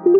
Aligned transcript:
Hello 0.00 0.16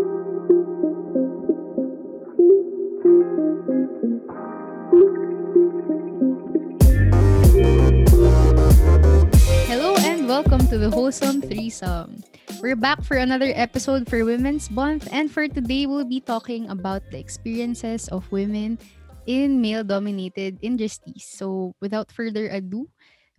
and 10.05 10.29
welcome 10.29 10.69
to 10.69 10.77
the 10.77 10.91
Wholesome 10.93 11.41
Threesome. 11.41 12.21
We're 12.61 12.77
back 12.77 13.01
for 13.03 13.17
another 13.17 13.57
episode 13.57 14.05
for 14.05 14.23
Women's 14.23 14.71
Month, 14.71 15.09
and 15.13 15.33
for 15.33 15.49
today, 15.49 15.87
we'll 15.87 16.05
be 16.05 16.21
talking 16.21 16.69
about 16.69 17.01
the 17.11 17.17
experiences 17.17 18.09
of 18.09 18.31
women 18.31 18.77
in 19.25 19.63
male-dominated 19.63 20.59
industries. 20.61 21.25
So, 21.25 21.73
without 21.81 22.13
further 22.13 22.53
ado, 22.53 22.91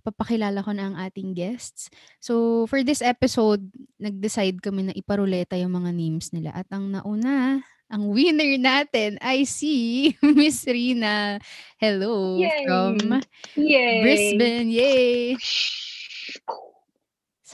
papakilala 0.01 0.65
ko 0.65 0.73
na 0.73 0.91
ang 0.91 0.95
ating 0.97 1.37
guests. 1.37 1.93
So, 2.19 2.65
for 2.67 2.81
this 2.81 2.99
episode, 2.99 3.63
nag-decide 4.01 4.59
kami 4.59 4.89
na 4.89 4.97
iparuleta 4.97 5.55
yung 5.55 5.77
mga 5.77 5.93
names 5.93 6.33
nila. 6.33 6.51
At 6.51 6.67
ang 6.73 6.91
nauna, 6.91 7.61
ang 7.91 8.03
winner 8.09 8.57
natin 8.57 9.21
ay 9.21 9.45
si 9.45 10.09
Miss 10.37 10.65
Rina. 10.65 11.37
Hello 11.77 12.39
Yay! 12.39 12.65
from 12.65 13.21
Yay! 13.55 14.01
Brisbane. 14.01 14.69
Yay! 14.73 15.37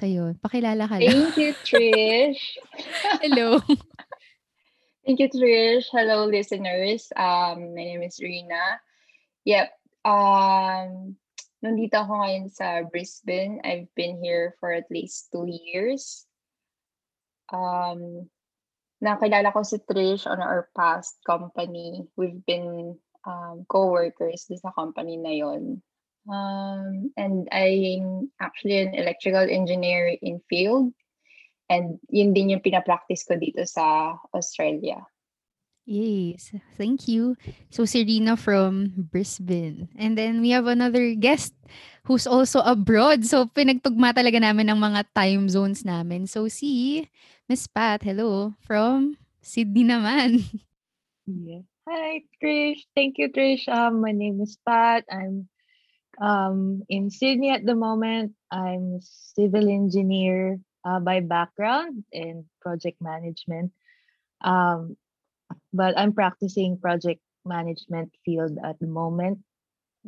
Yun, 0.05 0.38
pakilala 0.38 0.86
ka 0.86 1.02
lang. 1.02 1.34
Thank 1.34 1.38
you, 1.41 1.52
Trish. 1.66 2.44
Hello. 3.25 3.58
Thank 5.02 5.17
you, 5.23 5.30
Trish. 5.31 5.89
Hello, 5.89 6.30
listeners. 6.30 7.09
Um, 7.17 7.73
my 7.73 7.86
name 7.86 8.03
is 8.03 8.22
Rina. 8.22 8.77
Yep. 9.48 9.73
Um, 10.05 11.17
nandito 11.63 11.97
ako 11.97 12.13
ngayon 12.21 12.47
sa 12.53 12.85
Brisbane. 12.85 13.61
I've 13.66 13.89
been 13.97 14.21
here 14.21 14.55
for 14.59 14.71
at 14.71 14.89
least 14.89 15.29
two 15.34 15.47
years. 15.47 16.25
Um, 17.49 18.30
nakilala 19.02 19.53
ko 19.53 19.63
si 19.63 19.81
Trish 19.81 20.25
on 20.27 20.41
our 20.41 20.70
past 20.75 21.17
company. 21.25 22.05
We've 22.17 22.44
been 22.45 22.97
um, 23.25 23.66
co-workers 23.69 24.47
sa 24.47 24.72
company 24.73 25.17
na 25.17 25.33
yon. 25.33 25.81
Um, 26.27 27.16
and 27.16 27.47
I'm 27.52 28.31
actually 28.42 28.83
an 28.83 28.94
electrical 28.95 29.47
engineer 29.47 30.11
in 30.21 30.44
field. 30.49 30.92
And 31.67 31.99
yun 32.08 32.31
din 32.31 32.52
yung 32.52 32.64
pinapractice 32.64 33.27
ko 33.27 33.36
dito 33.36 33.64
sa 33.67 34.16
Australia. 34.31 35.03
Yes, 35.88 36.52
thank 36.75 37.07
you. 37.07 37.39
So 37.71 37.88
Serena 37.88 38.35
from 38.35 38.91
Brisbane. 39.07 39.88
And 39.95 40.19
then 40.19 40.43
we 40.43 40.52
have 40.52 40.67
another 40.67 41.16
guest 41.16 41.55
who's 42.03 42.27
also 42.27 42.59
abroad. 42.59 43.23
So 43.23 43.47
pinagtugma 43.47 44.11
talaga 44.11 44.43
namin 44.43 44.67
ng 44.67 44.83
mga 44.83 45.08
time 45.15 45.47
zones 45.47 45.88
namin. 45.88 46.27
So 46.27 46.52
si 46.52 47.08
Miss 47.47 47.71
Pat, 47.71 48.03
hello, 48.03 48.52
from 48.59 49.15
Sydney 49.39 49.88
naman. 49.88 50.43
Yeah. 51.23 51.63
Hi, 51.88 52.23
Trish. 52.43 52.83
Thank 52.91 53.15
you, 53.15 53.31
Trish. 53.31 53.67
Um, 53.71 54.03
my 54.03 54.11
name 54.11 54.43
is 54.43 54.59
Pat. 54.67 55.08
I'm 55.08 55.47
um, 56.19 56.83
in 56.91 57.08
Sydney 57.08 57.52
at 57.52 57.63
the 57.63 57.75
moment. 57.75 58.35
I'm 58.52 58.99
civil 58.99 59.71
engineer 59.71 60.59
uh, 60.83 60.99
by 60.99 61.23
background 61.23 62.03
and 62.11 62.43
project 62.59 62.99
management. 62.99 63.71
Um, 64.43 64.99
but 65.78 65.94
I'm 65.94 66.17
practicing 66.17 66.81
project 66.81 67.22
management 67.45 68.09
field 68.25 68.58
at 68.66 68.81
the 68.81 68.89
moment. 68.89 69.45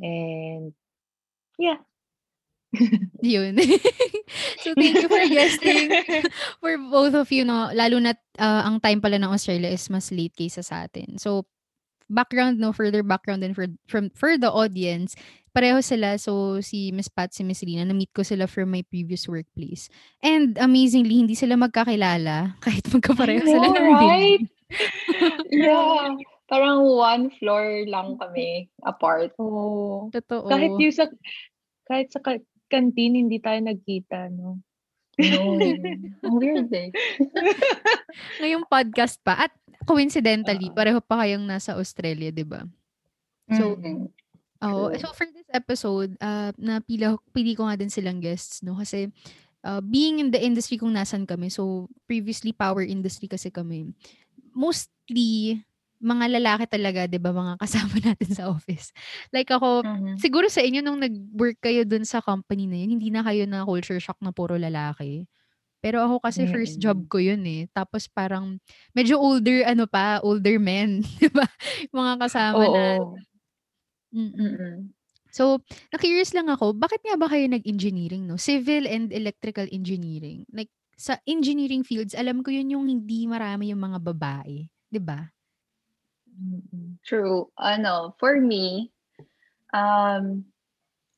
And 0.01 0.73
yeah. 1.61 1.77
Yun. 3.21 3.61
so 4.65 4.73
thank 4.73 4.97
you 4.97 5.09
for 5.09 5.25
guesting 5.29 5.93
for 6.61 6.73
both 6.89 7.13
of 7.13 7.29
you, 7.29 7.45
no? 7.45 7.69
Lalo 7.69 8.01
na 8.01 8.17
uh, 8.41 8.65
ang 8.65 8.81
time 8.81 8.97
pala 8.97 9.21
ng 9.21 9.29
Australia 9.29 9.69
is 9.69 9.85
mas 9.93 10.09
late 10.09 10.33
kaysa 10.33 10.65
sa 10.65 10.89
atin. 10.89 11.21
So 11.21 11.45
background, 12.09 12.57
no? 12.57 12.73
Further 12.73 13.05
background 13.05 13.45
and 13.45 13.53
for, 13.53 13.69
from, 13.85 14.09
for 14.17 14.37
the 14.37 14.49
audience, 14.49 15.13
pareho 15.53 15.81
sila. 15.81 16.17
So, 16.17 16.61
si 16.61 16.91
Miss 16.91 17.09
Pat, 17.09 17.33
si 17.33 17.45
Miss 17.45 17.61
Rina, 17.61 17.85
na-meet 17.85 18.13
ko 18.13 18.21
sila 18.21 18.45
from 18.45 18.73
my 18.73 18.85
previous 18.89 19.29
workplace. 19.29 19.89
And 20.21 20.57
amazingly, 20.57 21.17
hindi 21.17 21.33
sila 21.33 21.57
magkakilala 21.57 22.57
kahit 22.61 22.85
magkapareho 22.89 23.45
sila 23.45 23.67
ng 23.73 23.85
right? 23.97 24.45
Yeah. 25.51 26.15
Parang 26.49 26.81
one 26.81 27.29
floor 27.37 27.85
lang 27.85 28.17
kami 28.17 28.69
apart. 28.81 29.33
Oh, 29.37 30.09
Totoo. 30.09 30.49
kahit 30.49 30.73
yung 30.81 30.95
sa 30.95 31.05
kahit 31.85 32.09
sa 32.09 32.21
canteen 32.69 33.17
hindi 33.17 33.37
tayo 33.37 33.61
nagkita, 33.61 34.33
no? 34.33 34.61
No. 35.19 35.39
Ang 36.25 36.35
weird 36.39 36.71
eh. 36.71 36.89
Ngayong 38.39 38.65
podcast 38.65 39.19
pa. 39.21 39.45
At 39.49 39.53
coincidentally, 39.83 40.71
pareho 40.71 41.03
pa 41.03 41.25
kayong 41.25 41.43
nasa 41.43 41.75
Australia, 41.75 42.31
di 42.31 42.45
ba? 42.47 42.63
So, 43.51 43.75
Mhm. 43.75 44.09
Oo. 44.59 44.91
True. 44.91 44.99
So 44.99 45.15
for 45.15 45.27
this 45.31 45.47
episode, 45.55 46.19
uh, 46.19 46.51
napila 46.59 47.15
pili 47.31 47.55
ko 47.55 47.63
nga 47.63 47.79
din 47.79 47.87
silang 47.87 48.19
guests, 48.19 48.59
no? 48.59 48.75
Kasi 48.75 49.07
uh, 49.63 49.79
being 49.79 50.19
in 50.19 50.35
the 50.35 50.39
industry 50.39 50.75
kung 50.75 50.91
nasan 50.91 51.23
kami, 51.23 51.47
so 51.47 51.87
previously 52.03 52.51
power 52.51 52.83
industry 52.83 53.31
kasi 53.31 53.47
kami, 53.47 53.87
mostly 54.55 55.61
mga 55.99 56.25
lalaki 56.39 56.65
talaga, 56.71 57.05
'di 57.11 57.19
ba, 57.19 57.31
mga 57.35 57.55
kasama 57.59 57.95
natin 58.07 58.29
sa 58.31 58.47
office. 58.51 58.91
Like 59.35 59.51
ako, 59.51 59.83
Mhm. 59.83 60.15
siguro 60.15 60.47
sa 60.47 60.63
inyo 60.63 60.79
nung 60.79 60.99
nag-work 61.03 61.59
kayo 61.59 61.83
dun 61.83 62.07
sa 62.07 62.23
company 62.23 62.65
na 62.71 62.77
yun, 62.79 62.95
hindi 62.99 63.09
na 63.11 63.21
kayo 63.25 63.43
na 63.49 63.67
culture 63.67 63.99
shock 63.99 64.17
na 64.23 64.31
puro 64.31 64.55
lalaki. 64.55 65.27
Pero 65.83 66.03
ako 66.03 66.19
kasi 66.23 66.47
first 66.49 66.79
job 66.79 66.99
ko 67.11 67.19
yun 67.23 67.43
eh. 67.47 67.67
Tapos 67.71 68.07
parang 68.11 68.59
medyo 68.95 69.19
older 69.21 69.63
ano 69.67 69.85
pa, 69.87 70.19
older 70.23 70.59
men, 70.59 71.01
'di 71.19 71.29
ba? 71.31 71.47
Mga 71.93 72.13
kasama 72.23 72.65
na. 72.71 72.99
Oo. 72.99 73.19
Mm. 74.13 74.33
Mm-mm. 74.39 74.89
So, 75.29 75.61
na-curious 75.93 76.33
lang 76.33 76.49
ako, 76.49 76.73
bakit 76.73 77.05
nga 77.05 77.13
ba 77.13 77.29
kayo 77.29 77.45
nag-engineering, 77.45 78.25
no? 78.25 78.41
Civil 78.41 78.89
and 78.89 79.13
electrical 79.13 79.69
engineering. 79.69 80.49
Like, 80.49 80.73
sa 80.99 81.15
engineering 81.23 81.87
fields, 81.87 82.11
alam 82.11 82.43
ko 82.43 82.51
yun 82.51 82.75
yung 82.75 82.85
hindi 82.91 83.23
marami 83.23 83.71
yung 83.71 83.79
mga 83.79 84.03
babae. 84.03 84.67
'di 84.91 84.99
ba? 84.99 85.23
Mm-mm. 86.27 86.99
True. 87.05 87.47
Ano, 87.55 88.15
for 88.19 88.39
me, 88.39 88.91
um, 89.71 90.43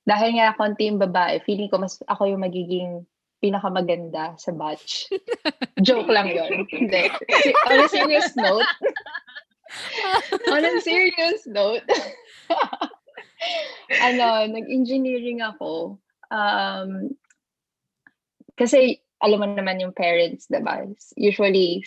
dahil 0.06 0.30
nga 0.38 0.58
konti 0.58 0.90
yung 0.90 1.02
babae, 1.02 1.42
feeling 1.46 1.70
ko 1.70 1.82
mas 1.82 1.98
ako 2.10 2.30
yung 2.30 2.44
magiging 2.44 3.06
pinakamaganda 3.42 4.38
sa 4.38 4.54
batch. 4.54 5.10
Joke 5.86 6.10
lang 6.10 6.30
yun. 6.30 6.70
Hindi. 6.70 7.10
On 7.70 7.82
a 7.82 7.90
serious 7.90 8.34
note, 8.38 8.70
on 10.54 10.62
a 10.62 10.74
serious 10.82 11.42
note, 11.50 11.86
ano, 14.10 14.46
nag-engineering 14.46 15.42
ako. 15.42 15.98
Um, 16.30 17.18
kasi, 18.58 19.02
alam 19.22 19.40
mo 19.40 19.48
naman 19.48 19.80
yung 19.80 19.94
parents, 19.94 20.50
diba? 20.50 20.90
Usually, 21.14 21.86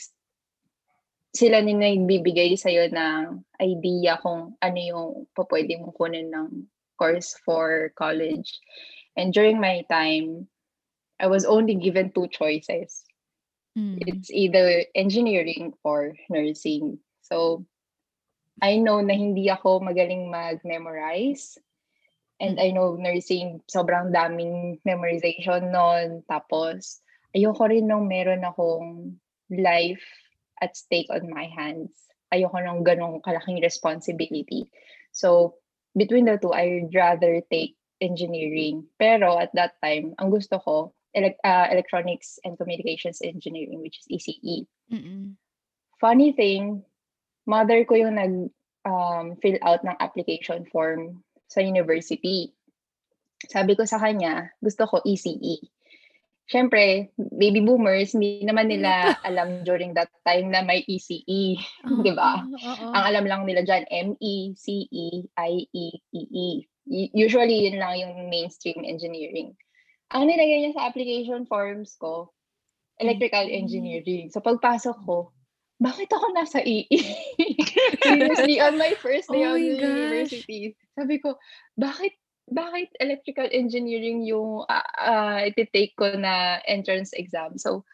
sila 1.35 1.59
din 1.67 1.83
nagbibigay 1.83 2.55
sa'yo 2.55 2.95
ng 2.95 3.43
idea 3.59 4.23
kung 4.23 4.55
ano 4.63 4.79
yung 4.79 5.11
pwede 5.35 5.83
mong 5.83 5.95
kunin 5.99 6.31
ng 6.31 6.71
course 6.95 7.35
for 7.43 7.91
college. 7.99 8.63
And 9.19 9.35
during 9.35 9.59
my 9.59 9.83
time, 9.91 10.47
I 11.19 11.27
was 11.27 11.43
only 11.43 11.75
given 11.75 12.15
two 12.15 12.31
choices. 12.31 13.03
Mm. 13.75 13.99
It's 14.07 14.31
either 14.31 14.87
engineering 14.95 15.75
or 15.83 16.15
nursing. 16.31 17.03
So, 17.27 17.67
I 18.63 18.79
know 18.79 19.03
na 19.03 19.19
hindi 19.19 19.51
ako 19.51 19.83
magaling 19.83 20.31
mag-memorize. 20.31 21.59
And 22.39 22.63
I 22.63 22.71
know 22.71 22.95
nursing, 22.95 23.63
sobrang 23.67 24.15
daming 24.15 24.79
memorization 24.87 25.75
nun. 25.75 26.23
Tapos, 26.31 27.03
ayoko 27.35 27.67
rin 27.69 27.91
nung 27.91 28.07
meron 28.07 28.47
akong 28.47 29.19
life 29.51 30.07
at 30.63 30.79
stake 30.79 31.11
on 31.11 31.29
my 31.29 31.51
hands. 31.51 31.91
Ayoko 32.31 32.63
nung 32.63 32.87
ganong 32.87 33.21
kalaking 33.21 33.61
responsibility. 33.61 34.71
So, 35.13 35.59
between 35.99 36.27
the 36.27 36.39
two, 36.39 36.55
I'd 36.55 36.95
rather 36.95 37.43
take 37.51 37.77
engineering. 38.01 38.87
Pero 38.99 39.39
at 39.39 39.55
that 39.55 39.79
time, 39.83 40.15
ang 40.19 40.31
gusto 40.31 40.59
ko, 40.59 40.95
elec- 41.15 41.43
uh, 41.47 41.71
electronics 41.71 42.39
and 42.43 42.59
communications 42.59 43.23
engineering, 43.23 43.83
which 43.83 44.03
is 44.03 44.07
ECE. 44.11 44.67
Mm-mm. 44.91 45.39
Funny 46.03 46.35
thing, 46.35 46.83
mother 47.47 47.87
ko 47.87 47.95
yung 47.95 48.19
nag 48.19 48.35
um, 48.85 49.39
fill 49.41 49.59
out 49.63 49.83
ng 49.87 49.97
application 50.03 50.67
form 50.69 51.23
sa 51.49 51.63
university. 51.63 52.53
Sabi 53.49 53.79
ko 53.79 53.87
sa 53.87 54.03
kanya, 54.03 54.53
gusto 54.59 54.85
ko 54.91 55.01
ECE. 55.07 55.63
Siyempre, 56.45 57.09
baby 57.17 57.65
boomers, 57.65 58.13
hindi 58.13 58.45
naman 58.45 58.69
nila 58.69 58.91
alam 59.29 59.65
during 59.65 59.97
that 59.97 60.13
time 60.29 60.53
na 60.53 60.61
may 60.61 60.85
ECE. 60.85 61.57
Di 62.05 62.13
ba? 62.13 62.45
Oo. 62.45 62.87
Ang 62.93 63.05
alam 63.05 63.25
lang 63.25 63.43
nila 63.49 63.65
dyan, 63.65 63.89
ME, 63.89 64.53
CE, 64.53 65.25
IE, 65.25 65.87
EE. 66.13 66.49
Usually, 67.17 67.65
yun 67.65 67.81
lang 67.81 67.97
yung 67.97 68.29
mainstream 68.29 68.85
engineering. 68.85 69.57
Ang 70.13 70.29
nilagay 70.29 70.69
niya 70.69 70.77
sa 70.77 70.85
application 70.93 71.49
forms 71.49 71.97
ko, 71.97 72.29
electrical 73.01 73.49
Mm. 73.49 73.57
engineering. 73.65 74.25
So, 74.29 74.45
pagpasok 74.45 75.01
ko, 75.09 75.33
bakit 75.81 76.13
ako 76.13 76.29
nasa 76.37 76.61
EE? 76.61 76.87
Seriously, 78.05 78.61
on 78.61 78.77
my 78.77 78.93
first 79.01 79.33
day 79.33 79.43
Oh 79.43 79.57
of 79.57 79.65
university, 79.65 80.77
sabi 80.93 81.19
ko, 81.19 81.41
bakit 81.75 82.15
bakit 82.49 82.93
electrical 83.01 83.49
engineering 83.51 84.23
yung 84.23 84.65
uh, 84.69 84.89
uh, 85.01 85.41
iti-take 85.45 85.97
ko 85.97 86.17
na 86.17 86.61
entrance 86.69 87.13
exam? 87.17 87.57
So, 87.57 87.85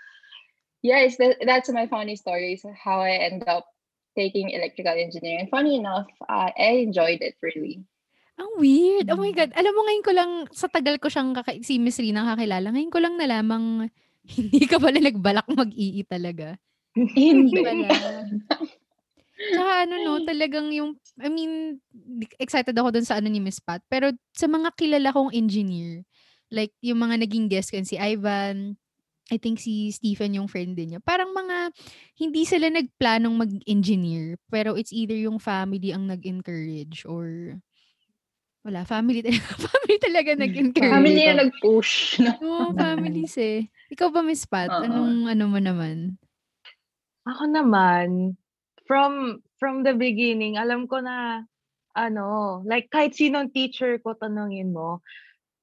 yes, 0.82 1.16
that, 1.18 1.38
that's 1.46 1.70
my 1.70 1.86
funny 1.86 2.16
story. 2.16 2.56
So 2.56 2.72
how 2.74 3.00
I 3.00 3.20
end 3.30 3.46
up 3.46 3.66
taking 4.18 4.50
electrical 4.50 4.98
engineering. 4.98 5.46
Funny 5.50 5.78
enough, 5.78 6.10
uh, 6.26 6.50
I 6.50 6.82
enjoyed 6.82 7.22
it 7.22 7.38
really. 7.40 7.86
Ang 8.40 8.50
weird. 8.58 9.06
Oh 9.12 9.20
my 9.20 9.30
Mm. 9.30 9.38
God. 9.38 9.50
Alam 9.54 9.72
mo 9.76 9.80
ngayon 9.86 10.04
ko 10.04 10.12
lang, 10.16 10.30
sa 10.50 10.66
tagal 10.66 10.96
ko 10.98 11.12
siyang 11.12 11.36
kaka- 11.36 11.60
si 11.62 11.76
Miss 11.78 12.00
Rina 12.00 12.24
kakilala, 12.24 12.72
ngayon 12.72 12.90
ko 12.90 12.98
lang 12.98 13.14
nalamang 13.20 13.86
hindi 14.34 14.64
ka 14.66 14.80
pala 14.80 14.98
nagbalak 14.98 15.46
mag-ii 15.46 16.02
talaga. 16.08 16.56
Hindi. 17.14 17.62
Wala. 17.62 18.26
Tsaka 19.40 19.72
ano 19.88 19.94
no, 20.04 20.20
talagang 20.28 20.68
yung, 20.68 21.00
I 21.16 21.32
mean, 21.32 21.80
excited 22.36 22.76
ako 22.76 22.92
dun 22.92 23.08
sa 23.08 23.16
ano 23.16 23.32
ni 23.32 23.40
Miss 23.40 23.58
Pat. 23.58 23.80
Pero 23.88 24.12
sa 24.36 24.44
mga 24.44 24.76
kilala 24.76 25.16
kong 25.16 25.32
engineer, 25.32 26.04
like 26.52 26.76
yung 26.84 27.00
mga 27.00 27.24
naging 27.24 27.48
guest 27.48 27.72
ko, 27.72 27.80
si 27.80 27.96
Ivan, 27.96 28.76
I 29.30 29.38
think 29.38 29.62
si 29.62 29.94
Stephen 29.94 30.34
yung 30.34 30.50
friend 30.50 30.74
din 30.74 30.94
niya. 30.94 31.00
Parang 31.00 31.30
mga, 31.30 31.70
hindi 32.18 32.42
sila 32.42 32.66
nagplanong 32.68 33.36
mag-engineer. 33.38 34.36
Pero 34.50 34.74
it's 34.74 34.90
either 34.90 35.14
yung 35.14 35.38
family 35.38 35.94
ang 35.94 36.10
nag-encourage 36.10 37.06
or 37.06 37.56
wala, 38.66 38.84
family 38.84 39.22
talaga. 39.24 39.46
family 39.70 39.96
talaga 40.02 40.30
nag-encourage. 40.36 40.92
Family 40.92 41.22
yung 41.24 41.40
nag-push. 41.46 41.94
No? 42.20 42.32
Oo, 42.42 42.66
families 42.74 43.34
eh. 43.38 43.70
Ikaw 43.88 44.10
ba, 44.10 44.20
Miss 44.20 44.44
Pat? 44.44 44.68
Oo. 44.68 44.84
Anong 44.84 45.30
ano 45.30 45.44
mo 45.48 45.58
naman? 45.62 46.18
Ako 47.24 47.46
naman, 47.46 48.34
from 48.90 49.38
from 49.62 49.86
the 49.86 49.94
beginning, 49.94 50.58
alam 50.58 50.90
ko 50.90 50.98
na, 50.98 51.46
ano, 51.94 52.58
like 52.66 52.90
kahit 52.90 53.14
sinong 53.14 53.54
teacher 53.54 54.02
ko 54.02 54.18
tanungin 54.18 54.74
mo, 54.74 54.98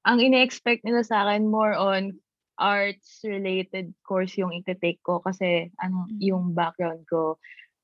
ang 0.08 0.16
ine-expect 0.16 0.80
nila 0.80 1.04
sa 1.04 1.28
akin 1.28 1.44
more 1.52 1.76
on 1.76 2.16
arts-related 2.56 3.92
course 4.00 4.32
yung 4.40 4.56
ite-take 4.56 5.04
ko 5.04 5.20
kasi 5.20 5.68
ano, 5.76 6.08
yung 6.16 6.56
background 6.56 7.04
ko, 7.04 7.36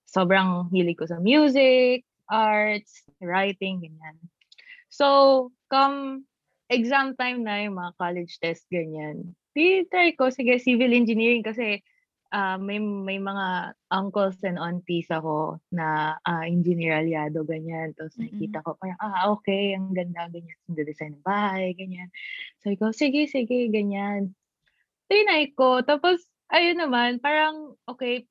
sobrang 0.08 0.72
hilig 0.72 0.96
ko 0.96 1.04
sa 1.04 1.20
music, 1.20 2.08
arts, 2.32 3.04
writing, 3.20 3.84
ganyan. 3.84 4.16
So, 4.88 5.52
come 5.68 6.24
exam 6.72 7.20
time 7.20 7.44
na 7.44 7.68
yung 7.68 7.76
mga 7.76 7.92
college 8.00 8.40
test, 8.40 8.64
ganyan. 8.72 9.36
Di 9.52 9.84
try 9.92 10.16
ko, 10.16 10.32
sige, 10.32 10.56
civil 10.56 10.96
engineering 10.96 11.44
kasi 11.44 11.84
ah, 12.34 12.58
may 12.58 12.82
may 12.82 13.22
mga 13.22 13.78
uncles 13.94 14.42
and 14.42 14.58
aunties 14.58 15.06
ako 15.06 15.62
na 15.70 16.18
ah, 16.26 16.42
engineer 16.42 16.98
aliado, 16.98 17.46
ganyan. 17.46 17.94
Tapos 17.94 18.18
Mm-mm. 18.18 18.26
nakikita 18.26 18.66
ko 18.66 18.74
parang, 18.74 18.98
ah, 18.98 19.30
okay, 19.30 19.78
ang 19.78 19.94
ganda, 19.94 20.26
ganyan. 20.26 20.58
Nagde-design 20.66 21.22
ng 21.22 21.24
bahay, 21.24 21.70
ganyan. 21.78 22.10
Sabi 22.58 22.74
ko, 22.74 22.90
sige, 22.90 23.30
sige, 23.30 23.70
ganyan. 23.70 24.34
Tinay 25.06 25.54
ko. 25.54 25.86
Tapos, 25.86 26.26
ayun 26.50 26.82
naman, 26.82 27.22
parang, 27.22 27.78
okay, 27.86 28.26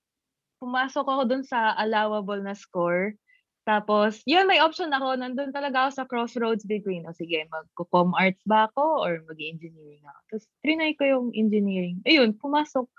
pumasok 0.59 1.07
ako 1.07 1.21
dun 1.23 1.43
sa 1.47 1.71
allowable 1.79 2.43
na 2.43 2.51
score. 2.59 3.15
Tapos, 3.63 4.19
yun, 4.27 4.43
may 4.43 4.59
option 4.59 4.91
ako. 4.91 5.15
Nandun 5.15 5.55
talaga 5.55 5.87
ako 5.87 5.91
sa 5.95 6.03
crossroads 6.03 6.67
between, 6.67 7.07
o 7.07 7.15
sige, 7.15 7.47
mag-com 7.47 8.11
arts 8.19 8.43
ba 8.43 8.67
ako 8.67 9.07
or 9.07 9.23
mag-engineering 9.23 10.03
ako. 10.03 10.19
Tapos, 10.35 10.45
trinay 10.59 10.91
ko 10.99 11.03
yung 11.07 11.27
engineering. 11.31 12.03
Ayun, 12.03 12.35
pumasok. 12.35 12.91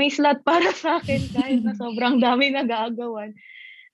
May 0.00 0.08
slot 0.08 0.40
para 0.48 0.72
sa 0.72 0.96
akin 1.04 1.28
kahit 1.28 1.60
na 1.60 1.76
sobrang 1.76 2.16
dami 2.16 2.48
nagagawan. 2.48 3.36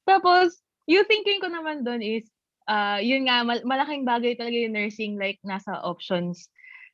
Tapos, 0.06 0.62
yung 0.86 1.10
thinking 1.10 1.42
ko 1.42 1.50
naman 1.50 1.82
doon 1.82 1.98
is, 1.98 2.30
ah 2.70 3.02
yun 3.02 3.26
nga, 3.26 3.42
mal- 3.42 3.66
malaking 3.66 4.06
bagay 4.06 4.38
talaga 4.38 4.54
yung 4.54 4.78
nursing, 4.78 5.18
like, 5.18 5.42
nasa 5.42 5.74
options 5.82 6.46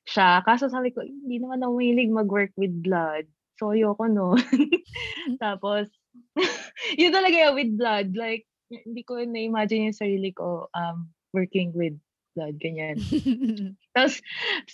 siya. 0.08 0.40
Kaso 0.48 0.72
sabi 0.72 0.90
ko, 0.96 1.04
hindi 1.04 1.38
naman 1.38 1.60
ako 1.60 1.72
mahilig 1.76 2.10
mag-work 2.10 2.52
with 2.56 2.72
blood. 2.80 3.28
So, 3.60 3.76
ayoko 3.76 4.08
no. 4.08 4.34
Tapos, 5.44 5.92
yun 7.00 7.12
talaga 7.12 7.36
yung 7.36 7.56
with 7.60 7.72
blood. 7.76 8.16
Like, 8.16 8.48
hindi 8.72 9.04
ko 9.04 9.20
na-imagine 9.20 9.92
yung 9.92 9.98
sarili 10.00 10.32
ko 10.32 10.72
um, 10.72 11.12
working 11.36 11.70
with 11.76 11.94
blood, 12.32 12.56
ganyan. 12.58 12.96
Tapos, 13.94 14.20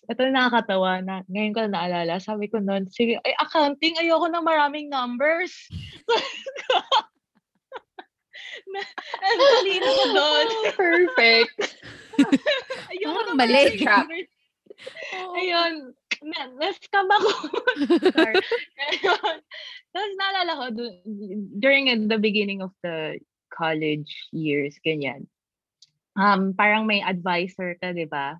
ito 0.06 0.20
na 0.26 0.48
nakakatawa 0.48 1.02
na 1.02 1.22
ngayon 1.26 1.54
ko 1.54 1.60
na 1.66 1.72
naalala. 1.74 2.22
Sabi 2.22 2.46
ko 2.48 2.62
noon, 2.62 2.86
sige, 2.90 3.18
ay, 3.22 3.34
accounting, 3.38 3.98
ayoko 3.98 4.30
ng 4.30 4.46
maraming 4.46 4.86
numbers. 4.88 5.52
ang 9.18 9.38
talino 9.38 9.88
ko 9.88 10.04
doon. 10.14 10.46
Perfect. 10.74 11.56
Ayoko 12.94 13.20
ng 13.30 13.36
mali. 13.38 13.78
numbers. 13.78 14.30
Ayun, 15.38 15.74
na, 16.22 16.40
na-scam 16.58 17.08
ako. 17.10 17.30
Tapos 19.94 20.12
naalala 20.14 20.52
ko, 20.54 20.64
during 21.58 21.90
the 22.06 22.18
beginning 22.18 22.62
of 22.62 22.70
the 22.82 23.18
college 23.50 24.10
years, 24.30 24.78
ganyan, 24.86 25.26
um, 26.18 26.52
parang 26.52 26.84
may 26.84 26.98
advisor 27.00 27.78
ka, 27.78 27.94
di 27.94 28.04
ba? 28.10 28.34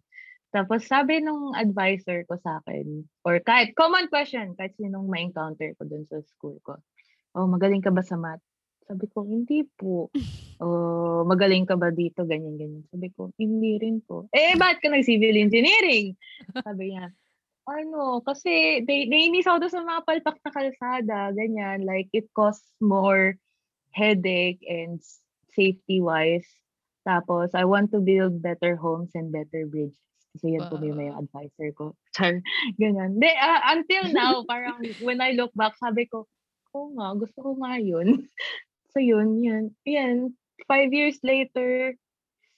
Tapos 0.50 0.88
sabi 0.88 1.22
nung 1.22 1.54
advisor 1.54 2.26
ko 2.26 2.34
sa 2.42 2.58
akin, 2.64 3.06
or 3.22 3.38
kahit 3.38 3.78
common 3.78 4.10
question, 4.10 4.58
kahit 4.58 4.74
sinong 4.74 5.06
ma-encounter 5.06 5.76
ko 5.78 5.86
dun 5.86 6.08
sa 6.10 6.18
school 6.26 6.58
ko, 6.66 6.80
oh, 7.38 7.46
magaling 7.46 7.84
ka 7.84 7.94
ba 7.94 8.02
sa 8.02 8.18
math? 8.18 8.42
Sabi 8.88 9.06
ko, 9.12 9.22
hindi 9.22 9.62
po. 9.64 10.10
Oh, 10.58 11.22
magaling 11.22 11.70
ka 11.70 11.78
ba 11.78 11.94
dito? 11.94 12.26
Ganyan, 12.26 12.58
ganyan. 12.58 12.82
Sabi 12.90 13.14
ko, 13.14 13.30
hindi 13.38 13.78
rin 13.78 14.02
po. 14.02 14.26
Eh, 14.34 14.58
ba't 14.58 14.82
ka 14.82 14.90
nag-civil 14.90 15.38
engineering? 15.38 16.18
Sabi 16.50 16.90
niya, 16.90 17.14
ano, 17.62 18.18
kasi 18.26 18.82
they, 18.82 19.06
nainis 19.06 19.46
ako 19.46 19.70
sa 19.70 19.86
mga 19.86 20.02
palpak 20.02 20.42
na 20.42 20.50
kalsada, 20.50 21.18
ganyan. 21.30 21.86
Like, 21.86 22.10
it 22.10 22.26
costs 22.34 22.66
more 22.82 23.38
headache 23.94 24.66
and 24.66 24.98
safety-wise. 25.54 26.50
Tapos, 27.08 27.56
I 27.56 27.64
want 27.64 27.88
to 27.96 28.04
build 28.04 28.44
better 28.44 28.76
homes 28.76 29.16
and 29.16 29.32
better 29.32 29.64
bridges. 29.64 29.96
Kasi 30.36 30.60
yun 30.60 30.68
po 30.68 30.76
yung 30.76 31.00
Wow. 31.00 31.16
advisor 31.16 31.72
ko. 31.72 31.96
Char, 32.14 32.44
ganyan. 32.76 33.16
De, 33.16 33.32
ah, 33.40 33.72
until 33.72 34.12
now, 34.12 34.44
parang 34.44 34.92
when 35.00 35.24
I 35.24 35.32
look 35.32 35.56
back, 35.56 35.72
sabi 35.80 36.04
ko, 36.12 36.28
oo 36.76 36.92
nga, 37.00 37.16
gusto 37.16 37.40
ko 37.40 37.50
nga 37.64 37.80
yun. 37.80 38.28
so 38.92 39.00
yun, 39.00 39.40
yun. 39.44 39.72
Yan, 39.88 40.36
five 40.68 40.92
years 40.92 41.18
later, 41.24 41.96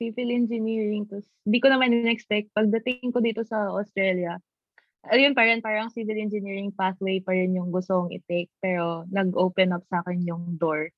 civil 0.00 0.30
engineering. 0.34 1.06
Tapos, 1.06 1.28
di 1.46 1.58
ko 1.62 1.70
naman 1.70 1.94
in-expect. 1.94 2.50
Pagdating 2.56 3.12
ko 3.14 3.20
dito 3.22 3.46
sa 3.46 3.70
Australia, 3.70 4.40
ayun 5.10 5.34
pa 5.36 5.46
rin, 5.48 5.62
parang 5.64 5.90
civil 5.94 6.18
engineering 6.18 6.72
pathway 6.74 7.20
pa 7.22 7.32
rin 7.36 7.54
yung 7.56 7.70
gusto 7.70 8.04
kong 8.04 8.12
i-take. 8.16 8.50
Pero, 8.64 9.06
nag-open 9.12 9.74
up 9.76 9.84
sa 9.90 10.02
akin 10.04 10.24
yung 10.26 10.56
door 10.60 10.90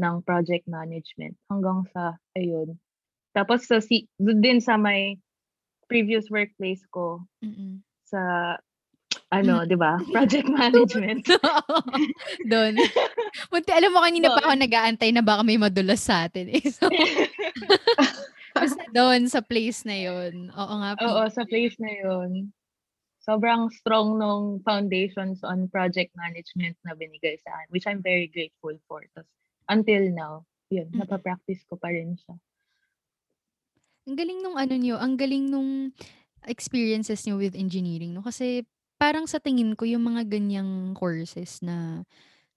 ng 0.00 0.22
project 0.26 0.66
management 0.70 1.36
hanggang 1.52 1.84
sa, 1.94 2.16
ayun. 2.38 2.78
Tapos, 3.30 3.62
sa, 3.64 3.78
si, 3.78 4.10
din 4.18 4.58
sa 4.58 4.74
may 4.74 5.16
previous 5.86 6.26
workplace 6.30 6.82
ko, 6.88 7.22
Mm-mm. 7.40 7.78
sa, 8.04 8.20
ano, 9.30 9.62
di 9.62 9.74
ba? 9.74 9.98
Project 10.14 10.50
management. 10.58 11.26
Doon. 12.52 12.74
Buti 13.48 13.70
alam 13.70 13.90
mo 13.90 14.02
kanina 14.02 14.30
pa 14.30 14.42
Doon. 14.42 14.46
ako 14.50 14.54
nag-aantay 14.58 15.10
na 15.10 15.22
baka 15.22 15.42
may 15.42 15.58
madulas 15.58 16.02
sa 16.02 16.26
atin. 16.26 16.50
Eh. 16.50 16.62
So, 16.66 16.90
basta 18.50 18.82
doon 18.90 19.30
sa 19.30 19.40
place 19.40 19.86
na 19.86 19.94
yon. 19.94 20.50
Oo 20.50 20.74
nga. 20.82 20.98
Oo, 20.98 21.22
Pete. 21.22 21.34
sa 21.38 21.42
place 21.46 21.78
na 21.78 21.90
yun. 21.92 22.50
Sobrang 23.20 23.68
strong 23.70 24.18
nung 24.18 24.58
foundations 24.64 25.44
on 25.44 25.68
project 25.68 26.10
management 26.16 26.74
na 26.82 26.96
binigay 26.96 27.38
sa 27.38 27.52
akin, 27.52 27.68
which 27.70 27.86
I'm 27.86 28.02
very 28.02 28.26
grateful 28.26 28.74
for. 28.88 29.04
Tapos, 29.14 29.30
until 29.68 30.10
now, 30.10 30.42
yun, 30.66 30.90
Mm. 30.90 31.04
napapractice 31.04 31.62
ko 31.68 31.76
pa 31.76 31.94
rin 31.94 32.16
siya. 32.16 32.34
Ang 34.08 34.16
galing 34.16 34.40
nung 34.40 34.56
ano 34.56 34.74
niyo, 34.76 34.96
ang 34.96 35.16
galing 35.16 35.48
nung 35.48 35.92
experiences 36.48 37.24
niyo 37.24 37.36
with 37.36 37.56
engineering. 37.56 38.16
No? 38.16 38.24
Kasi 38.24 38.64
parang 38.96 39.28
sa 39.28 39.40
tingin 39.40 39.76
ko 39.76 39.84
yung 39.84 40.04
mga 40.04 40.28
ganyang 40.28 40.96
courses 40.96 41.60
na 41.60 42.04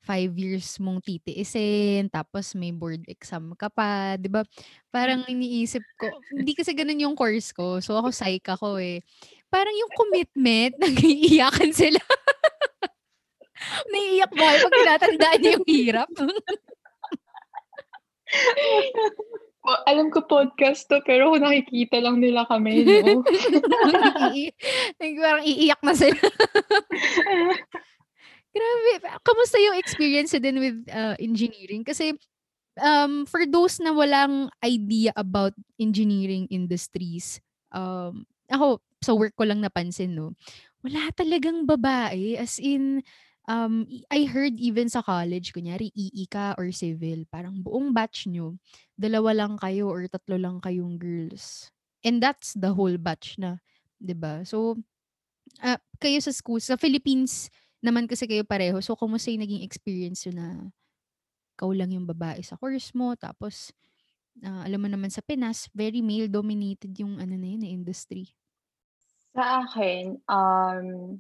five 0.04 0.36
years 0.36 0.68
mong 0.84 1.00
titiisin, 1.00 2.12
tapos 2.12 2.60
may 2.60 2.76
board 2.76 3.08
exam 3.08 3.56
ka 3.56 3.72
pa, 3.72 4.20
di 4.20 4.28
ba? 4.28 4.44
Parang 4.92 5.24
iniisip 5.24 5.80
ko, 5.96 6.12
hindi 6.36 6.52
kasi 6.52 6.76
ganun 6.76 7.00
yung 7.00 7.16
course 7.16 7.56
ko. 7.56 7.80
So 7.80 7.96
ako 7.96 8.12
psych 8.20 8.44
ako 8.44 8.84
eh. 8.84 9.00
Parang 9.48 9.72
yung 9.72 9.92
commitment, 9.96 10.76
nag-iiyakan 10.84 11.72
sila. 11.72 12.04
Naiiyak 13.96 14.32
ba 14.36 14.44
kayo 14.44 14.68
pag 14.68 14.76
tinatandaan 14.76 15.40
niyo 15.40 15.52
yung 15.56 15.68
hirap? 15.72 16.12
Oh, 19.64 19.80
alam 19.88 20.12
ko 20.12 20.28
podcast 20.28 20.92
to, 20.92 21.00
pero 21.08 21.32
kung 21.32 21.40
nakikita 21.40 22.04
lang 22.04 22.20
nila 22.20 22.44
kami, 22.52 22.84
no? 22.84 23.24
Parang 25.24 25.46
iiyak 25.48 25.80
na 25.80 25.96
sila. 25.96 26.20
Grabe. 28.54 28.92
Kamusta 29.24 29.58
yung 29.64 29.80
experience 29.80 30.36
din 30.36 30.60
with 30.60 30.84
uh, 30.92 31.16
engineering? 31.16 31.88
Kasi 31.88 32.12
um, 32.76 33.24
for 33.24 33.48
those 33.48 33.80
na 33.80 33.96
walang 33.96 34.52
idea 34.60 35.16
about 35.16 35.56
engineering 35.80 36.44
industries, 36.52 37.40
um, 37.72 38.28
ako, 38.52 38.84
sa 39.00 39.16
work 39.16 39.32
ko 39.40 39.48
lang 39.48 39.64
napansin, 39.64 40.12
no? 40.12 40.36
Wala 40.84 41.08
talagang 41.16 41.64
babae. 41.64 42.36
As 42.36 42.60
in, 42.60 43.00
um, 43.50 43.88
I 44.12 44.26
heard 44.30 44.58
even 44.60 44.90
sa 44.90 45.02
college, 45.04 45.54
kunyari, 45.54 45.92
EE 45.96 46.26
ka 46.30 46.56
or 46.58 46.72
civil, 46.72 47.26
parang 47.30 47.60
buong 47.64 47.92
batch 47.96 48.28
nyo, 48.30 48.58
dalawa 48.96 49.36
lang 49.36 49.54
kayo 49.60 49.90
or 49.92 50.06
tatlo 50.08 50.38
lang 50.40 50.60
kayong 50.64 50.98
girls. 51.00 51.72
And 52.04 52.20
that's 52.24 52.54
the 52.56 52.76
whole 52.76 52.96
batch 53.00 53.40
na, 53.40 53.64
'di 54.04 54.16
ba? 54.20 54.44
So, 54.48 54.80
uh, 55.64 55.80
kayo 56.02 56.20
sa 56.24 56.32
school, 56.36 56.60
sa 56.64 56.76
Philippines 56.80 57.50
naman 57.84 58.08
kasi 58.10 58.26
kayo 58.30 58.44
pareho. 58.48 58.80
So, 58.84 58.96
kumusta 58.98 59.32
yung 59.34 59.44
naging 59.46 59.64
experience 59.66 60.26
yun 60.28 60.38
na 60.40 60.48
ikaw 61.58 61.70
lang 61.74 61.94
yung 61.94 62.08
babae 62.10 62.42
sa 62.42 62.58
course 62.58 62.92
mo, 62.98 63.14
tapos, 63.18 63.72
uh, 64.46 64.64
alam 64.66 64.80
mo 64.82 64.90
naman 64.90 65.12
sa 65.14 65.22
Pinas, 65.26 65.70
very 65.76 66.02
male-dominated 66.02 66.92
yung 67.00 67.20
ano 67.22 67.36
na 67.38 67.48
yun, 67.48 67.62
na 67.66 67.72
industry. 67.72 68.34
Sa 69.34 69.66
akin, 69.66 70.22
um, 70.30 71.18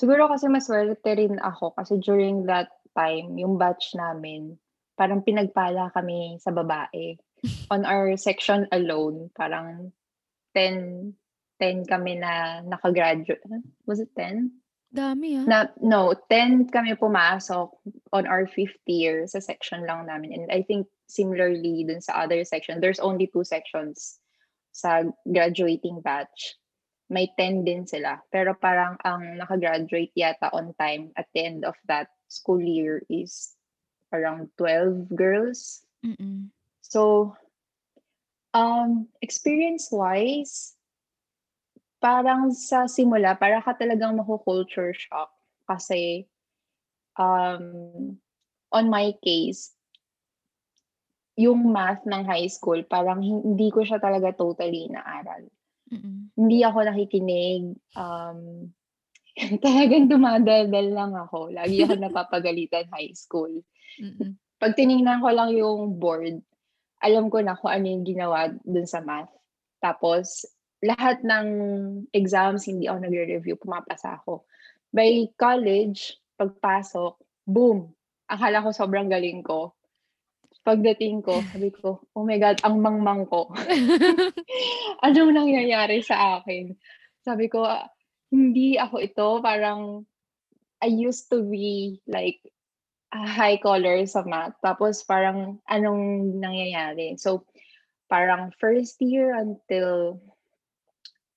siguro 0.00 0.32
kasi 0.32 0.48
maswerte 0.48 1.12
rin 1.12 1.36
ako 1.36 1.76
kasi 1.76 2.00
during 2.00 2.48
that 2.48 2.72
time, 2.96 3.36
yung 3.36 3.60
batch 3.60 3.92
namin, 3.92 4.56
parang 4.96 5.20
pinagpala 5.20 5.92
kami 5.92 6.40
sa 6.40 6.48
babae. 6.48 7.20
On 7.72 7.84
our 7.84 8.16
section 8.16 8.64
alone, 8.72 9.28
parang 9.36 9.92
10 10.56 11.12
10 11.60 11.84
kami 11.84 12.16
na 12.16 12.64
nakagraduate. 12.64 13.44
Was 13.84 14.00
it 14.00 14.08
10? 14.16 14.48
Dami 14.90 15.38
ah. 15.38 15.44
Na, 15.46 15.58
no, 15.78 16.16
10 16.32 16.72
kami 16.72 16.96
pumasok 16.96 17.68
on 18.10 18.24
our 18.26 18.48
fifth 18.48 18.80
year 18.88 19.28
sa 19.28 19.38
section 19.38 19.86
lang 19.86 20.08
namin. 20.08 20.34
And 20.34 20.48
I 20.50 20.64
think 20.64 20.88
similarly 21.06 21.84
dun 21.86 22.00
sa 22.00 22.24
other 22.24 22.42
section, 22.42 22.80
there's 22.80 22.98
only 22.98 23.28
two 23.28 23.44
sections 23.44 24.18
sa 24.72 25.06
graduating 25.28 26.00
batch. 26.00 26.58
May 27.10 27.34
10 27.34 27.66
din 27.66 27.84
sila. 27.90 28.22
Pero 28.30 28.54
parang 28.54 28.94
ang 29.02 29.34
nakagraduate 29.34 30.14
yata 30.14 30.54
on 30.54 30.70
time 30.78 31.10
at 31.18 31.26
the 31.34 31.42
end 31.42 31.66
of 31.66 31.74
that 31.90 32.06
school 32.30 32.62
year 32.62 33.02
is 33.10 33.58
around 34.14 34.48
12 34.54 35.10
girls. 35.10 35.82
Mm-mm. 36.06 36.54
So, 36.80 37.34
um, 38.54 39.10
experience-wise, 39.22 40.78
parang 41.98 42.54
sa 42.54 42.86
simula, 42.86 43.34
para 43.34 43.58
ka 43.58 43.74
talagang 43.74 44.16
maku-culture 44.16 44.94
shock. 44.94 45.30
Kasi, 45.66 46.26
um, 47.18 48.16
on 48.70 48.86
my 48.86 49.14
case, 49.22 49.74
yung 51.38 51.72
math 51.72 52.02
ng 52.04 52.26
high 52.26 52.50
school, 52.50 52.82
parang 52.84 53.22
hindi 53.22 53.70
ko 53.70 53.82
siya 53.86 54.02
talaga 54.02 54.34
totally 54.34 54.90
naaral. 54.90 55.46
Mm-mm. 55.90 56.30
Hindi 56.38 56.58
ako 56.62 56.78
nakikinig. 56.86 57.62
Um, 57.98 58.70
talagang 59.64 60.10
dumadaldal 60.10 60.88
lang 60.90 61.12
ako. 61.14 61.50
Lagi 61.50 61.82
ako 61.82 61.94
napapagalitan 62.02 62.86
high 62.94 63.14
school. 63.14 63.50
Mm-mm. 63.98 64.38
Pag 64.60 64.76
tinignan 64.76 65.24
ko 65.24 65.32
lang 65.32 65.56
yung 65.56 65.96
board, 65.98 66.42
alam 67.00 67.32
ko 67.32 67.40
na 67.40 67.56
kung 67.56 67.72
ano 67.72 67.86
yung 67.88 68.04
ginawa 68.04 68.52
dun 68.60 68.84
sa 68.84 69.00
math. 69.00 69.32
Tapos, 69.80 70.44
lahat 70.84 71.24
ng 71.24 71.46
exams, 72.12 72.68
hindi 72.68 72.84
ako 72.84 72.98
nagre-review, 73.08 73.56
pumapasa 73.56 74.20
ako. 74.20 74.44
By 74.92 75.32
college, 75.36 76.20
pagpasok, 76.36 77.16
boom! 77.48 77.88
Akala 78.28 78.60
ko 78.60 78.68
sobrang 78.72 79.08
galing 79.08 79.40
ko. 79.40 79.72
Pagdating 80.60 81.24
ko, 81.24 81.40
sabi 81.52 81.72
ko, 81.72 82.04
oh 82.12 82.24
my 82.24 82.36
God, 82.36 82.60
ang 82.62 82.84
mangmang 82.84 83.24
ko. 83.28 83.48
Anong 85.06 85.32
nangyayari 85.32 86.04
sa 86.04 86.40
akin? 86.40 86.76
Sabi 87.24 87.48
ko, 87.48 87.64
hindi 88.28 88.76
ako 88.76 88.96
ito. 89.00 89.28
Parang, 89.40 90.04
I 90.84 90.88
used 90.92 91.32
to 91.32 91.40
be 91.44 92.00
like 92.04 92.44
a 93.12 93.24
high 93.24 93.56
color 93.56 94.04
sa 94.04 94.22
math. 94.28 94.56
Tapos 94.60 95.00
parang, 95.08 95.58
anong 95.64 96.36
nangyayari? 96.38 97.16
So, 97.16 97.48
parang 98.10 98.52
first 98.58 99.00
year 99.00 99.32
until 99.32 100.20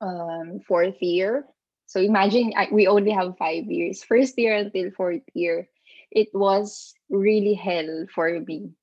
um, 0.01 0.59
fourth 0.67 0.99
year. 0.99 1.45
So 1.85 2.01
imagine 2.01 2.53
I, 2.57 2.67
we 2.71 2.87
only 2.87 3.11
have 3.11 3.37
five 3.37 3.65
years. 3.69 4.03
First 4.03 4.37
year 4.37 4.57
until 4.57 4.91
fourth 4.91 5.23
year, 5.33 5.69
it 6.11 6.27
was 6.33 6.93
really 7.09 7.53
hell 7.53 8.05
for 8.13 8.39
me. 8.41 8.73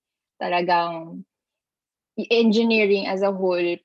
Talagang 0.41 1.23
engineering 2.17 3.07
as 3.07 3.21
a 3.21 3.33
whole, 3.33 3.77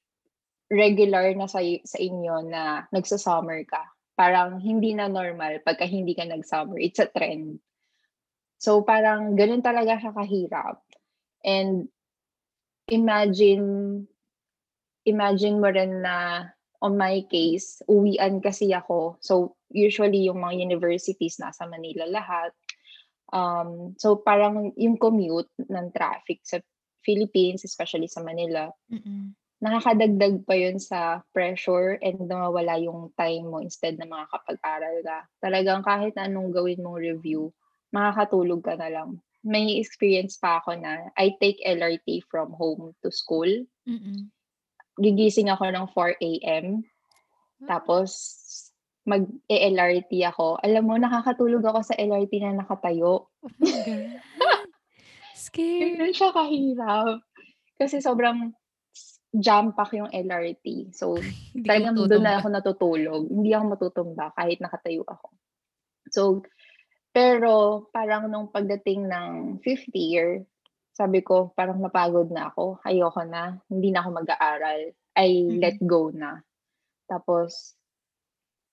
regular 0.72 1.36
na 1.38 1.46
sa, 1.46 1.62
sa 1.86 1.98
inyo 2.02 2.50
na 2.50 2.90
nagsa-summer 2.90 3.68
ka. 3.70 3.86
Parang 4.18 4.58
hindi 4.58 4.96
na 4.96 5.12
normal 5.12 5.62
pagka 5.62 5.86
hindi 5.86 6.16
ka 6.16 6.26
nag-summer. 6.26 6.80
It's 6.80 7.04
a 7.04 7.12
trend. 7.12 7.60
So 8.58 8.82
parang 8.82 9.36
ganun 9.38 9.62
talaga 9.62 10.00
siya 10.00 10.16
kahirap. 10.16 10.80
And 11.46 11.92
imagine 12.90 14.08
imagine 15.06 15.62
mo 15.62 15.70
rin 15.70 16.02
na 16.02 16.50
on 16.82 16.98
my 16.98 17.24
case, 17.30 17.82
uwian 17.90 18.42
kasi 18.42 18.74
ako. 18.74 19.18
So, 19.22 19.56
usually 19.72 20.28
yung 20.28 20.44
mga 20.44 20.70
universities 20.70 21.42
nasa 21.42 21.66
Manila 21.70 22.06
lahat. 22.06 22.52
Um, 23.36 24.00
so, 24.00 24.16
parang 24.24 24.72
yung 24.80 24.96
commute 24.96 25.52
ng 25.60 25.92
traffic 25.92 26.40
sa 26.48 26.64
Philippines, 27.04 27.68
especially 27.68 28.08
sa 28.08 28.24
Manila, 28.24 28.72
Mm-mm. 28.88 29.36
nakakadagdag 29.60 30.48
pa 30.48 30.56
yun 30.56 30.80
sa 30.80 31.20
pressure 31.36 32.00
and 32.00 32.32
nawawala 32.32 32.80
yung 32.80 33.12
time 33.20 33.52
mo 33.52 33.60
instead 33.60 34.00
na 34.00 34.08
makakapag-aral 34.08 35.04
ka. 35.04 35.20
Talagang 35.44 35.84
kahit 35.84 36.16
anong 36.16 36.56
gawin 36.56 36.80
mong 36.80 37.04
review, 37.04 37.52
makakatulog 37.92 38.64
ka 38.64 38.80
na 38.80 38.88
lang. 38.88 39.10
May 39.44 39.78
experience 39.78 40.40
pa 40.40 40.64
ako 40.64 40.80
na 40.80 41.12
I 41.20 41.36
take 41.38 41.60
LRT 41.62 42.26
from 42.32 42.56
home 42.56 42.96
to 43.04 43.12
school. 43.12 43.52
Mm-mm 43.86 44.32
gigising 45.00 45.52
ako 45.52 45.68
ng 45.72 45.86
4 45.92 46.16
a.m. 46.20 46.66
Tapos, 47.68 48.12
mag-LRT 49.06 50.12
ako. 50.34 50.58
Alam 50.60 50.84
mo, 50.90 50.94
nakakatulog 50.98 51.62
ako 51.62 51.80
sa 51.86 51.96
LRT 51.96 52.42
na 52.42 52.58
nakatayo. 52.58 53.30
Oh 53.30 53.54
my 53.62 53.82
God. 53.86 54.10
Scary. 55.36 55.94
Ganun 55.94 56.14
siya 56.16 56.30
kahirap. 56.34 57.22
Kasi 57.78 58.02
sobrang 58.02 58.56
jam 59.36 59.76
pack 59.76 59.94
yung 59.94 60.10
LRT. 60.10 60.96
So, 60.96 61.20
talagang 61.54 62.00
doon 62.00 62.24
na 62.24 62.40
ako 62.40 62.48
natutulog. 62.50 63.24
Hindi 63.28 63.52
ako 63.52 63.64
matutumba 63.76 64.32
kahit 64.34 64.64
nakatayo 64.64 65.04
ako. 65.04 65.28
So, 66.10 66.22
pero 67.12 67.86
parang 67.92 68.32
nung 68.32 68.48
pagdating 68.50 69.08
ng 69.12 69.32
fifth 69.60 69.92
year, 69.92 70.44
sabi 70.96 71.20
ko, 71.20 71.52
parang 71.52 71.84
napagod 71.84 72.32
na 72.32 72.48
ako. 72.48 72.80
Ayoko 72.88 73.28
na. 73.28 73.60
Hindi 73.68 73.92
na 73.92 74.00
ako 74.00 74.10
mag-aaral. 74.24 74.82
I 75.16 75.28
Mm. 75.44 75.60
let 75.60 75.78
go 75.84 76.08
na. 76.16 76.40
Tapos, 77.12 77.76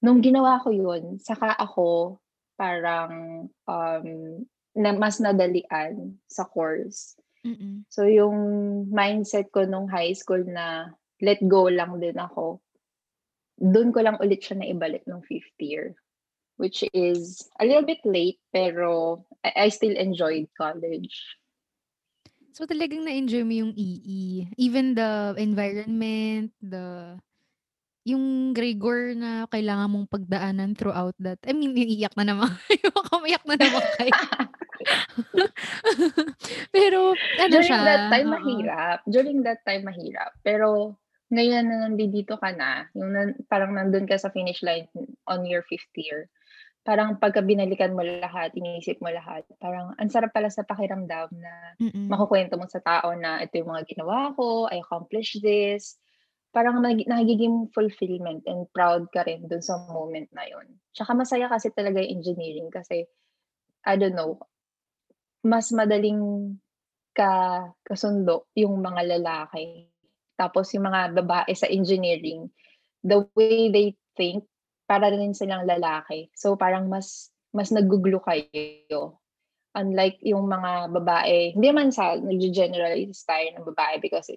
nung 0.03 0.19
ginawa 0.19 0.59
ko 0.61 0.75
yun, 0.75 1.23
saka 1.23 1.55
ako 1.55 2.19
parang 2.59 3.47
um, 3.71 4.07
na 4.75 4.91
mas 4.99 5.23
nadalian 5.23 6.19
sa 6.27 6.45
course. 6.45 7.15
Mm-mm. 7.43 7.87
So, 7.91 8.07
yung 8.07 8.37
mindset 8.91 9.51
ko 9.51 9.67
nung 9.67 9.87
high 9.91 10.15
school 10.15 10.43
na 10.47 10.95
let 11.23 11.39
go 11.47 11.71
lang 11.71 12.03
din 12.03 12.19
ako, 12.19 12.63
doon 13.59 13.95
ko 13.95 14.03
lang 14.03 14.19
ulit 14.19 14.43
siya 14.43 14.59
na 14.59 14.71
ibalik 14.71 15.07
nung 15.07 15.23
fifth 15.23 15.55
year. 15.59 15.95
Which 16.61 16.87
is 16.95 17.43
a 17.59 17.67
little 17.67 17.87
bit 17.87 18.03
late, 18.07 18.39
pero 18.55 19.23
I, 19.43 19.67
I 19.67 19.75
still 19.75 19.95
enjoyed 19.97 20.47
college. 20.55 21.39
So 22.53 22.69
talagang 22.69 23.09
na-enjoy 23.09 23.43
mo 23.49 23.55
yung 23.67 23.75
EE. 23.75 24.53
Even 24.61 24.93
the 24.95 25.35
environment, 25.41 26.53
the 26.61 27.17
yung 28.03 28.51
rigor 28.53 29.15
na 29.15 29.47
kailangan 29.47 29.87
mong 29.87 30.11
pagdaanan 30.11 30.75
throughout 30.75 31.15
that. 31.23 31.39
I 31.47 31.55
mean, 31.55 31.79
iiyak 31.79 32.19
na 32.19 32.27
naman 32.27 32.51
kayo. 32.67 32.91
Kumiyak 32.91 33.47
na 33.47 33.55
naman 33.55 33.87
kayo. 33.95 34.13
Pero, 36.75 37.15
ano 37.15 37.53
During 37.53 37.71
siya? 37.71 37.87
that 37.87 38.05
time, 38.11 38.29
oo. 38.29 38.35
mahirap. 38.35 38.99
During 39.07 39.39
that 39.47 39.61
time, 39.63 39.87
mahirap. 39.87 40.35
Pero, 40.43 40.99
ngayon 41.31 41.65
na 41.65 41.77
nandito 41.89 42.37
ka 42.37 42.51
na, 42.53 42.91
yung 42.93 43.15
nan- 43.15 43.39
parang 43.47 43.73
nandun 43.73 44.05
ka 44.05 44.19
sa 44.19 44.35
finish 44.35 44.61
line 44.67 44.91
on 45.31 45.47
your 45.47 45.63
fifth 45.65 45.95
year, 45.95 46.27
parang 46.83 47.15
pagka 47.17 47.41
binalikan 47.41 47.95
mo 47.95 48.03
lahat, 48.03 48.53
iniisip 48.59 48.99
mo 48.99 49.09
lahat, 49.09 49.47
parang 49.63 49.95
ang 49.95 50.11
sarap 50.11 50.35
pala 50.35 50.51
sa 50.51 50.67
pakiramdam 50.67 51.31
na 51.31 51.55
Mm-mm. 51.79 52.11
makukwento 52.11 52.59
mo 52.59 52.67
sa 52.67 52.83
tao 52.83 53.15
na 53.15 53.39
ito 53.39 53.63
yung 53.63 53.71
mga 53.71 53.87
ginawa 53.87 54.35
ko, 54.35 54.67
I 54.67 54.83
accomplished 54.83 55.39
this. 55.41 56.02
Parang 56.53 56.85
nag 56.85 57.09
nagiging 57.09 57.73
fulfillment 57.73 58.45
and 58.45 58.69
proud 58.77 59.09
ka 59.09 59.25
rin 59.25 59.49
dun 59.49 59.65
sa 59.65 59.81
moment 59.89 60.29
na 60.37 60.45
yun. 60.45 60.69
Tsaka 60.93 61.17
masaya 61.17 61.49
kasi 61.49 61.73
talaga 61.73 61.99
yung 62.05 62.21
engineering 62.21 62.69
kasi, 62.69 63.09
I 63.89 63.97
don't 63.97 64.15
know, 64.15 64.37
mas 65.43 65.73
madaling 65.73 66.55
ka 67.17 67.65
kasundo 67.83 68.53
yung 68.53 68.85
mga 68.85 69.19
lalaki. 69.19 69.89
Tapos 70.37 70.71
yung 70.77 70.87
mga 70.93 71.17
babae 71.25 71.53
sa 71.57 71.69
engineering, 71.73 72.53
the 73.01 73.25
way 73.35 73.73
they 73.73 73.97
think, 74.15 74.45
para 74.85 75.09
rin 75.09 75.33
silang 75.33 75.65
lalaki. 75.65 76.29
So 76.37 76.55
parang 76.61 76.93
mas 76.93 77.33
mas 77.57 77.73
naggu-glue 77.73 78.21
kayo. 78.21 79.21
Unlike 79.73 80.21
yung 80.29 80.53
mga 80.53 80.93
babae, 80.93 81.57
hindi 81.57 81.73
naman 81.73 81.89
sa 81.89 82.13
nagge-generalize 82.17 83.25
tayo 83.25 83.47
ng 83.57 83.65
babae 83.73 83.97
because 84.05 84.29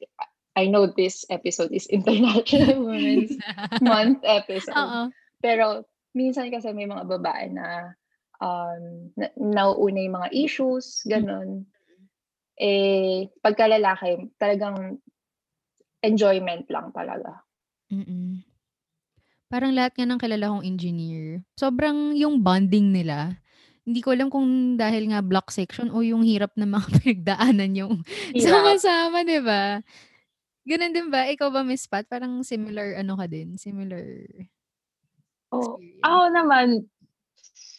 I 0.55 0.71
know 0.71 0.87
this 0.87 1.27
episode 1.27 1.75
is 1.75 1.85
International 1.91 2.79
Women's 2.87 3.35
Month 3.83 4.23
episode. 4.23 4.75
Oo. 4.75 5.03
Pero 5.43 5.83
minsan 6.15 6.47
kasi 6.47 6.71
may 6.71 6.87
mga 6.87 7.05
babae 7.11 7.51
na 7.51 7.91
um, 8.39 9.11
na, 9.19 9.27
nauuna 9.35 9.99
yung 9.99 10.17
mga 10.17 10.29
issues, 10.31 11.03
ganun. 11.03 11.67
Eh, 12.55 13.27
pagka 13.43 13.67
lalaki, 13.67 14.31
talagang 14.39 15.03
enjoyment 15.99 16.63
lang 16.71 16.95
talaga. 16.95 17.43
Mm. 17.91 18.47
Parang 19.51 19.75
lahat 19.75 19.93
nga 19.99 20.07
ng 20.07 20.19
kilala 20.19 20.51
kong 20.55 20.65
engineer, 20.65 21.43
sobrang 21.59 22.15
yung 22.15 22.41
bonding 22.41 22.95
nila, 22.95 23.37
hindi 23.85 24.01
ko 24.01 24.17
alam 24.17 24.33
kung 24.33 24.75
dahil 24.75 25.13
nga 25.13 25.21
block 25.21 25.53
section 25.53 25.93
o 25.93 26.01
yung 26.01 26.25
hirap 26.25 26.57
ng 26.57 26.65
mga 26.65 26.87
pinagdaanan 26.97 27.71
yung 27.77 27.93
Hirap. 28.33 28.49
sama-sama, 28.49 29.21
'di 29.21 29.39
ba? 29.45 29.85
Gano'n 30.65 30.93
din 30.97 31.13
ba? 31.13 31.29
Ikaw 31.29 31.49
ba, 31.53 31.61
Miss 31.61 31.85
Pat, 31.85 32.09
parang 32.09 32.41
similar 32.41 32.97
ano 32.97 33.13
ka 33.13 33.29
din, 33.29 33.53
similar 33.61 34.01
Oh, 35.53 35.77
ako 36.01 36.23
naman, 36.33 36.89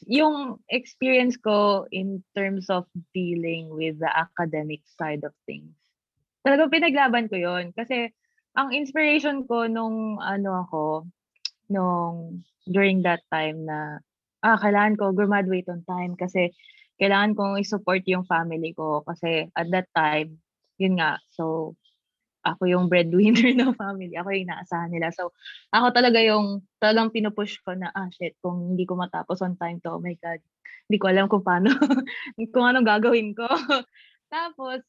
yung 0.06 0.62
experience 0.70 1.34
ko 1.34 1.84
in 1.90 2.22
terms 2.32 2.70
of 2.70 2.86
dealing 3.10 3.68
with 3.74 3.98
the 3.98 4.08
academic 4.08 4.80
side 4.86 5.26
of 5.26 5.34
things, 5.44 5.74
talagang 6.46 6.70
pinaglaban 6.70 7.26
ko 7.26 7.36
yon 7.36 7.74
Kasi 7.74 8.14
ang 8.54 8.70
inspiration 8.72 9.44
ko 9.44 9.66
nung 9.66 10.22
ano 10.22 10.62
ako, 10.64 10.84
nung 11.68 12.40
during 12.70 13.02
that 13.02 13.20
time 13.34 13.66
na, 13.66 13.98
ah, 14.46 14.56
kailangan 14.56 14.94
ko 14.96 15.04
graduate 15.12 15.66
on 15.68 15.82
time 15.84 16.14
kasi 16.14 16.54
kailangan 16.96 17.36
kong 17.36 17.54
i-support 17.60 18.02
yung 18.08 18.24
family 18.24 18.72
ko. 18.72 19.04
Kasi 19.04 19.50
at 19.52 19.68
that 19.74 19.90
time, 19.92 20.40
yun 20.80 20.96
nga, 20.96 21.20
so 21.34 21.74
ako 22.46 22.70
yung 22.70 22.86
breadwinner 22.86 23.50
ng 23.58 23.74
family, 23.74 24.14
ako 24.14 24.30
yung 24.30 24.46
inaasahan 24.46 24.90
nila. 24.94 25.10
So, 25.10 25.34
ako 25.74 25.90
talaga 25.90 26.22
yung 26.22 26.62
talagang 26.78 27.10
pinupush 27.10 27.58
ko 27.66 27.74
na, 27.74 27.90
ah, 27.90 28.06
shit, 28.14 28.38
kung 28.38 28.74
hindi 28.74 28.86
ko 28.86 28.94
matapos 28.94 29.42
on 29.42 29.58
time 29.58 29.82
to, 29.82 29.98
oh 29.98 30.02
my 30.02 30.14
God, 30.22 30.38
hindi 30.86 30.98
ko 31.02 31.06
alam 31.10 31.26
kung 31.26 31.42
paano, 31.42 31.74
kung 32.54 32.64
anong 32.64 32.86
gagawin 32.86 33.34
ko. 33.34 33.46
Tapos, 34.34 34.86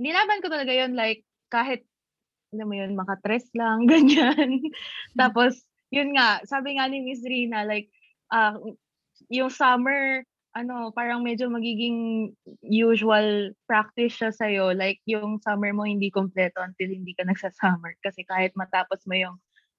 nilaban 0.00 0.40
ko 0.40 0.48
talaga 0.48 0.72
yun, 0.72 0.96
like, 0.96 1.28
kahit, 1.52 1.84
alam 2.56 2.68
mo 2.68 2.74
yun, 2.76 2.96
makatres 2.96 3.48
lang, 3.52 3.84
ganyan. 3.92 4.64
Tapos, 5.12 5.60
yun 5.92 6.16
nga, 6.16 6.40
sabi 6.48 6.80
nga 6.80 6.88
ni 6.88 7.04
Miss 7.04 7.20
Rina, 7.20 7.68
like, 7.68 7.92
ah, 8.32 8.56
yung 9.28 9.52
summer, 9.52 10.24
ano, 10.52 10.92
parang 10.92 11.24
medyo 11.24 11.48
magiging 11.48 12.30
usual 12.60 13.56
practice 13.64 14.12
siya 14.20 14.30
sa'yo. 14.32 14.76
Like, 14.76 15.00
yung 15.08 15.40
summer 15.40 15.72
mo 15.72 15.88
hindi 15.88 16.12
kompleto 16.12 16.60
until 16.60 16.92
hindi 16.92 17.16
ka 17.16 17.24
nagsa-summer. 17.30 17.96
Kasi 18.04 18.24
kahit 18.28 18.52
matapos 18.52 19.04
mo 19.08 19.16
yung, 19.16 19.36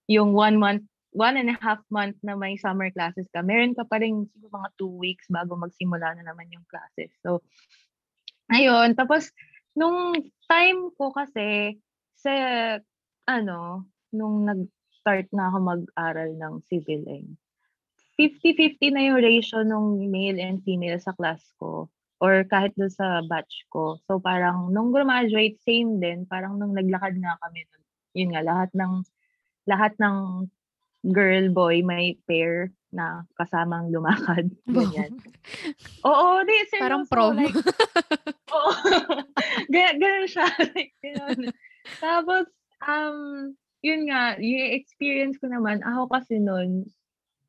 yung 0.10 0.34
one 0.34 0.58
month, 0.58 0.84
one 1.14 1.38
and 1.38 1.54
a 1.54 1.58
half 1.62 1.78
month 1.94 2.18
na 2.26 2.34
may 2.34 2.58
summer 2.58 2.90
classes 2.90 3.30
ka, 3.30 3.46
meron 3.46 3.78
ka 3.78 3.86
pa 3.86 4.02
rin 4.02 4.26
mga 4.42 4.70
two 4.82 4.90
weeks 4.90 5.30
bago 5.30 5.54
magsimula 5.54 6.18
na 6.18 6.26
naman 6.26 6.50
yung 6.50 6.66
classes. 6.66 7.14
So, 7.22 7.46
ayun. 8.50 8.98
Tapos, 8.98 9.30
nung 9.78 10.18
time 10.50 10.90
ko 10.98 11.14
kasi, 11.14 11.78
sa, 12.18 12.34
ano, 13.30 13.86
nung 14.10 14.42
nag-start 14.50 15.30
na 15.38 15.54
ako 15.54 15.58
mag-aral 15.62 16.34
ng 16.34 16.54
civil 16.66 17.06
eng, 17.06 17.38
50-50 18.20 18.94
na 18.94 19.02
yung 19.10 19.20
ratio 19.20 19.66
nung 19.66 19.98
male 20.10 20.38
and 20.38 20.62
female 20.62 21.02
sa 21.02 21.14
class 21.18 21.42
ko 21.58 21.90
or 22.24 22.46
kahit 22.48 22.72
doon 22.80 22.94
sa 22.94 23.20
batch 23.26 23.68
ko. 23.68 24.00
So 24.08 24.22
parang 24.22 24.72
nung 24.72 24.96
graduate 24.96 25.60
same 25.66 26.00
din, 26.00 26.24
parang 26.24 26.56
nung 26.56 26.72
naglakad 26.72 27.20
nga 27.20 27.36
kami 27.44 27.68
nun, 27.68 27.84
yun 28.16 28.30
nga 28.32 28.44
lahat 28.46 28.70
ng 28.72 28.94
lahat 29.68 29.94
ng 30.00 30.48
girl 31.04 31.52
boy 31.52 31.84
may 31.84 32.16
pair 32.24 32.72
na 32.94 33.28
kasamang 33.36 33.90
lumakad 33.92 34.48
ganyan. 34.70 35.20
Oo, 36.06 36.46
di 36.46 36.56
seryoso. 36.70 36.84
Parang 36.86 37.04
prom. 37.10 37.36
Like, 37.36 37.58
oo. 38.56 38.72
ganyan, 39.74 39.98
ganyan 40.00 40.28
siya. 40.30 40.48
like, 40.72 40.94
ganyan. 41.02 41.52
Tapos, 42.00 42.48
um, 42.86 43.52
yun 43.84 44.08
nga, 44.08 44.40
yung 44.40 44.78
experience 44.78 45.36
ko 45.42 45.52
naman, 45.52 45.84
ako 45.84 46.08
kasi 46.08 46.40
nun, 46.40 46.88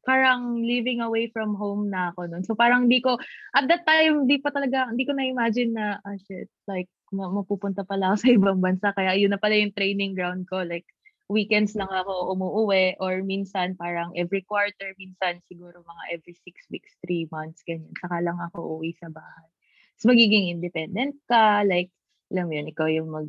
parang 0.04 0.60
living 0.60 1.00
away 1.00 1.28
from 1.32 1.56
home 1.56 1.88
na 1.88 2.12
ako 2.12 2.28
nun. 2.28 2.44
So 2.44 2.54
parang 2.54 2.86
di 2.86 3.00
ko, 3.00 3.16
at 3.56 3.66
that 3.68 3.88
time, 3.88 4.28
di 4.28 4.38
pa 4.38 4.52
talaga, 4.52 4.92
di 4.92 5.04
ko 5.08 5.16
na-imagine 5.16 5.72
na, 5.74 5.98
ah 6.04 6.16
shit, 6.20 6.48
like, 6.68 6.88
ma- 7.10 7.32
mapupunta 7.32 7.82
pala 7.84 8.12
ako 8.12 8.16
sa 8.22 8.28
ibang 8.30 8.60
bansa. 8.60 8.92
Kaya 8.92 9.16
yun 9.16 9.32
na 9.32 9.40
pala 9.40 9.56
yung 9.56 9.74
training 9.74 10.12
ground 10.12 10.44
ko. 10.46 10.62
Like, 10.62 10.84
weekends 11.32 11.72
lang 11.72 11.88
ako 11.88 12.36
umuuwi 12.36 13.00
or 13.00 13.24
minsan 13.24 13.72
parang 13.80 14.12
every 14.12 14.44
quarter, 14.44 14.92
minsan 15.00 15.40
siguro 15.48 15.80
mga 15.80 16.20
every 16.20 16.36
six 16.44 16.68
weeks, 16.68 16.92
three 17.00 17.24
months, 17.32 17.64
ganyan. 17.64 17.90
Saka 17.96 18.20
lang 18.20 18.36
ako 18.36 18.78
uwi 18.78 18.92
sa 19.00 19.08
bahay. 19.08 19.48
So 19.96 20.12
magiging 20.12 20.52
independent 20.52 21.16
ka, 21.24 21.64
like, 21.64 21.88
alam 22.28 22.50
mo 22.50 22.52
yun, 22.60 22.68
ikaw 22.68 22.88
yung 22.92 23.08
mag 23.08 23.28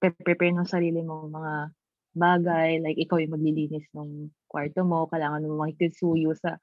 prepare 0.00 0.56
ng 0.56 0.64
sarili 0.64 1.04
mong 1.04 1.28
mga 1.28 1.54
bagay, 2.16 2.80
like 2.80 2.96
ikaw 2.96 3.20
yung 3.20 3.36
maglilinis 3.36 3.84
ng 3.92 4.32
kwarto 4.50 4.82
mo, 4.82 5.06
kailangan 5.06 5.46
mo 5.46 5.62
makikisuyo 5.62 6.34
sa 6.34 6.58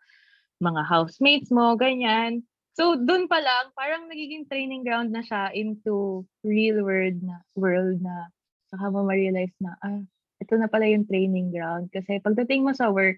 mga 0.59 0.83
housemates 0.83 1.49
mo, 1.49 1.79
ganyan. 1.79 2.43
So, 2.77 2.93
doon 2.93 3.25
pa 3.25 3.41
lang, 3.41 3.73
parang 3.73 4.05
nagiging 4.05 4.45
training 4.45 4.85
ground 4.85 5.09
na 5.09 5.25
siya 5.25 5.49
into 5.55 6.27
real 6.45 6.85
world 6.85 7.17
na, 7.25 7.41
world 7.57 8.03
na, 8.03 8.29
saka 8.69 8.93
mo 8.93 9.07
ma-realize 9.07 9.55
na, 9.57 9.73
ah, 9.81 10.03
ito 10.37 10.53
na 10.59 10.69
pala 10.69 10.85
yung 10.85 11.09
training 11.09 11.49
ground. 11.49 11.89
Kasi 11.89 12.21
pagdating 12.21 12.61
mo 12.61 12.77
sa 12.77 12.93
work, 12.93 13.17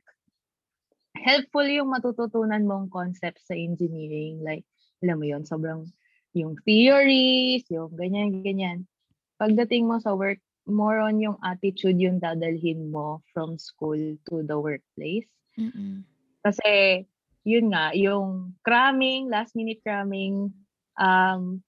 helpful 1.20 1.68
yung 1.68 1.92
matututunan 1.92 2.64
mong 2.64 2.88
concepts 2.88 3.52
sa 3.52 3.56
engineering. 3.58 4.40
Like, 4.40 4.64
alam 5.04 5.20
mo 5.20 5.26
yon 5.28 5.44
sobrang 5.44 5.88
yung 6.32 6.56
theories, 6.64 7.66
yung 7.68 7.92
ganyan-ganyan. 7.96 8.88
Pagdating 9.36 9.88
mo 9.88 10.00
sa 10.00 10.16
work, 10.16 10.40
more 10.70 11.02
on 11.02 11.20
yung 11.20 11.36
attitude 11.42 11.98
yung 11.98 12.22
dadalhin 12.22 12.94
mo 12.94 13.26
from 13.34 13.58
school 13.58 13.98
to 14.30 14.46
the 14.46 14.56
workplace. 14.56 15.28
Mm. 15.58 16.06
Kasi, 16.46 17.04
yun 17.44 17.74
nga, 17.74 17.92
yung 17.98 18.56
cramming, 18.64 19.28
last 19.28 19.58
minute 19.58 19.82
cramming, 19.84 20.54
um, 20.96 21.60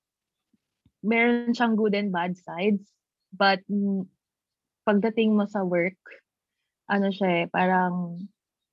meron 1.01 1.51
siyang 1.51 1.75
good 1.75 1.97
and 1.97 2.13
bad 2.13 2.37
sides. 2.37 2.85
But, 3.33 3.65
mm, 3.67 4.07
pagdating 4.87 5.35
mo 5.35 5.49
sa 5.49 5.65
work, 5.65 5.99
ano 6.87 7.11
siya 7.11 7.43
eh, 7.43 7.47
parang, 7.51 8.23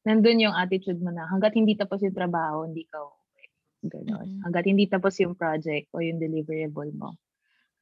nandun 0.06 0.40
yung 0.40 0.56
attitude 0.56 1.02
mo 1.02 1.10
na, 1.10 1.26
hanggat 1.28 1.52
hindi 1.58 1.74
tapos 1.74 2.00
yung 2.00 2.16
trabaho, 2.16 2.64
hindi 2.64 2.86
ka 2.86 2.96
uuwi. 3.02 3.44
Ganon. 3.86 4.26
Mm. 4.38 4.40
Hanggat 4.46 4.64
hindi 4.66 4.84
tapos 4.86 5.18
yung 5.20 5.34
project 5.34 5.90
o 5.92 6.02
yung 6.02 6.18
deliverable 6.18 6.90
mo, 6.94 7.18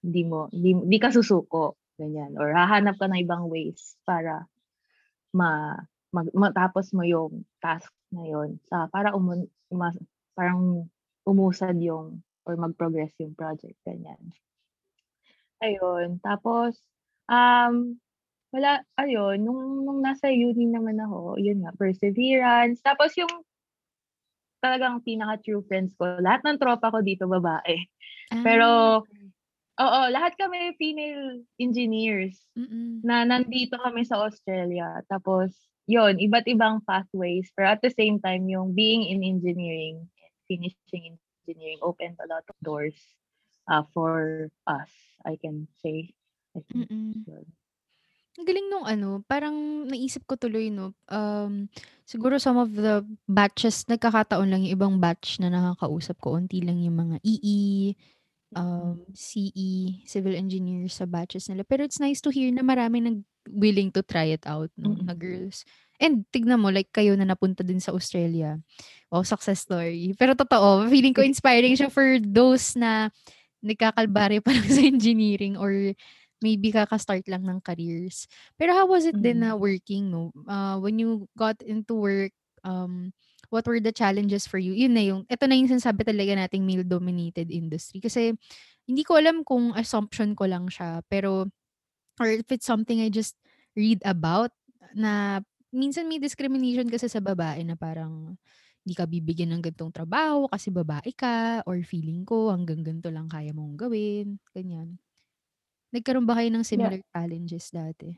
hindi 0.05 0.23
mo, 0.25 0.49
hindi, 0.53 0.77
hindi 0.77 0.99
ka 1.01 1.13
susuko. 1.13 1.77
Ganyan. 1.99 2.37
Or 2.37 2.53
hahanap 2.53 3.01
ka 3.01 3.09
ng 3.09 3.25
ibang 3.25 3.49
ways 3.49 3.97
para 4.05 4.45
ma, 5.35 5.77
mag, 6.13 6.29
matapos 6.37 6.93
mo 6.97 7.03
yung 7.07 7.45
task 7.65 7.93
na 8.13 8.25
yon 8.29 8.61
sa 8.69 8.89
para 8.93 9.13
umun, 9.17 9.49
uma, 9.73 9.93
parang 10.37 10.89
umusad 11.29 11.77
yung 11.83 12.23
or 12.47 12.55
mag-progress 12.61 13.13
yung 13.21 13.35
project 13.37 13.77
ganyan. 13.87 14.21
Ayun. 15.65 16.21
Tapos 16.21 16.77
um 17.33 17.97
wala 18.53 18.81
ayun 19.01 19.41
nung 19.45 19.85
nung 19.87 20.01
nasa 20.05 20.29
uni 20.33 20.69
naman 20.69 20.99
ako, 21.01 21.37
yun 21.41 21.65
nga 21.65 21.73
perseverance. 21.77 22.81
Tapos 22.85 23.13
yung 23.21 23.45
talagang 24.63 25.05
pinaka 25.05 25.37
true 25.45 25.61
friends 25.69 25.93
ko, 26.01 26.17
lahat 26.21 26.41
ng 26.45 26.57
tropa 26.57 26.89
ko 26.89 27.05
dito 27.05 27.29
babae. 27.29 27.77
Pero 28.41 28.67
Ah, 28.71 29.26
Oo, 29.77 30.01
lahat 30.09 30.33
kami 30.41 30.73
female 30.81 31.45
engineers 31.61 32.41
mm. 32.57 33.05
na 33.05 33.29
nandito 33.29 33.77
kami 33.77 34.09
sa 34.09 34.25
Australia. 34.25 35.05
Tapos, 35.05 35.53
yon 35.85 36.17
iba't 36.17 36.49
ibang 36.49 36.81
pathways. 36.89 37.53
Pero 37.53 37.77
at 37.77 37.85
the 37.85 37.93
same 37.93 38.17
time, 38.19 38.49
yung 38.49 38.73
being 38.73 39.05
in 39.05 39.21
engineering, 39.21 40.09
finishing 40.49 41.21
engineering 41.45 41.81
opened 41.85 42.17
a 42.25 42.29
lot 42.29 42.43
of 42.49 42.57
doors 42.65 42.97
uh, 43.69 43.85
for 43.93 44.49
us, 44.67 44.91
I 45.29 45.37
can 45.37 45.69
say. 45.85 46.17
I 46.57 46.65
think 46.65 46.89
Mm. 46.89 47.29
yun. 47.29 47.47
Ang 48.37 48.45
galing 48.45 48.69
nung 48.69 48.85
ano, 48.85 49.25
parang 49.25 49.89
naisip 49.89 50.29
ko 50.29 50.37
tuloy 50.37 50.69
'no, 50.69 50.93
um, 51.09 51.73
siguro 52.05 52.37
some 52.37 52.61
of 52.61 52.69
the 52.77 53.01
batches 53.25 53.89
nagkakataon 53.89 54.53
lang 54.53 54.61
yung 54.61 54.77
ibang 54.77 54.97
batch 55.01 55.41
na 55.41 55.49
nakakausap 55.49 56.21
ko 56.21 56.37
onti 56.37 56.61
lang 56.61 56.77
yung 56.85 57.01
mga 57.01 57.17
EE, 57.25 57.97
um, 58.57 59.05
CE, 59.12 60.03
civil 60.09 60.33
engineers 60.35 60.97
sa 60.99 61.05
batches 61.07 61.47
nila. 61.53 61.62
Pero 61.69 61.85
it's 61.85 62.01
nice 62.01 62.19
to 62.25 62.33
hear 62.33 62.49
na 62.51 62.64
maraming 62.64 63.05
nag 63.05 63.21
willing 63.53 63.95
to 63.95 64.03
try 64.03 64.33
it 64.35 64.42
out 64.49 64.73
'no, 64.75 64.97
Mm. 64.99 65.07
na 65.07 65.14
girls. 65.14 65.62
And 66.03 66.27
tignan 66.35 66.59
mo 66.61 66.69
like 66.75 66.90
kayo 66.90 67.14
na 67.14 67.29
napunta 67.29 67.62
din 67.62 67.79
sa 67.79 67.95
Australia. 67.95 68.59
Wow, 69.12 69.23
success 69.23 69.62
story. 69.62 70.12
Pero 70.21 70.35
totoo, 70.35 70.90
feeling 70.90 71.14
ko 71.14 71.23
inspiring 71.23 71.79
siya 71.79 71.92
for 71.92 72.19
those 72.19 72.75
na 72.75 73.09
nagkakalbaryo 73.62 74.42
pa 74.42 74.51
lang 74.57 74.66
sa 74.69 74.83
engineering 74.83 75.55
or 75.57 75.73
maybe 76.42 76.69
kaka-start 76.75 77.25
lang 77.31 77.47
ng 77.49 77.62
careers. 77.64 78.29
Pero 78.61 78.77
how 78.77 78.85
was 78.90 79.07
it 79.09 79.16
din 79.16 79.40
Mm. 79.40 79.45
na 79.47 79.51
working 79.57 80.11
'no? 80.11 80.35
Uh, 80.45 80.77
when 80.83 80.99
you 81.01 81.25
got 81.38 81.57
into 81.64 81.95
work, 81.97 82.35
um, 82.66 83.14
what 83.51 83.67
were 83.67 83.81
the 83.81 83.95
challenges 83.95 84.47
for 84.47 84.59
you? 84.61 84.73
Yun 84.75 84.95
na 84.97 85.05
yung 85.05 85.21
eto 85.31 85.47
na 85.49 85.57
yung 85.59 85.71
sinasabi 85.71 86.03
talaga 86.07 86.35
nating 86.37 86.65
male-dominated 86.67 87.49
industry. 87.51 88.01
Kasi 88.03 88.35
hindi 88.87 89.03
ko 89.03 89.19
alam 89.19 89.43
kung 89.47 89.75
assumption 89.75 90.35
ko 90.39 90.47
lang 90.47 90.71
siya, 90.71 91.03
pero 91.11 91.49
or 92.21 92.29
if 92.33 92.49
it's 92.53 92.67
something 92.69 93.01
I 93.03 93.11
just 93.13 93.37
read 93.77 94.01
about 94.07 94.53
na 94.97 95.43
minsan 95.75 96.09
may 96.09 96.19
discrimination 96.23 96.89
kasi 96.89 97.11
sa 97.11 97.21
babae 97.21 97.61
na 97.67 97.77
parang 97.77 98.39
hindi 98.87 98.95
ka 98.95 99.05
bibigyan 99.05 99.51
ng 99.53 99.63
ganitong 99.67 99.91
trabaho 99.91 100.47
kasi 100.47 100.71
babae 100.71 101.11
ka 101.13 101.61
or 101.67 101.83
feeling 101.83 102.23
ko 102.23 102.55
hanggang 102.55 102.87
ganito 102.87 103.11
lang 103.11 103.27
kaya 103.27 103.51
mong 103.51 103.75
gawin, 103.75 104.39
ganyan. 104.55 104.97
Nagkaroon 105.91 106.27
ba 106.27 106.39
kayo 106.39 106.51
ng 106.55 106.63
Yeah. 106.73 106.95
similar 106.95 107.03
challenges 107.11 107.71
dati? 107.75 108.15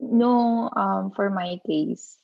No, 0.00 0.66
um, 0.74 1.12
for 1.14 1.30
my 1.30 1.60
case, 1.66 2.18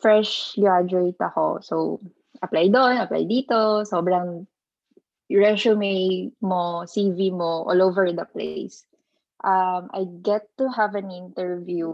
fresh 0.00 0.54
graduate 0.56 1.18
ako. 1.20 1.60
So, 1.60 2.00
apply 2.40 2.68
doon, 2.68 3.00
apply 3.00 3.24
dito. 3.28 3.84
Sobrang 3.84 4.46
resume 5.28 6.30
mo, 6.40 6.84
CV 6.84 7.32
mo, 7.32 7.64
all 7.68 7.80
over 7.82 8.12
the 8.12 8.24
place. 8.28 8.84
Um, 9.44 9.92
I 9.92 10.08
get 10.24 10.48
to 10.56 10.72
have 10.72 10.94
an 10.96 11.10
interview 11.10 11.92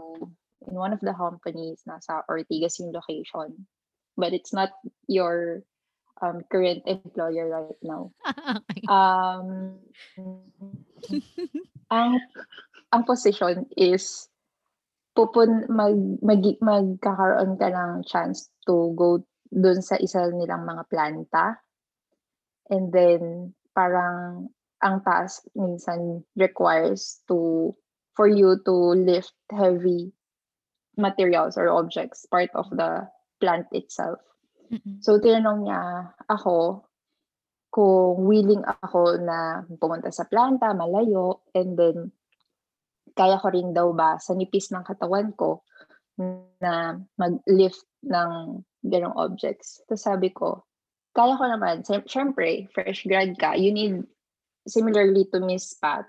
in 0.67 0.73
one 0.75 0.93
of 0.93 1.01
the 1.01 1.13
companies 1.13 1.83
nasa 1.87 2.23
Ortigas 2.29 2.79
yung 2.79 2.95
location. 2.95 3.67
But 4.15 4.33
it's 4.33 4.53
not 4.53 4.71
your 5.07 5.63
um, 6.21 6.43
current 6.51 6.83
employer 6.85 7.49
right 7.49 7.79
now. 7.81 8.11
Um, 8.87 9.79
ang 11.91 12.19
ang 12.91 13.03
position 13.03 13.67
is 13.75 14.30
pupun 15.11 15.67
mag 15.67 15.95
magi 16.23 16.55
magkakaroon 16.63 17.59
ka 17.59 17.67
ng 17.67 18.07
chance 18.07 18.47
to 18.63 18.95
go 18.95 19.19
dun 19.51 19.83
sa 19.83 19.99
isa 19.99 20.31
nilang 20.31 20.63
mga 20.63 20.83
planta. 20.87 21.59
And 22.71 22.87
then 22.95 23.51
parang 23.75 24.47
ang 24.79 25.03
task 25.03 25.43
minsan 25.53 26.23
requires 26.39 27.19
to 27.27 27.71
for 28.15 28.27
you 28.27 28.59
to 28.63 28.75
lift 28.95 29.35
heavy 29.51 30.15
materials 30.95 31.55
or 31.55 31.71
objects, 31.71 32.27
part 32.27 32.51
of 32.55 32.67
the 32.71 33.07
plant 33.39 33.67
itself. 33.71 34.19
Mm. 34.71 35.03
So 35.03 35.19
tinanong 35.19 35.67
niya 35.67 35.81
ako 36.31 36.87
kung 37.71 38.27
willing 38.27 38.63
ako 38.67 39.15
na 39.19 39.63
pumunta 39.79 40.11
sa 40.11 40.27
planta, 40.27 40.75
malayo, 40.75 41.39
and 41.55 41.79
then 41.79 42.11
kaya 43.13 43.39
ko 43.39 43.47
rin 43.51 43.75
daw 43.75 43.91
ba 43.91 44.17
sa 44.17 44.33
nipis 44.33 44.71
ng 44.71 44.83
katawan 44.83 45.31
ko 45.35 45.63
na 46.61 46.97
mag-lift 47.17 47.83
ng 48.05 48.61
gano'ng 48.85 49.15
objects. 49.17 49.81
Tapos 49.85 50.03
sabi 50.05 50.29
ko, 50.33 50.65
kaya 51.11 51.35
ko 51.35 51.45
naman. 51.47 51.83
Siyem 51.83 52.05
siyempre, 52.07 52.67
fresh 52.71 53.03
grad 53.05 53.35
ka, 53.37 53.53
you 53.57 53.71
need, 53.71 54.03
similarly 54.67 55.27
to 55.29 55.43
Miss 55.43 55.75
Pat, 55.77 56.07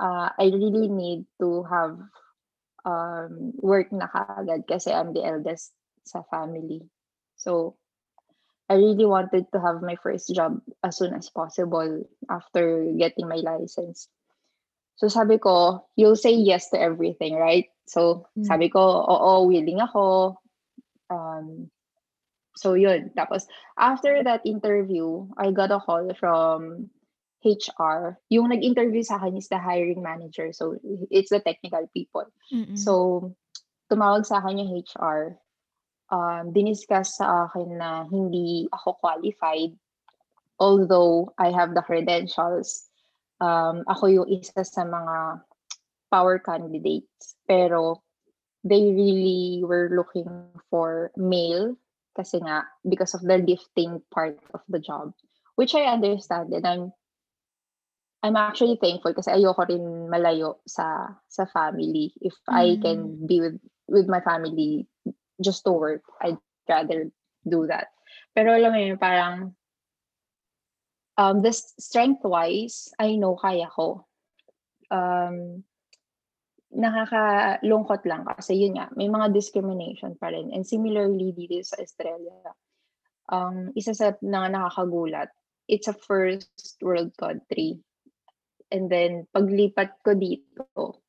uh, 0.00 0.28
I 0.34 0.50
really 0.50 0.88
need 0.88 1.24
to 1.40 1.62
have 1.68 1.98
um, 2.82 3.54
work 3.62 3.92
na 3.94 4.10
kaagad 4.10 4.66
kasi 4.66 4.90
I'm 4.90 5.14
the 5.14 5.22
eldest 5.22 5.72
sa 6.02 6.26
family. 6.26 6.82
So, 7.38 7.78
I 8.70 8.80
really 8.80 9.04
wanted 9.04 9.52
to 9.52 9.58
have 9.60 9.84
my 9.84 10.00
first 10.00 10.32
job 10.32 10.58
as 10.82 10.96
soon 10.96 11.12
as 11.12 11.28
possible 11.28 12.08
after 12.30 12.88
getting 12.96 13.28
my 13.28 13.36
license. 13.36 14.08
So 14.96 15.08
sabi 15.08 15.38
ko, 15.38 15.84
you'll 15.96 16.18
say 16.18 16.32
yes 16.32 16.70
to 16.70 16.78
everything, 16.78 17.34
right? 17.34 17.68
So 17.86 18.26
Hmm. 18.36 18.44
sabi 18.44 18.68
ko, 18.68 18.80
oo, 18.80 19.48
willing 19.48 19.80
ako. 19.80 20.36
Um, 21.10 21.70
so 22.56 22.74
yun. 22.74 23.10
Tapos 23.16 23.48
after 23.76 24.22
that 24.22 24.44
interview, 24.44 25.26
I 25.36 25.50
got 25.50 25.74
a 25.74 25.80
call 25.80 26.08
from 26.14 26.90
HR. 27.42 28.22
Yung 28.30 28.54
nag-interview 28.54 29.02
sa 29.02 29.18
akin 29.18 29.34
is 29.34 29.50
the 29.50 29.58
hiring 29.58 30.00
manager. 30.02 30.54
So 30.54 30.78
it's 31.10 31.34
the 31.34 31.42
technical 31.42 31.90
people. 31.90 32.30
Mm. 32.54 32.78
So 32.78 33.34
tumawag 33.90 34.24
sa 34.24 34.38
akin 34.38 34.62
yung 34.62 34.72
HR. 34.78 35.36
Um, 36.12 36.52
diniscuss 36.52 37.16
sa 37.16 37.48
akin 37.48 37.80
na 37.80 38.04
hindi 38.04 38.68
ako 38.68 39.00
qualified 39.00 39.72
although 40.62 41.34
I 41.38 41.50
have 41.50 41.74
the 41.74 41.82
credentials. 41.82 42.86
Um, 43.42 43.82
ako 43.90 44.06
yung 44.06 44.28
isa 44.30 44.62
sa 44.62 44.86
mga 44.86 45.42
power 46.14 46.38
candidates. 46.38 47.34
Pero 47.50 47.98
they 48.62 48.94
really 48.94 49.66
were 49.66 49.90
looking 49.90 50.30
for 50.70 51.10
male 51.18 51.74
kasi 52.14 52.38
nga 52.38 52.68
because 52.86 53.16
of 53.18 53.24
the 53.26 53.42
lifting 53.42 53.98
part 54.14 54.38
of 54.54 54.62
the 54.70 54.78
job. 54.78 55.10
Which 55.58 55.74
I 55.74 55.90
understand 55.90 56.54
and 56.54 56.62
I'm 56.62 56.84
I'm 58.22 58.38
actually 58.38 58.78
thankful 58.78 59.18
kasi 59.18 59.34
ayoko 59.34 59.66
rin 59.66 60.06
malayo 60.06 60.62
sa 60.62 61.10
sa 61.26 61.44
family. 61.50 62.14
If 62.22 62.38
I 62.46 62.78
Mm. 62.78 62.80
can 62.80 62.98
be 63.26 63.42
with 63.42 63.58
with 63.90 64.06
my 64.06 64.22
family 64.22 64.86
just 65.42 65.66
to 65.66 65.74
work, 65.74 66.06
I'd 66.22 66.38
rather 66.70 67.10
do 67.42 67.66
that. 67.66 67.90
Pero 68.30 68.54
alam 68.54 68.70
mo 68.70 68.78
yun, 68.78 68.94
parang 68.94 69.58
um, 71.18 71.42
the 71.42 71.52
s- 71.52 71.74
strength-wise, 71.78 72.92
I 72.98 73.16
know 73.16 73.36
kaya 73.36 73.68
ko. 73.68 74.06
Um, 74.92 75.64
nakakalungkot 76.72 78.08
lang 78.08 78.24
kasi 78.24 78.56
yun 78.56 78.80
nga, 78.80 78.88
may 78.96 79.08
mga 79.08 79.32
discrimination 79.32 80.16
pa 80.16 80.32
rin. 80.32 80.52
And 80.56 80.64
similarly 80.64 81.36
dito 81.36 81.60
sa 81.60 81.80
Australia, 81.80 82.56
um, 83.28 83.72
isa 83.76 83.92
sa 83.92 84.16
mga 84.24 84.56
nakakagulat, 84.56 85.28
it's 85.68 85.88
a 85.88 85.96
first 85.96 86.80
world 86.80 87.12
country. 87.20 87.80
And 88.72 88.88
then, 88.88 89.28
paglipat 89.36 90.00
ko 90.00 90.16
dito, 90.16 91.04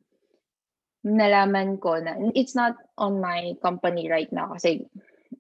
nalaman 1.03 1.79
ko 1.79 1.99
na 1.99 2.15
it's 2.31 2.55
not 2.55 2.79
on 2.95 3.19
my 3.19 3.55
company 3.59 4.07
right 4.07 4.31
now 4.31 4.55
kasi 4.55 4.87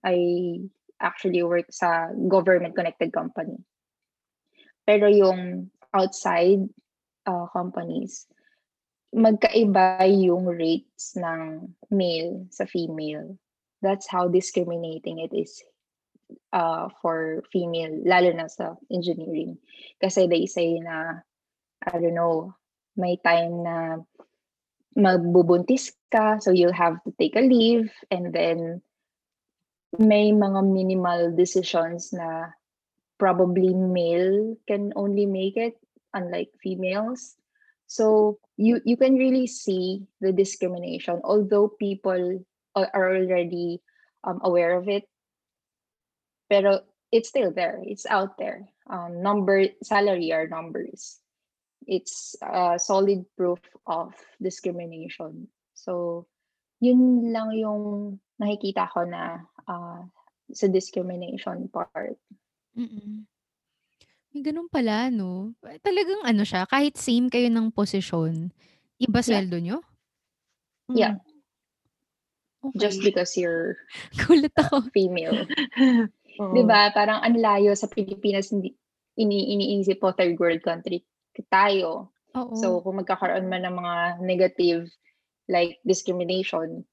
I 0.03 0.59
actually 0.99 1.39
work 1.43 1.71
sa 1.71 2.11
government-connected 2.11 3.15
company. 3.15 3.59
Pero 4.83 5.07
yung 5.07 5.71
outside 5.95 6.67
uh, 7.25 7.47
companies, 7.51 8.27
magkaiba 9.13 10.03
yung 10.09 10.49
rates 10.49 11.13
ng 11.15 11.69
male 11.93 12.49
sa 12.49 12.65
female. 12.65 13.37
That's 13.83 14.09
how 14.09 14.27
discriminating 14.27 15.19
it 15.19 15.35
is 15.35 15.61
uh, 16.51 16.89
for 17.01 17.43
female, 17.51 17.93
lalo 18.03 18.33
na 18.33 18.47
sa 18.49 18.75
engineering. 18.89 19.59
Kasi 20.01 20.25
they 20.27 20.45
say 20.47 20.79
na, 20.79 21.21
I 21.85 21.99
don't 21.99 22.17
know, 22.17 22.55
may 22.97 23.17
time 23.21 23.63
na 23.63 23.77
magbubuntis 24.97 25.93
ka, 26.13 26.37
so 26.37 26.53
you'll 26.53 26.75
have 26.75 27.01
to 27.03 27.11
take 27.17 27.35
a 27.35 27.41
leave, 27.41 27.89
and 28.13 28.29
then 28.33 28.81
may 29.97 30.33
mga 30.33 30.61
minimal 30.65 31.33
decisions 31.33 32.13
na 32.13 32.53
probably 33.23 33.71
male 33.71 34.59
can 34.67 34.91
only 34.99 35.23
make 35.23 35.55
it, 35.55 35.79
unlike 36.11 36.51
females. 36.59 37.39
So 37.87 38.35
you 38.59 38.83
you 38.83 38.99
can 38.99 39.15
really 39.15 39.47
see 39.47 40.03
the 40.19 40.35
discrimination, 40.35 41.23
although 41.23 41.71
people 41.71 42.43
are 42.75 42.91
already 42.91 43.79
um, 44.27 44.43
aware 44.43 44.75
of 44.75 44.91
it. 44.91 45.07
Pero 46.51 46.83
it's 47.15 47.31
still 47.31 47.55
there. 47.55 47.79
It's 47.87 48.03
out 48.03 48.35
there. 48.35 48.67
Um, 48.91 49.23
number 49.23 49.71
salary 49.87 50.35
are 50.35 50.51
numbers. 50.51 51.23
It's 51.87 52.35
a 52.43 52.75
solid 52.75 53.23
proof 53.39 53.63
of 53.87 54.11
discrimination. 54.43 55.47
So 55.79 56.27
yun 56.83 57.31
lang 57.31 57.55
yung 57.55 58.19
nakikita 58.35 58.91
ko 58.91 59.07
na 59.07 59.47
uh, 59.63 60.03
sa 60.51 60.67
discrimination 60.67 61.71
part. 61.71 62.19
Mm. 62.77 63.29
May 64.33 64.41
gano'n 64.41 64.65
pala 64.65 65.13
'no? 65.13 65.53
Eh, 65.69 65.77
talagang 65.77 66.25
ano 66.25 66.41
siya, 66.41 66.65
kahit 66.65 66.97
same 66.97 67.29
kayo 67.29 67.47
ng 67.53 67.69
posisyon, 67.69 68.49
Iba 69.01 69.19
Yeah. 69.19 69.43
sweldo 69.43 69.57
nyo? 69.59 69.77
Yeah. 70.93 71.19
Okay. 72.63 72.79
Just 72.79 73.03
because 73.03 73.35
you're 73.35 73.75
Gulat 74.23 74.55
ako. 74.55 74.87
female. 74.95 75.43
Oo. 76.39 76.49
'Di 76.55 76.63
ba? 76.63 76.89
Parang 76.95 77.19
ang 77.19 77.35
layo 77.35 77.75
sa 77.75 77.91
Pilipinas 77.91 78.49
hindi 78.55 78.73
ini 79.19 79.53
iniisip 79.53 79.99
po 80.01 80.15
third 80.15 80.39
world 80.39 80.63
country 80.63 81.03
tayo. 81.51 82.13
Oo. 82.37 82.55
So 82.55 82.79
kung 82.85 83.01
magkakaroon 83.03 83.49
man 83.49 83.65
ng 83.67 83.75
mga 83.75 83.95
negative 84.23 84.87
like 85.51 85.77
discrimination, 85.83 86.85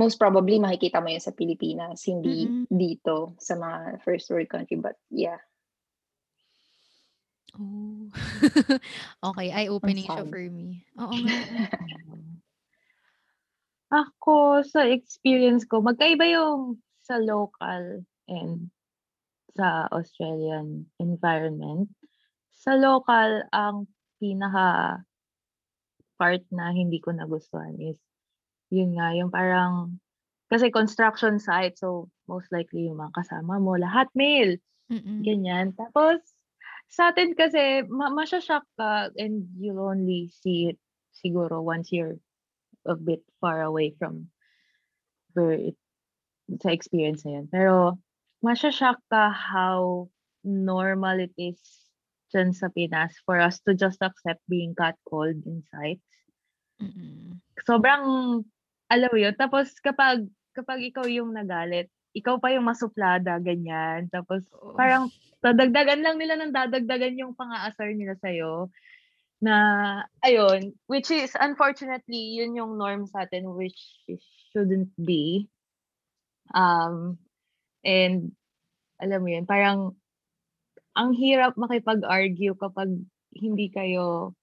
most 0.00 0.16
probably 0.16 0.56
makikita 0.56 1.04
mo 1.04 1.12
yun 1.12 1.20
sa 1.20 1.36
Pilipinas, 1.36 2.08
hindi 2.08 2.48
Mm-mm. 2.48 2.64
dito 2.72 3.36
sa 3.36 3.60
mga 3.60 4.00
first 4.00 4.32
world 4.32 4.48
country. 4.48 4.80
But 4.80 4.96
yeah, 5.12 5.36
Oh. 7.58 8.06
okay, 9.34 9.50
eye-opening 9.50 10.06
siya 10.06 10.22
for 10.22 10.44
me. 10.50 10.86
Oo 10.94 11.10
nga. 11.10 11.34
Ako, 14.06 14.62
sa 14.62 14.86
experience 14.86 15.66
ko, 15.66 15.82
magkaiba 15.82 16.30
yung 16.30 16.78
sa 17.02 17.18
local 17.18 18.06
and 18.30 18.70
sa 19.58 19.90
Australian 19.90 20.86
environment. 21.02 21.90
Sa 22.54 22.78
local, 22.78 23.42
ang 23.50 23.90
pinaka 24.22 25.02
part 26.14 26.46
na 26.54 26.70
hindi 26.70 27.02
ko 27.02 27.10
nagustuhan 27.10 27.74
is 27.82 27.98
yun 28.70 28.96
nga, 28.96 29.12
yung 29.14 29.30
parang 29.30 30.00
kasi 30.50 30.70
construction 30.70 31.38
site, 31.38 31.78
so 31.78 32.10
most 32.26 32.50
likely 32.50 32.90
yung 32.90 32.98
mga 32.98 33.14
kasama 33.22 33.62
mo, 33.62 33.78
lahat 33.78 34.10
male. 34.18 34.58
Mm-mm. 34.90 35.22
Ganyan. 35.22 35.70
Tapos, 35.78 36.18
sa 36.90 37.14
atin 37.14 37.38
kasi, 37.38 37.86
ma 37.86 38.10
masya-shock 38.10 38.66
ka 38.74 39.14
and 39.14 39.46
you'll 39.62 39.78
only 39.78 40.26
see 40.42 40.74
it 40.74 40.78
siguro 41.14 41.62
once 41.62 41.94
you're 41.94 42.18
a 42.82 42.98
bit 42.98 43.22
far 43.38 43.62
away 43.62 43.94
from 43.94 44.26
where 45.38 45.54
it, 45.54 45.78
sa 46.58 46.74
experience 46.74 47.22
na 47.22 47.38
yun. 47.38 47.46
Pero, 47.46 48.02
masya-shock 48.42 48.98
ka 49.06 49.30
how 49.30 50.10
normal 50.42 51.22
it 51.22 51.34
is 51.38 51.62
dyan 52.34 52.50
sa 52.50 52.70
Pinas 52.74 53.14
for 53.22 53.38
us 53.38 53.62
to 53.66 53.74
just 53.74 54.02
accept 54.02 54.42
being 54.50 54.74
catcalled 54.74 55.38
in 55.46 55.62
sites. 55.70 56.10
Mm-mm. 56.82 57.38
Sobrang, 57.62 58.42
alam 58.90 59.08
mo 59.08 59.18
yun. 59.18 59.34
Tapos, 59.38 59.70
kapag, 59.78 60.26
kapag 60.52 60.82
ikaw 60.82 61.06
yung 61.06 61.30
nagalit, 61.30 61.86
ikaw 62.10 62.42
pa 62.42 62.50
yung 62.50 62.66
masuplada, 62.66 63.38
ganyan. 63.38 64.10
Tapos, 64.10 64.42
parang 64.74 65.06
dadagdagan 65.40 66.02
lang 66.02 66.18
nila 66.18 66.34
ng 66.36 66.52
dadagdagan 66.52 67.16
yung 67.16 67.32
pang-aasar 67.38 67.94
nila 67.94 68.18
sa'yo 68.18 68.68
na 69.40 69.56
ayun 70.20 70.76
which 70.84 71.08
is 71.08 71.32
unfortunately 71.40 72.36
yun 72.36 72.52
yung 72.52 72.76
norm 72.76 73.08
sa 73.08 73.24
atin 73.24 73.48
which 73.56 73.80
it 74.04 74.20
shouldn't 74.52 74.92
be 75.00 75.48
um 76.52 77.16
and 77.80 78.36
alam 79.00 79.24
mo 79.24 79.32
yun 79.32 79.48
parang 79.48 79.96
ang 80.92 81.16
hirap 81.16 81.56
makipag-argue 81.56 82.52
kapag 82.60 83.00
hindi 83.32 83.72
kayo 83.72 84.36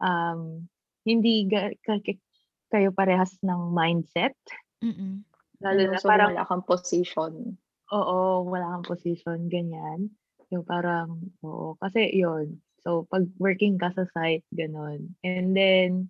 um 0.00 0.64
hindi 1.04 1.44
ga- 1.52 1.76
ka- 1.84 2.00
ka- 2.00 2.29
kayo 2.70 2.94
parehas 2.94 3.34
ng 3.42 3.74
mindset 3.74 4.38
Mm-mm. 4.80 5.26
lalo 5.60 5.80
na 5.90 5.98
so 6.00 6.08
parang 6.08 6.32
wala 6.32 6.48
kang 6.48 6.64
position. 6.64 7.58
Oo, 7.90 8.46
wala 8.46 8.78
kang 8.78 8.86
position, 8.86 9.50
ganyan. 9.50 10.14
Yung 10.54 10.62
parang, 10.62 11.26
oo, 11.42 11.74
kasi 11.82 12.06
yun. 12.14 12.62
So, 12.80 13.04
pag 13.10 13.26
working 13.36 13.76
ka 13.76 13.90
sa 13.92 14.06
site, 14.14 14.46
ganun. 14.54 15.18
And 15.26 15.52
then, 15.52 16.08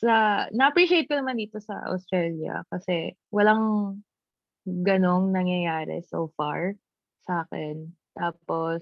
sa, 0.00 0.48
na-appreciate 0.50 1.06
ko 1.06 1.20
naman 1.20 1.36
dito 1.36 1.60
sa 1.60 1.84
Australia 1.92 2.64
kasi 2.72 3.12
walang 3.28 4.00
ganong 4.64 5.30
nangyayari 5.36 6.00
so 6.08 6.32
far 6.34 6.74
sa 7.28 7.44
akin. 7.44 7.92
Tapos, 8.16 8.80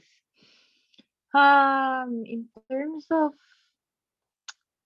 um, 1.34 2.22
in 2.24 2.46
terms 2.70 3.10
of, 3.10 3.34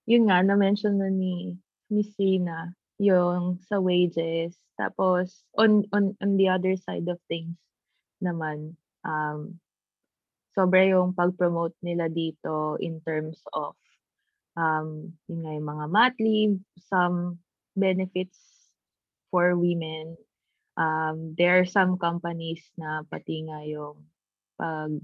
yun 0.09 0.27
nga, 0.27 0.41
na-mention 0.43 0.99
na 0.99 1.13
ni 1.13 1.61
Miss 1.93 2.09
Rina, 2.17 2.73
yung 2.97 3.61
sa 3.69 3.77
wages. 3.77 4.57
Tapos, 4.81 5.45
on, 5.53 5.85
on, 5.93 6.17
on 6.25 6.41
the 6.41 6.49
other 6.49 6.73
side 6.81 7.05
of 7.13 7.21
things 7.29 7.61
naman, 8.25 8.81
um, 9.05 9.61
sobra 10.57 10.89
yung 10.89 11.13
pag-promote 11.13 11.77
nila 11.85 12.09
dito 12.09 12.81
in 12.81 13.05
terms 13.05 13.45
of, 13.53 13.77
um, 14.57 15.13
yun 15.29 15.45
nga, 15.45 15.53
yung 15.53 15.69
mga 15.69 15.87
mat 15.93 16.15
leave, 16.17 16.57
some 16.89 17.37
benefits 17.77 18.41
for 19.29 19.53
women. 19.53 20.17
Um, 20.81 21.37
there 21.37 21.61
are 21.61 21.69
some 21.69 22.01
companies 22.01 22.65
na 22.81 23.05
pati 23.05 23.45
nga 23.45 23.61
yung 23.69 24.01
pag, 24.57 24.97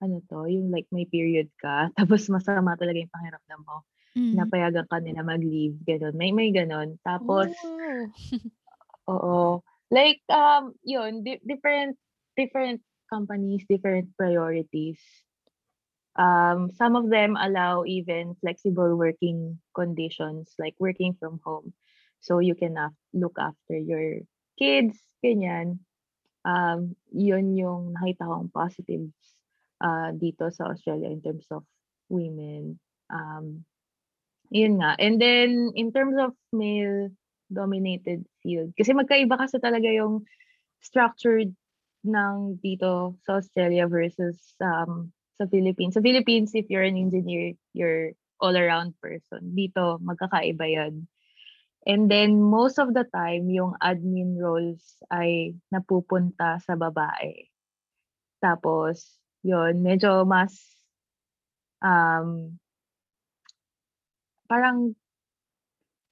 ano 0.00 0.16
to, 0.32 0.48
yung 0.48 0.72
like 0.72 0.88
may 0.88 1.04
period 1.04 1.52
ka, 1.60 1.92
tapos 2.00 2.24
masama 2.32 2.72
talaga 2.80 3.04
yung 3.04 3.12
pakiramdam 3.12 3.62
mo 3.68 3.84
Mm. 4.12 4.36
napayagan 4.36 4.84
ka 4.92 5.00
nila 5.00 5.24
mag-leave, 5.24 5.80
gano'n. 5.88 6.12
May 6.12 6.36
may 6.36 6.52
gano'n. 6.52 7.00
Tapos, 7.00 7.48
Wow. 7.48 8.12
oo. 9.12 9.38
Like, 9.92 10.20
um, 10.28 10.72
yun, 10.84 11.24
di- 11.24 11.40
different, 11.44 11.96
different 12.36 12.80
companies, 13.08 13.64
different 13.68 14.12
priorities. 14.16 15.00
Um, 16.16 16.68
some 16.76 16.96
of 16.96 17.08
them 17.08 17.36
allow 17.40 17.84
even 17.84 18.36
flexible 18.40 18.96
working 18.96 19.60
conditions, 19.74 20.52
like 20.60 20.76
working 20.78 21.16
from 21.16 21.40
home. 21.44 21.72
So 22.20 22.38
you 22.38 22.54
can 22.54 22.76
af- 22.76 22.96
look 23.12 23.36
after 23.40 23.76
your 23.76 24.20
kids, 24.58 25.00
ganyan. 25.24 25.80
Um, 26.44 26.96
yun 27.12 27.56
yung 27.56 27.94
nakita 27.96 28.28
kong 28.28 28.50
positives 28.52 29.16
uh, 29.80 30.12
dito 30.12 30.52
sa 30.52 30.68
Australia 30.72 31.08
in 31.08 31.20
terms 31.24 31.48
of 31.52 31.64
women. 32.08 32.76
Um, 33.08 33.64
yun 34.52 34.84
nga. 34.84 34.94
And 35.00 35.16
then, 35.16 35.72
in 35.74 35.90
terms 35.96 36.20
of 36.20 36.36
male-dominated 36.52 38.28
field, 38.44 38.76
kasi 38.76 38.92
magkaiba 38.92 39.40
kasi 39.40 39.56
talaga 39.56 39.88
yung 39.88 40.28
structured 40.84 41.56
ng 42.04 42.60
dito 42.60 43.16
sa 43.24 43.40
Australia 43.40 43.88
versus 43.88 44.36
um, 44.60 45.08
sa 45.40 45.48
Philippines. 45.48 45.96
Sa 45.96 46.04
Philippines, 46.04 46.52
if 46.52 46.68
you're 46.68 46.84
an 46.84 47.00
engineer, 47.00 47.56
you're 47.72 48.12
all-around 48.44 48.92
person. 49.00 49.56
Dito, 49.56 49.96
magkakaiba 50.04 50.66
yan. 50.68 51.08
And 51.82 52.06
then, 52.06 52.38
most 52.38 52.78
of 52.78 52.94
the 52.94 53.08
time, 53.10 53.50
yung 53.50 53.74
admin 53.82 54.38
roles 54.38 55.02
ay 55.10 55.58
napupunta 55.72 56.62
sa 56.62 56.78
babae. 56.78 57.50
Tapos, 58.38 59.18
yun, 59.42 59.82
medyo 59.82 60.22
mas 60.22 60.54
um, 61.82 62.54
parang 64.52 64.92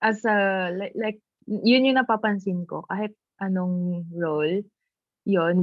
as 0.01 0.25
a 0.25 0.73
like, 0.73 0.97
like 0.97 1.19
yun 1.45 1.85
yung 1.85 2.01
napapansin 2.01 2.65
ko 2.65 2.89
kahit 2.89 3.13
anong 3.37 4.09
role 4.17 4.65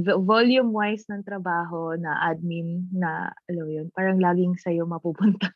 vo- 0.06 0.22
volume 0.22 0.70
wise 0.70 1.10
ng 1.10 1.26
trabaho 1.26 1.98
na 1.98 2.14
admin 2.30 2.86
na 2.94 3.34
alam 3.50 3.66
yun 3.66 3.86
parang 3.90 4.22
laging 4.22 4.54
sa'yo 4.54 4.86
mapupunta 4.86 5.50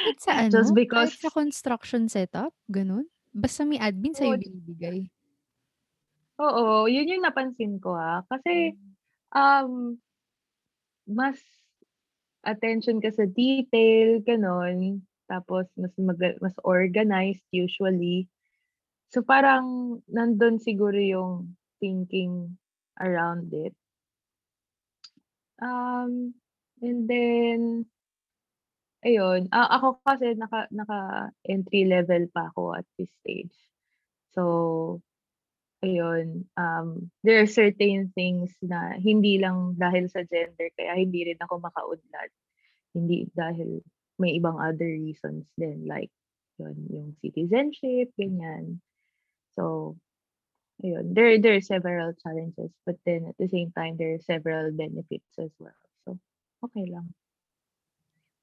Kahit 0.00 0.18
sa 0.24 0.32
ano? 0.48 0.64
just 0.64 0.72
Kahit 0.72 1.12
because 1.12 1.12
sa 1.20 1.28
construction 1.28 2.08
setup? 2.08 2.56
Ganun? 2.72 3.04
Basta 3.36 3.68
may 3.68 3.76
admin 3.76 4.16
sa'yo 4.16 4.40
Oo. 4.40 4.40
binibigay. 4.40 4.98
oo 6.38 6.86
yun 6.86 7.18
yung 7.18 7.26
napansin 7.26 7.82
ko 7.82 7.98
ha 7.98 8.22
kasi 8.30 8.78
um 9.34 9.98
mas 11.04 11.36
attention 12.46 13.02
ka 13.02 13.10
sa 13.10 13.26
detail 13.26 14.22
ganon 14.22 15.02
tapos 15.28 15.68
mas 15.76 15.92
mag- 16.00 16.40
mas 16.40 16.56
organized 16.64 17.44
usually. 17.52 18.26
So 19.12 19.22
parang 19.22 20.00
nandun 20.08 20.58
siguro 20.60 20.96
yung 20.96 21.54
thinking 21.80 22.56
around 23.00 23.52
it. 23.54 23.76
Um 25.60 26.34
and 26.82 27.06
then 27.10 27.86
ayun 29.04 29.46
a- 29.54 29.72
ako 29.78 30.00
kasi 30.02 30.34
naka 30.34 30.66
naka 30.74 31.30
entry 31.46 31.84
level 31.86 32.26
pa 32.34 32.50
ako 32.50 32.74
at 32.78 32.86
this 32.98 33.10
stage. 33.22 33.54
So 34.34 34.44
ayun 35.82 36.50
um 36.58 37.10
there 37.22 37.38
are 37.42 37.50
certain 37.50 38.10
things 38.14 38.50
na 38.62 38.98
hindi 38.98 39.38
lang 39.38 39.78
dahil 39.78 40.10
sa 40.10 40.26
gender 40.26 40.74
kaya 40.74 40.98
hindi 40.98 41.30
rin 41.30 41.38
ako 41.38 41.62
makaunlad 41.62 42.30
hindi 42.94 43.30
dahil 43.30 43.78
may 44.18 44.36
ibang 44.38 44.58
other 44.58 44.86
reasons 44.86 45.46
din 45.56 45.86
like 45.86 46.10
yun 46.58 46.76
yung 46.90 47.10
citizenship 47.22 48.10
ganyan 48.18 48.82
so 49.54 49.94
ayun 50.82 51.14
there 51.14 51.38
there 51.38 51.56
are 51.58 51.64
several 51.64 52.10
challenges 52.22 52.70
but 52.86 52.98
then 53.06 53.30
at 53.30 53.36
the 53.38 53.48
same 53.50 53.70
time 53.74 53.94
there 53.98 54.14
are 54.18 54.24
several 54.26 54.70
benefits 54.74 55.30
as 55.38 55.50
well 55.58 55.82
so 56.06 56.18
okay 56.62 56.86
lang 56.86 57.06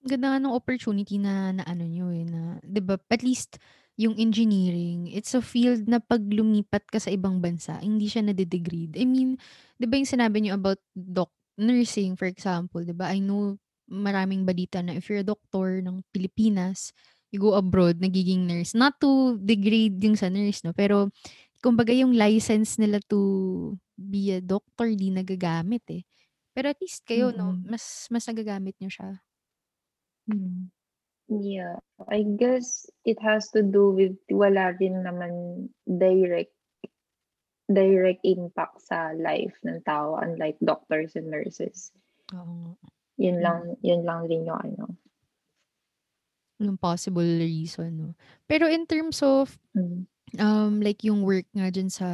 Ganda 0.05 0.38
nga 0.38 0.39
nung 0.39 0.53
opportunity 0.53 1.17
na 1.17 1.49
naano 1.49 1.81
niyo, 1.89 2.13
eh, 2.13 2.21
na 2.29 2.61
'di 2.61 2.81
ba 2.85 3.01
at 3.09 3.25
least 3.25 3.57
yung 3.97 4.13
engineering, 4.21 5.09
it's 5.09 5.33
a 5.33 5.41
field 5.41 5.89
na 5.89 5.97
'pag 5.97 6.21
lumipat 6.29 6.85
ka 6.93 7.01
sa 7.01 7.09
ibang 7.09 7.41
bansa 7.41 7.81
hindi 7.81 8.05
siya 8.05 8.21
nade-degrade. 8.21 8.93
I 9.01 9.05
mean, 9.09 9.41
'di 9.81 9.85
ba 9.89 9.97
yung 9.97 10.05
sinabi 10.13 10.45
niyo 10.45 10.61
about 10.61 10.77
doc 10.93 11.33
nursing 11.57 12.13
for 12.13 12.29
example, 12.29 12.85
'di 12.85 12.93
ba? 12.93 13.09
I 13.09 13.17
know 13.17 13.57
maraming 13.89 14.43
balita 14.48 14.82
na 14.84 14.95
if 14.98 15.08
you're 15.10 15.21
a 15.24 15.28
doctor 15.28 15.82
ng 15.84 16.04
Pilipinas, 16.13 16.91
you 17.32 17.39
go 17.41 17.54
abroad 17.58 18.00
nagiging 18.02 18.48
nurse. 18.50 18.74
Not 18.78 18.98
to 19.04 19.38
degrade 19.43 20.00
yung 20.04 20.15
sa 20.19 20.30
nurse 20.32 20.63
'no, 20.65 20.74
pero 20.76 21.10
kumbaga 21.63 21.91
yung 21.95 22.13
license 22.15 22.78
nila 22.82 23.02
to 23.12 23.76
be 23.98 24.32
a 24.36 24.41
doctor 24.43 24.91
di 24.93 25.10
nagagamit, 25.13 25.84
eh. 25.91 26.04
Pero 26.56 26.71
at 26.74 26.80
least 26.82 27.04
kayo 27.08 27.32
'no, 27.36 27.58
Mm. 27.58 27.65
mas 27.65 28.08
mas 28.13 28.26
nagagamit 28.30 28.76
niyo 28.82 28.91
siya. 28.93 29.21
Mm. 30.30 30.69
Yeah, 31.30 31.78
I 32.08 32.24
guess 32.38 32.86
it 33.04 33.17
has 33.21 33.50
to 33.52 33.63
do 33.63 33.89
with 33.89 34.17
wala 34.30 34.78
rin 34.78 35.02
naman 35.02 35.69
direct 35.89 36.54
direct 37.69 38.21
impact 38.24 38.78
sa 38.86 39.10
life 39.17 39.58
ng 39.65 39.82
tao 39.82 40.13
unlike 40.21 40.58
doctors 40.62 41.17
and 41.17 41.34
nurses. 41.34 41.89
Oo 42.34 42.43
nga. 42.62 42.94
Yun 43.17 43.38
Mm. 43.41 43.45
lang 43.45 43.60
yun 43.82 44.01
lang 44.08 44.28
rin 44.28 44.43
yung 44.47 44.60
ano. 44.60 44.97
Yung 46.60 46.80
possible 46.80 47.25
reason 47.28 47.91
'no. 47.99 48.10
Pero 48.47 48.71
in 48.71 48.88
terms 48.88 49.19
of, 49.19 49.60
Mm. 49.75 50.06
um, 50.39 50.80
like 50.80 51.04
yung 51.04 51.23
work 51.23 51.47
nga 51.56 51.71
diyan 51.71 51.91
sa 51.91 52.08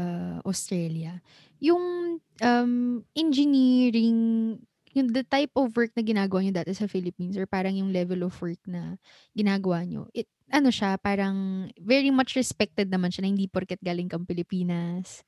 Australia, 0.46 1.22
yung, 1.62 2.18
um, 2.44 2.74
engineering 3.18 4.58
yung 4.96 5.10
the 5.16 5.24
type 5.28 5.52
of 5.56 5.72
work 5.78 5.94
na 5.96 6.04
ginagawa 6.04 6.42
niyo 6.44 6.54
dati 6.58 6.74
sa 6.76 6.90
Philippines 6.90 7.38
or 7.40 7.46
parang 7.48 7.78
yung 7.78 7.94
level 7.96 8.26
of 8.28 8.36
work 8.44 8.60
na 8.68 8.98
ginagawa 9.38 9.86
niyo, 9.88 10.10
it 10.16 10.28
ano 10.52 10.68
siya 10.74 10.98
parang 11.00 11.70
very 11.80 12.12
much 12.12 12.36
respected 12.36 12.92
naman 12.92 13.08
siya 13.14 13.24
na 13.28 13.32
hindi 13.32 13.48
porket 13.48 13.80
galing 13.86 14.10
kang 14.12 14.28
Pilipinas, 14.28 15.24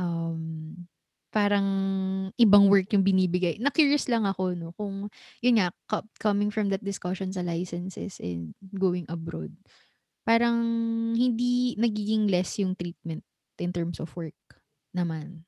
um, 0.00 0.74
parang 1.36 1.68
ibang 2.40 2.72
work 2.72 2.88
yung 2.96 3.04
binibigay. 3.04 3.60
Na-curious 3.60 4.08
lang 4.08 4.24
ako 4.24 4.56
'no, 4.56 4.72
kung 4.80 5.12
yun 5.44 5.60
nga 5.60 5.68
co 5.84 6.00
coming 6.16 6.48
from 6.48 6.72
that 6.72 6.80
discussion 6.80 7.28
sa 7.36 7.44
licenses 7.44 8.16
and 8.24 8.56
going 8.80 9.04
abroad, 9.12 9.52
parang 10.24 10.58
hindi 11.16 11.76
nagiging 11.76 12.30
less 12.32 12.56
yung 12.60 12.74
treatment 12.78 13.24
in 13.60 13.70
terms 13.76 14.00
of 14.00 14.08
work 14.16 14.36
naman? 14.96 15.44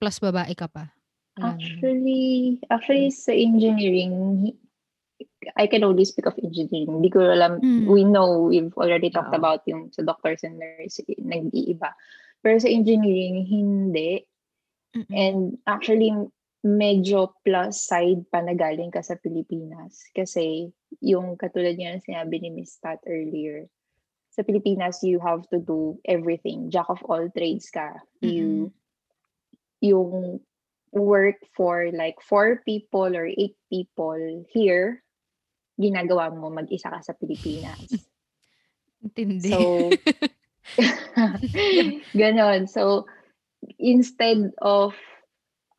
Plus 0.00 0.20
babae 0.20 0.52
ka 0.56 0.68
pa, 0.68 0.92
naman. 1.40 1.88
Actually 1.88 2.60
actually 2.68 3.08
sa 3.10 3.32
engineering, 3.32 4.52
I 5.56 5.66
can 5.66 5.84
only 5.84 6.04
speak 6.04 6.26
of 6.26 6.36
engineering. 6.42 7.00
Di 7.00 7.08
ko 7.08 7.20
alam 7.24 7.64
Mm. 7.64 7.86
we 7.88 8.04
know 8.04 8.44
we've 8.50 8.74
already 8.76 9.08
talked 9.08 9.32
Oo. 9.32 9.40
about 9.40 9.64
yung 9.64 9.88
sa 9.94 10.02
doctors 10.04 10.44
and 10.44 10.60
nurse 10.60 11.00
nag-iiba. 11.16 11.96
Pero 12.44 12.56
sa 12.60 12.68
engineering 12.68 13.46
hindi. 13.48 14.24
Mm. 14.96 15.06
And 15.10 15.40
actually 15.66 16.10
medyo 16.60 17.32
plus 17.40 17.88
side 17.88 18.28
pa 18.28 18.44
na 18.44 18.52
galing 18.52 18.92
ka 18.92 19.00
sa 19.00 19.16
Pilipinas. 19.16 20.04
Kasi 20.12 20.68
yung 21.00 21.40
katulad 21.40 21.78
nga 21.78 21.96
ng 21.96 22.04
sinabi 22.04 22.36
ni 22.42 22.50
Miss 22.52 22.76
Pat 22.76 23.00
earlier, 23.08 23.64
sa 24.30 24.44
Pilipinas 24.44 25.00
you 25.02 25.18
have 25.18 25.46
to 25.48 25.58
do 25.58 25.96
everything. 26.04 26.68
Jack 26.68 26.86
of 26.92 27.00
all 27.08 27.26
trades 27.32 27.70
ka. 27.72 28.04
You 28.20 28.70
Mm. 28.70 28.78
yung 29.80 30.44
work 30.92 31.40
for 31.56 31.88
like 31.94 32.20
4 32.20 32.60
people 32.68 33.08
or 33.16 33.24
8 33.24 33.56
people 33.72 34.44
here, 34.52 35.00
ginagawa 35.80 36.28
mo 36.28 36.52
mag-isa 36.52 36.92
ka 36.92 37.00
sa 37.00 37.16
Pilipinas. 37.16 37.88
Intindi. 39.06 39.48
So 39.48 39.88
gano'n. 42.20 42.68
So, 42.68 43.06
instead 43.78 44.52
of, 44.62 44.94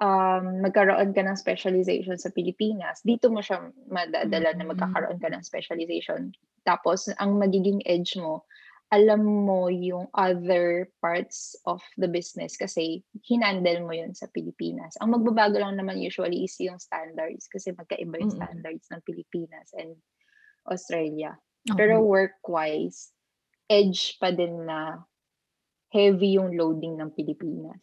um, 0.01 0.61
magkaroon 0.65 1.13
ka 1.15 1.21
ng 1.25 1.37
specialization 1.39 2.17
sa 2.17 2.29
Pilipinas, 2.33 3.01
dito 3.05 3.29
mo 3.31 3.41
siya 3.41 3.69
madadala 3.89 4.53
na 4.57 4.65
Mm. 4.71 4.71
magkakaroon 4.71 5.19
ka 5.21 5.29
ng 5.31 5.43
specialization. 5.45 6.33
Tapos 6.65 7.09
ang 7.21 7.37
magiging 7.41 7.81
edge 7.85 8.17
mo, 8.17 8.45
alam 8.91 9.23
mo 9.23 9.71
yung 9.71 10.11
other 10.19 10.91
parts 10.99 11.55
of 11.65 11.79
the 11.95 12.07
business 12.11 12.59
kasi 12.59 13.01
hinandle 13.23 13.87
mo 13.87 13.93
yun 13.95 14.11
sa 14.13 14.27
Pilipinas. 14.35 14.99
Ang 14.99 15.15
magbabago 15.15 15.57
lang 15.63 15.79
naman 15.79 16.01
usually 16.01 16.43
is 16.45 16.57
yung 16.59 16.77
standards 16.79 17.47
kasi 17.47 17.71
magkaiba 17.71 18.19
yung 18.19 18.29
Mm. 18.29 18.35
standards 18.35 18.87
ng 18.91 19.01
Pilipinas 19.07 19.71
and 19.79 19.95
Australia. 20.69 21.37
Pero 21.77 21.99
Oo. 21.99 22.07
work-wise, 22.07 23.13
edge 23.71 24.17
pa 24.21 24.31
din 24.35 24.65
na 24.67 25.03
heavy 25.91 26.39
yung 26.39 26.55
loading 26.55 26.97
ng 26.97 27.11
Pilipinas. 27.11 27.79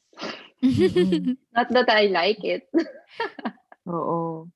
Not 1.54 1.68
that 1.70 1.88
I 1.92 2.08
like 2.08 2.42
it. 2.42 2.66
Oo. 3.88 4.48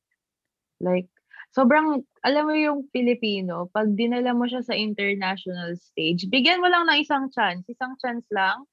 Like, 0.82 1.06
sobrang 1.54 2.02
alam 2.24 2.44
mo 2.48 2.54
yung 2.56 2.88
Pilipino, 2.90 3.68
'pag 3.70 3.92
dinala 3.94 4.32
mo 4.32 4.48
siya 4.48 4.64
sa 4.64 4.74
international 4.74 5.76
stage, 5.78 6.26
bigyan 6.32 6.64
mo 6.64 6.66
lang 6.72 6.88
ng 6.88 6.98
isang 7.04 7.28
chance, 7.30 7.62
isang 7.68 7.94
chance 8.00 8.26
lang, 8.32 8.64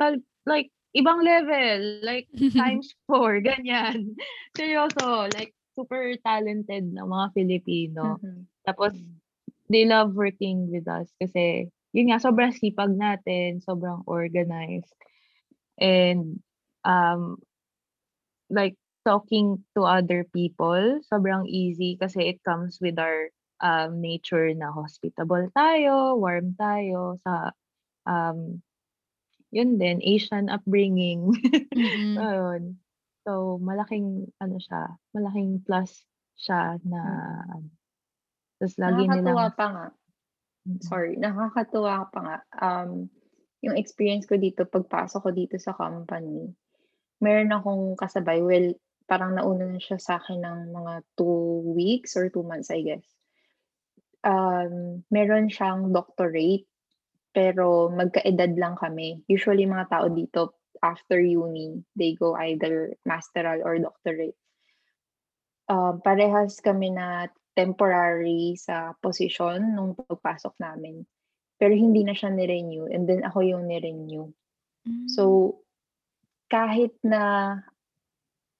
tal 0.00 0.18
like 0.48 0.72
ibang 0.96 1.20
level, 1.20 2.00
like 2.02 2.26
times 2.56 2.96
4 3.06 3.44
ganyan. 3.44 4.16
Seryoso, 4.56 5.28
like 5.36 5.52
super 5.76 6.16
talented 6.24 6.88
na 6.96 7.04
mga 7.04 7.26
Filipino. 7.36 8.16
Mhm. 8.16 8.48
Tapos 8.64 8.96
they 9.68 9.84
love 9.84 10.16
working 10.16 10.72
with 10.72 10.88
us 10.88 11.12
kasi 11.20 11.68
yun 11.94 12.10
nga 12.12 12.18
sobrang 12.22 12.54
sipag 12.54 12.94
natin, 12.96 13.60
sobrang 13.62 14.02
organized. 14.08 14.94
And 15.80 16.40
um 16.86 17.42
like 18.50 18.76
talking 19.06 19.64
to 19.76 19.82
other 19.86 20.24
people, 20.34 21.00
sobrang 21.06 21.46
easy 21.46 21.96
kasi 21.98 22.30
it 22.34 22.38
comes 22.42 22.78
with 22.80 22.98
our 22.98 23.30
um 23.62 24.00
nature 24.02 24.52
na 24.54 24.70
hospitable 24.70 25.48
tayo, 25.56 26.18
warm 26.18 26.54
tayo 26.58 27.16
sa 27.24 27.50
um 28.06 28.62
yun 29.54 29.78
din 29.80 30.00
Asian 30.04 30.48
upbringing. 30.50 31.32
Mm. 31.74 32.18
Ayun. 32.18 32.78
So 33.26 33.58
malaking 33.62 34.30
ano 34.42 34.58
siya, 34.60 34.96
malaking 35.16 35.62
plus 35.66 36.04
siya 36.38 36.78
na 36.86 37.02
Mm. 37.04 37.70
tas 38.60 38.74
lagi 38.80 39.06
Nakakatuwa 39.06 39.44
nilang 39.44 39.52
pa 39.56 39.64
nga. 39.72 39.84
Sorry, 40.82 41.14
nakakatuwa 41.14 42.10
pa 42.10 42.20
nga. 42.22 42.38
Um, 42.58 43.06
yung 43.62 43.78
experience 43.78 44.26
ko 44.26 44.34
dito 44.34 44.66
pagpasok 44.66 45.20
ko 45.22 45.30
dito 45.30 45.56
sa 45.62 45.74
company, 45.78 46.50
meron 47.22 47.54
akong 47.54 47.94
kasabay, 47.94 48.42
well, 48.42 48.74
parang 49.06 49.38
nauna 49.38 49.70
na 49.70 49.78
siya 49.78 50.02
sa'kin 50.02 50.42
ng 50.42 50.74
mga 50.74 50.94
2 51.14 51.78
weeks 51.78 52.18
or 52.18 52.26
2 52.28 52.42
months, 52.42 52.74
I 52.74 52.82
guess. 52.82 53.06
Um, 54.26 55.06
meron 55.14 55.46
siyang 55.46 55.94
doctorate, 55.94 56.66
pero 57.30 57.86
magkaedad 57.94 58.58
lang 58.58 58.74
kami. 58.74 59.22
Usually 59.30 59.70
mga 59.70 59.86
tao 59.86 60.10
dito 60.10 60.58
after 60.82 61.22
uni, 61.22 61.78
they 61.94 62.18
go 62.18 62.34
either 62.34 62.98
masteral 63.06 63.62
or 63.62 63.78
doctorate. 63.78 64.36
Um, 65.70 66.02
parehas 66.02 66.58
kami 66.58 66.90
na 66.90 67.30
temporary 67.56 68.54
sa 68.60 68.92
posisyon 69.00 69.74
nung 69.74 69.96
pagpasok 69.96 70.54
namin. 70.60 71.02
Pero 71.56 71.72
hindi 71.72 72.04
na 72.04 72.12
siya 72.12 72.28
ni-renew 72.28 72.92
and 72.92 73.08
then 73.08 73.24
ako 73.24 73.40
yung 73.40 73.64
ni-renew. 73.64 74.28
Hmm. 74.84 75.08
So, 75.08 75.24
kahit 76.52 76.92
na 77.00 77.56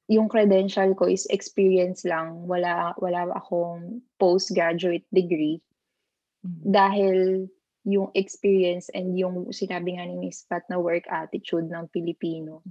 yung 0.06 0.30
credential 0.30 0.94
ko 0.94 1.10
is 1.10 1.26
experience 1.34 2.06
lang, 2.06 2.46
wala 2.46 2.94
wala 2.98 3.26
akong 3.34 4.02
postgraduate 4.22 5.06
degree. 5.10 5.58
Mm. 6.46 6.62
Dahil 6.62 7.18
yung 7.86 8.10
experience 8.14 8.90
and 8.94 9.18
yung 9.18 9.50
sinabi 9.50 9.98
nga 9.98 10.06
ni 10.06 10.18
Miss 10.18 10.46
Pat 10.46 10.66
na 10.70 10.78
work 10.78 11.06
attitude 11.10 11.66
ng 11.70 11.90
Pilipino, 11.90 12.62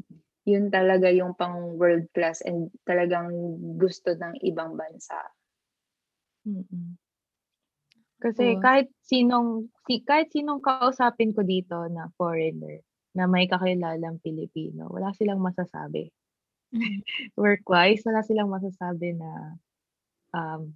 yun 0.48 0.72
talaga 0.72 1.12
yung 1.12 1.36
pang 1.36 1.76
world 1.76 2.08
class 2.16 2.40
and 2.44 2.72
talagang 2.88 3.32
gusto 3.76 4.16
ng 4.16 4.40
ibang 4.44 4.80
bansa. 4.80 5.20
Mm. 6.46 6.96
Kasi 8.22 8.56
Oo. 8.58 8.62
kahit 8.64 8.88
sinong 9.04 9.70
si 9.86 10.02
kahit 10.02 10.32
sinong 10.32 10.64
kausapin 10.64 11.36
ko 11.36 11.44
dito 11.44 11.78
na 11.92 12.10
foreigner, 12.16 12.82
na 13.16 13.32
may 13.32 13.48
kakilalang 13.48 14.20
Pilipino, 14.20 14.92
wala 14.92 15.16
silang 15.16 15.40
masasabi. 15.40 16.12
Mm. 16.76 17.02
Work-wise, 17.40 18.04
wala 18.04 18.22
silang 18.22 18.52
masasabi 18.52 19.16
na, 19.16 19.56
um, 20.36 20.76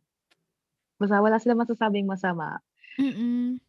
basta 0.95 1.19
wala 1.19 1.35
silang 1.37 1.59
masasabing 1.59 2.07
masama. 2.07 2.63
Mm. 2.95 3.59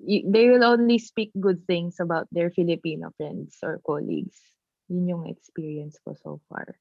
Y 0.00 0.24
they 0.24 0.48
will 0.48 0.64
only 0.64 0.96
speak 0.96 1.28
good 1.36 1.62
things 1.68 2.00
about 2.00 2.24
their 2.32 2.48
Filipino 2.48 3.12
friends 3.20 3.60
or 3.60 3.78
colleagues. 3.84 4.40
Yun 4.88 5.06
yung 5.06 5.24
experience 5.28 6.00
ko 6.00 6.16
so 6.16 6.40
far. 6.48 6.80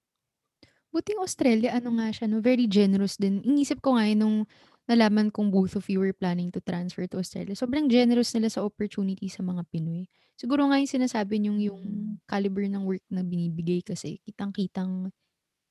Buti 0.93 1.13
yung 1.13 1.21
Australia 1.21 1.69
ano 1.77 2.01
nga 2.01 2.09
siya 2.09 2.25
'no, 2.25 2.41
very 2.41 2.65
generous 2.65 3.13
din. 3.21 3.45
Iniisip 3.45 3.77
ko 3.77 3.93
nga 3.93 4.09
nung 4.17 4.49
nalaman 4.89 5.29
kong 5.29 5.53
both 5.53 5.77
of 5.77 5.85
you 5.85 6.01
were 6.01 6.17
planning 6.17 6.49
to 6.49 6.57
transfer 6.65 7.05
to 7.05 7.21
Australia. 7.21 7.53
Sobrang 7.53 7.85
generous 7.85 8.33
nila 8.33 8.49
sa 8.49 8.65
opportunity 8.65 9.29
sa 9.29 9.45
mga 9.45 9.61
Pinoy. 9.69 10.09
Siguro 10.33 10.65
nga 10.65 10.81
yung 10.81 10.89
sinasabi 10.89 11.37
niyong 11.45 11.61
yung 11.61 11.81
Mm. 11.85 12.19
caliber 12.25 12.65
ng 12.65 12.81
work 12.89 13.05
na 13.13 13.21
binibigay 13.21 13.85
kasi 13.85 14.17
kitang-kitang 14.25 15.13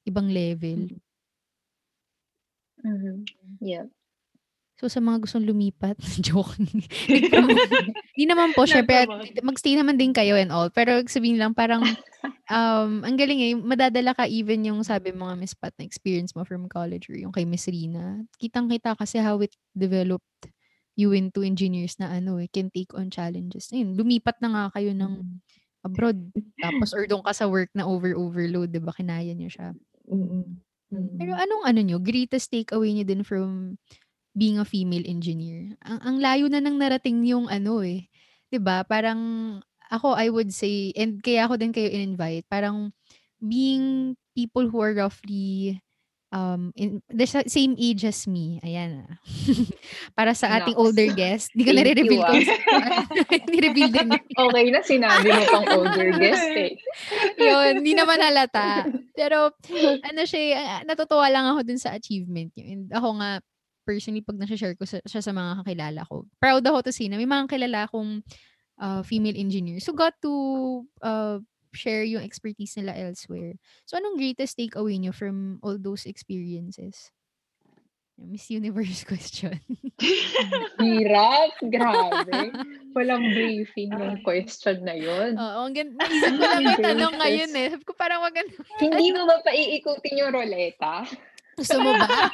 ibang 0.07 0.29
level. 0.31 0.91
Mhm. 2.85 3.25
Yeah. 3.61 3.89
So 4.79 4.87
sa 4.87 5.03
mga 5.03 5.27
gustong 5.27 5.43
lumipat, 5.43 5.99
joke. 6.27 6.55
Nag-promote. 7.11 7.91
Di 8.15 8.25
naman 8.31 8.55
po, 8.55 8.63
syempre 8.63 9.11
mag-stay 9.43 9.75
naman 9.75 9.99
din 9.99 10.15
kayo 10.15 10.39
and 10.39 10.55
all. 10.55 10.71
Pero 10.71 11.03
sabihin 11.11 11.43
lang 11.43 11.51
parang 11.51 11.83
um, 12.47 13.03
ang 13.03 13.17
galing 13.19 13.43
eh, 13.43 13.55
madadala 13.59 14.15
ka 14.15 14.31
even 14.31 14.63
yung 14.63 14.87
sabi 14.87 15.11
mo 15.11 15.27
nga 15.27 15.35
Miss 15.35 15.59
Pat 15.59 15.75
na 15.77 15.85
experience 15.85 16.31
mo 16.39 16.47
from 16.47 16.71
college 16.71 17.11
or 17.11 17.19
yung 17.19 17.35
kay 17.35 17.43
Miss 17.43 17.67
Rina. 17.67 18.23
Kitang-kita 18.39 18.95
kasi 18.95 19.19
how 19.19 19.43
it 19.43 19.51
developed 19.75 20.47
you 20.99 21.11
into 21.11 21.43
engineers 21.43 21.99
na 21.99 22.15
ano 22.15 22.39
eh, 22.39 22.47
can 22.47 22.71
take 22.71 22.95
on 22.95 23.11
challenges. 23.11 23.75
Ayun, 23.75 23.99
lumipat 23.99 24.39
na 24.39 24.51
nga 24.51 24.65
kayo 24.79 24.95
ng 24.95 25.43
abroad. 25.83 26.19
Tapos 26.59 26.95
or 26.95 27.07
doon 27.07 27.23
ka 27.23 27.35
sa 27.35 27.51
work 27.51 27.71
na 27.75 27.87
over-overload, 27.87 28.71
di 28.71 28.83
ba? 28.83 28.95
Kinaya 28.95 29.35
niyo 29.35 29.51
siya. 29.51 29.75
Mm. 30.07 30.59
Pero 31.19 31.33
anong 31.37 31.65
ano 31.67 31.81
nyo, 31.85 31.99
greatest 32.01 32.49
takeaway 32.49 32.95
nyo 32.97 33.05
din 33.05 33.23
from 33.23 33.77
being 34.39 34.63
a 34.63 34.67
female 34.67 35.03
engineer? 35.05 35.75
Ang, 35.83 35.99
ang 35.99 36.17
layo 36.23 36.47
na 36.47 36.63
nang 36.63 36.79
narating 36.79 37.27
yung 37.27 37.51
ano 37.51 37.83
eh. 37.83 38.07
'Di 38.49 38.63
ba 38.63 38.87
Parang 38.87 39.19
ako, 39.89 40.15
I 40.15 40.29
would 40.29 40.53
say, 40.53 40.93
and 40.95 41.19
kaya 41.25 41.49
ako 41.49 41.57
din 41.57 41.73
kayo 41.73 41.89
in-invite, 41.89 42.45
parang 42.47 42.93
being 43.41 44.15
people 44.37 44.69
who 44.69 44.79
are 44.85 44.93
roughly 44.93 45.81
um 46.29 46.77
in 46.77 47.01
the 47.09 47.25
sa- 47.25 47.49
same 47.49 47.73
age 47.81 48.05
as 48.05 48.29
me. 48.29 48.61
Ayan. 48.61 49.09
ah. 49.09 49.17
Para 50.19 50.37
sa 50.37 50.61
ating 50.61 50.77
Naks. 50.77 50.85
older 50.85 51.09
guest. 51.17 51.49
Di 51.57 51.65
ko 51.65 51.73
Thank 51.73 51.81
nare-reveal 51.89 52.21
you, 52.21 52.29
kung 52.29 52.45
ah. 52.45 53.01
Ni-reveal 53.53 53.91
din. 53.97 54.09
Okay 54.37 54.67
na 54.69 54.81
sinabi 54.85 55.29
mo 55.33 55.43
pang 55.49 55.67
older 55.73 56.09
guest 56.21 56.49
eh. 56.53 56.77
Yun, 57.49 57.81
hindi 57.81 57.97
naman 57.97 58.21
halata. 58.21 58.85
Pero, 59.17 59.57
ano 60.05 60.21
siya, 60.29 60.41
eh, 60.41 60.53
ah, 60.53 60.83
natutuwa 60.85 61.27
lang 61.33 61.49
ako 61.49 61.65
dun 61.65 61.81
sa 61.81 61.97
achievement 61.97 62.53
niyo. 62.53 62.77
And 62.77 62.85
ako 62.93 63.09
nga, 63.25 63.31
personally, 63.89 64.21
pag 64.21 64.37
nasa-share 64.37 64.77
ko 64.77 64.85
sa, 64.85 65.01
siya 65.09 65.25
sa 65.25 65.33
mga 65.33 65.65
kakilala 65.65 66.05
ko, 66.05 66.29
proud 66.37 66.61
ako 66.61 66.85
to 66.85 66.93
see 66.93 67.09
na 67.09 67.17
may 67.17 67.25
mga 67.25 67.49
kilala 67.49 67.89
akong 67.89 68.21
uh, 68.77 69.01
female 69.01 69.41
engineers 69.41 69.89
who 69.89 69.97
got 69.97 70.13
to 70.21 70.85
uh, 71.01 71.41
share 71.73 72.05
yung 72.05 72.21
expertise 72.21 72.77
nila 72.77 72.93
elsewhere. 72.93 73.57
So, 73.89 73.97
anong 73.97 74.21
greatest 74.21 74.61
takeaway 74.61 75.01
niyo 75.01 75.17
from 75.17 75.57
all 75.65 75.81
those 75.81 76.05
experiences? 76.05 77.09
Miss 78.19 78.51
Universe 78.51 79.07
question. 79.11 79.55
Hirap. 80.83 81.55
Grabe. 81.71 82.51
Walang 82.91 83.31
briefing 83.31 83.95
ng 83.95 84.27
question 84.27 84.83
na 84.83 84.99
yun. 84.99 85.39
Oo, 85.39 85.71
ang 85.71 85.75
ganda. 85.75 86.03
Naisip 86.03 86.35
ko 86.35 86.43
lang 86.43 86.65
may 86.67 86.79
tanong 86.83 87.15
ngayon 87.15 87.51
eh. 87.55 87.69
Sabi 87.71 87.85
ko 87.87 87.95
parang 87.95 88.27
maganda. 88.27 88.59
Hindi 88.83 89.07
mo 89.15 89.23
ba 89.23 89.39
paiikutin 89.47 90.19
yung 90.19 90.35
roleta? 90.35 91.07
Gusto 91.59 91.77
mo 91.77 91.91
ba? 91.93 92.07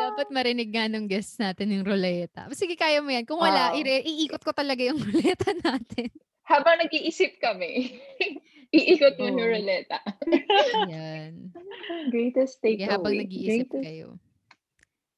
Dapat 0.00 0.28
marinig 0.30 0.68
nga 0.70 0.86
nung 0.86 1.04
guest 1.04 1.36
natin 1.36 1.72
yung 1.72 1.84
ruleta. 1.84 2.48
Sige, 2.52 2.74
kaya 2.74 3.00
mo 3.00 3.08
yan. 3.08 3.24
Kung 3.24 3.38
wala, 3.38 3.72
Oo. 3.72 3.76
ire- 3.76 4.00
iikot 4.02 4.40
ko 4.40 4.52
talaga 4.52 4.80
yung 4.82 4.96
ruleta 5.06 5.52
natin. 5.56 6.08
Habang 6.42 6.80
nag-iisip 6.80 7.38
kami, 7.38 8.00
iikot 8.74 9.14
mo 9.16 9.24
yung 9.26 9.40
Oo. 9.40 9.50
roleta. 9.50 9.98
Yan. 10.88 11.52
Greatest 12.08 12.58
Sige, 12.58 12.84
takeaway. 12.84 12.90
habang 12.90 13.14
nag-iisip 13.14 13.68
Greatest- 13.68 13.84
kayo. 13.84 14.08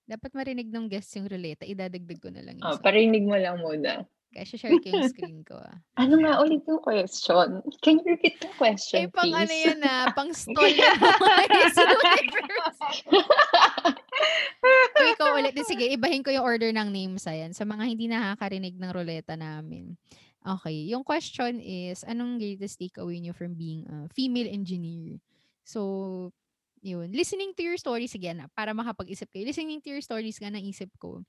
Dapat 0.02 0.34
marinig 0.34 0.68
ng 0.68 0.86
guest 0.88 1.14
yung 1.16 1.26
ruleta. 1.26 1.62
Idadagdag 1.64 2.18
ko 2.20 2.28
na 2.28 2.42
lang 2.42 2.58
Oh, 2.60 2.76
parinig 2.76 3.22
mo 3.22 3.34
lang 3.34 3.56
muna. 3.56 4.02
Kaya 4.32 4.48
share 4.48 4.72
ko 4.80 4.88
yung 4.88 5.12
screen 5.12 5.40
ko 5.44 5.60
ah. 5.60 5.76
Ano 6.00 6.16
nga 6.24 6.40
ulit 6.40 6.64
yung 6.64 6.80
question? 6.80 7.60
Can 7.84 8.00
you 8.00 8.16
repeat 8.16 8.40
the 8.40 8.48
question, 8.56 9.04
Eh, 9.04 9.12
pang 9.12 9.28
please? 9.28 9.44
ano 9.44 9.52
yan 9.52 9.80
ah, 9.84 10.06
pang 10.16 10.32
stall 10.32 10.66
Universe. 10.72 11.76
So, 14.92 15.02
ikaw 15.04 15.34
ulit. 15.40 15.52
Di, 15.56 15.66
Sige, 15.66 15.90
ibahin 15.90 16.22
ko 16.22 16.30
yung 16.30 16.46
order 16.46 16.70
ng 16.70 16.88
names 16.92 17.26
ayan. 17.26 17.50
Sa 17.50 17.66
mga 17.66 17.84
hindi 17.84 18.06
nakakarinig 18.06 18.78
ng 18.78 18.92
ruleta 18.94 19.34
namin. 19.34 19.98
Okay. 20.42 20.86
Yung 20.90 21.02
question 21.02 21.58
is, 21.58 22.06
anong 22.06 22.38
greatest 22.38 22.78
takeaway 22.78 23.18
nyo 23.18 23.34
from 23.34 23.54
being 23.54 23.82
a 23.90 24.06
female 24.14 24.46
engineer? 24.46 25.18
So, 25.66 26.30
yun. 26.82 27.10
Listening 27.14 27.54
to 27.58 27.62
your 27.62 27.78
stories 27.78 28.14
again, 28.14 28.42
para 28.54 28.74
makapag-isip 28.74 29.30
kayo. 29.30 29.46
Listening 29.46 29.82
to 29.82 29.90
your 29.90 30.02
stories 30.02 30.38
nga 30.38 30.50
naisip 30.50 30.90
ko. 30.98 31.22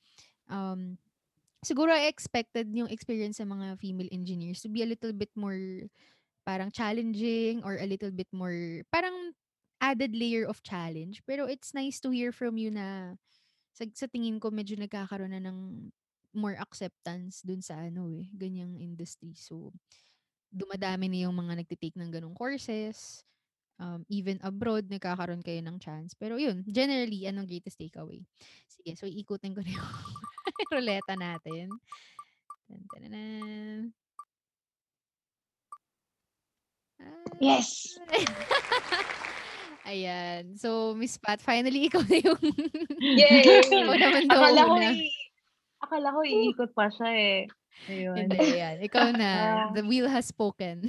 Um, 0.50 0.98
siguro 1.64 1.92
I 1.92 2.12
expected 2.12 2.70
yung 2.72 2.92
experience 2.92 3.40
sa 3.40 3.48
mga 3.48 3.80
female 3.80 4.12
engineers 4.12 4.62
to 4.62 4.70
be 4.70 4.84
a 4.84 4.90
little 4.90 5.16
bit 5.16 5.32
more 5.34 5.58
parang 6.44 6.70
challenging 6.76 7.64
or 7.64 7.80
a 7.80 7.88
little 7.88 8.12
bit 8.12 8.28
more 8.36 8.84
parang 8.92 9.32
added 9.80 10.16
layer 10.16 10.48
of 10.48 10.64
challenge. 10.64 11.24
Pero 11.28 11.48
it's 11.48 11.76
nice 11.76 12.00
to 12.04 12.12
hear 12.12 12.32
from 12.32 12.56
you 12.56 12.72
na 12.72 13.16
sa, 13.76 13.84
sa 13.92 14.08
tingin 14.08 14.40
ko 14.40 14.52
medyo 14.54 14.80
nagkakaroon 14.80 15.36
na 15.36 15.44
ng 15.44 15.90
more 16.34 16.56
acceptance 16.60 17.44
dun 17.44 17.60
sa 17.60 17.78
ano 17.78 18.08
eh, 18.10 18.28
ganyang 18.34 18.80
industry. 18.80 19.36
So, 19.36 19.72
dumadami 20.54 21.10
na 21.10 21.28
yung 21.28 21.36
mga 21.36 21.62
nagtitake 21.62 21.98
ng 21.98 22.10
ganong 22.14 22.38
courses. 22.38 23.26
Um, 23.82 24.06
even 24.08 24.38
abroad, 24.46 24.86
nagkakaroon 24.88 25.42
kayo 25.42 25.60
ng 25.66 25.82
chance. 25.82 26.14
Pero 26.14 26.38
yun, 26.38 26.62
generally, 26.70 27.26
anong 27.26 27.50
greatest 27.50 27.82
takeaway? 27.82 28.22
Sige, 28.70 28.94
so 28.96 29.10
ikutin 29.10 29.58
ko 29.58 29.62
na 29.66 29.72
yung 29.74 29.90
ruleta 30.74 31.14
natin. 31.18 31.68
Tan, 32.70 32.82
tananan. 32.94 33.92
Ah. 37.02 37.28
Yes! 37.42 37.98
Ayan. 39.90 40.56
So, 40.56 40.96
Miss 40.96 41.20
Pat, 41.20 41.44
finally, 41.44 41.84
ikaw 41.92 42.00
na 42.08 42.18
yung... 42.24 42.40
Yay! 43.04 43.44
ikaw 43.68 43.92
naman 44.00 44.26
daw 44.32 44.40
Akala 44.40 44.62
ko, 44.64 44.76
i- 44.80 45.18
akala 45.84 46.08
ko 46.16 46.20
iikot 46.24 46.72
pa 46.72 46.88
siya 46.88 47.10
eh. 47.12 47.40
Ayun. 47.92 48.16
Hindi, 48.16 48.38
ayan. 48.40 48.76
Ikaw 48.80 49.08
na. 49.12 49.32
Ah. 49.34 49.68
The 49.76 49.84
wheel 49.84 50.08
has 50.08 50.30
spoken. 50.30 50.88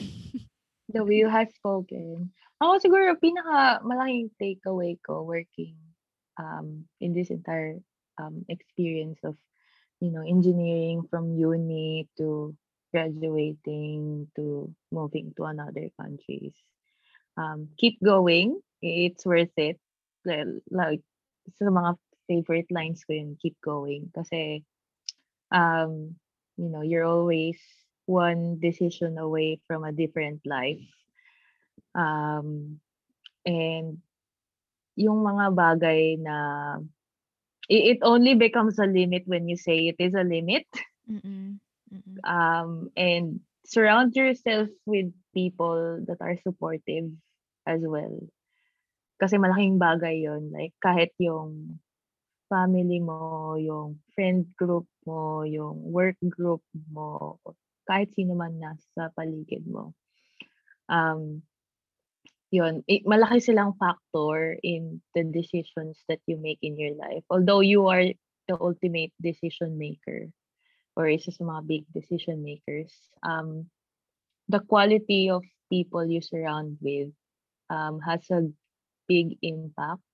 The 0.94 1.02
wheel 1.02 1.26
has 1.26 1.50
spoken. 1.58 2.30
Ako 2.62 2.78
siguro, 2.78 3.18
pinaka 3.18 3.82
malaking 3.82 4.30
takeaway 4.38 4.94
ko 5.02 5.26
working 5.26 5.74
um, 6.38 6.86
in 7.02 7.12
this 7.12 7.30
entire 7.30 7.78
um, 8.18 8.46
experience 8.48 9.18
of, 9.26 9.34
you 9.98 10.10
know, 10.10 10.22
engineering 10.22 11.02
from 11.10 11.34
uni 11.34 12.06
to 12.16 12.54
graduating 12.94 14.30
to 14.38 14.70
moving 14.94 15.34
to 15.34 15.50
another 15.50 15.90
countries. 15.98 16.54
Um, 17.36 17.74
keep 17.76 17.98
going. 17.98 18.62
It's 18.82 19.26
worth 19.26 19.54
it. 19.58 19.82
Like, 20.24 21.02
sa 21.58 21.66
mga 21.68 21.98
favorite 22.30 22.70
lines 22.70 23.02
ko 23.02 23.18
yun, 23.18 23.36
keep 23.42 23.58
going. 23.60 24.14
Kasi, 24.14 24.62
um, 25.50 26.14
you 26.56 26.70
know, 26.70 26.86
you're 26.86 27.04
always 27.04 27.58
one 28.06 28.62
decision 28.62 29.18
away 29.18 29.58
from 29.66 29.82
a 29.82 29.92
different 29.92 30.40
life. 30.46 30.86
Um, 31.94 32.80
and 33.46 34.02
yung 34.94 35.22
mga 35.22 35.54
bagay 35.54 36.18
na 36.18 36.36
it 37.68 37.98
only 38.02 38.34
becomes 38.34 38.78
a 38.78 38.86
limit 38.86 39.24
when 39.26 39.48
you 39.48 39.56
say 39.56 39.88
it 39.88 39.98
is 39.98 40.14
a 40.14 40.24
limit. 40.24 40.66
Mm-mm. 41.10 41.58
Mm-mm. 41.92 42.16
Um, 42.26 42.90
and 42.96 43.40
surround 43.64 44.14
yourself 44.14 44.68
with 44.84 45.12
people 45.32 46.04
that 46.06 46.20
are 46.20 46.36
supportive 46.42 47.10
as 47.66 47.80
well. 47.82 48.20
Kasi 49.20 49.38
malaking 49.38 49.80
bagay 49.80 50.26
yon 50.26 50.52
Like, 50.52 50.76
kahit 50.84 51.14
yung 51.16 51.80
family 52.50 53.00
mo, 53.00 53.56
yung 53.56 54.02
friend 54.12 54.52
group 54.58 54.84
mo, 55.08 55.42
yung 55.48 55.80
work 55.80 56.18
group 56.28 56.60
mo, 56.92 57.40
kahit 57.88 58.12
sino 58.12 58.36
man 58.36 58.60
nasa 58.60 59.08
paligid 59.16 59.64
mo. 59.64 59.96
Um, 60.90 61.40
yun, 62.54 62.86
i- 62.86 63.02
malaki 63.02 63.42
silang 63.42 63.74
factor 63.74 64.54
in 64.62 65.02
the 65.18 65.26
decisions 65.26 65.98
that 66.06 66.22
you 66.30 66.38
make 66.38 66.62
in 66.62 66.78
your 66.78 66.94
life. 66.94 67.26
Although 67.26 67.66
you 67.66 67.90
are 67.90 68.06
the 68.46 68.54
ultimate 68.54 69.10
decision 69.18 69.74
maker 69.74 70.30
or 70.94 71.10
isa 71.10 71.34
sa 71.34 71.42
mga 71.42 71.62
big 71.66 71.84
decision 71.90 72.46
makers, 72.46 72.94
um, 73.26 73.66
the 74.46 74.62
quality 74.62 75.26
of 75.34 75.42
people 75.66 76.06
you 76.06 76.22
surround 76.22 76.78
with 76.78 77.10
um, 77.66 77.98
has 77.98 78.22
a 78.30 78.46
big 79.10 79.34
impact. 79.42 80.06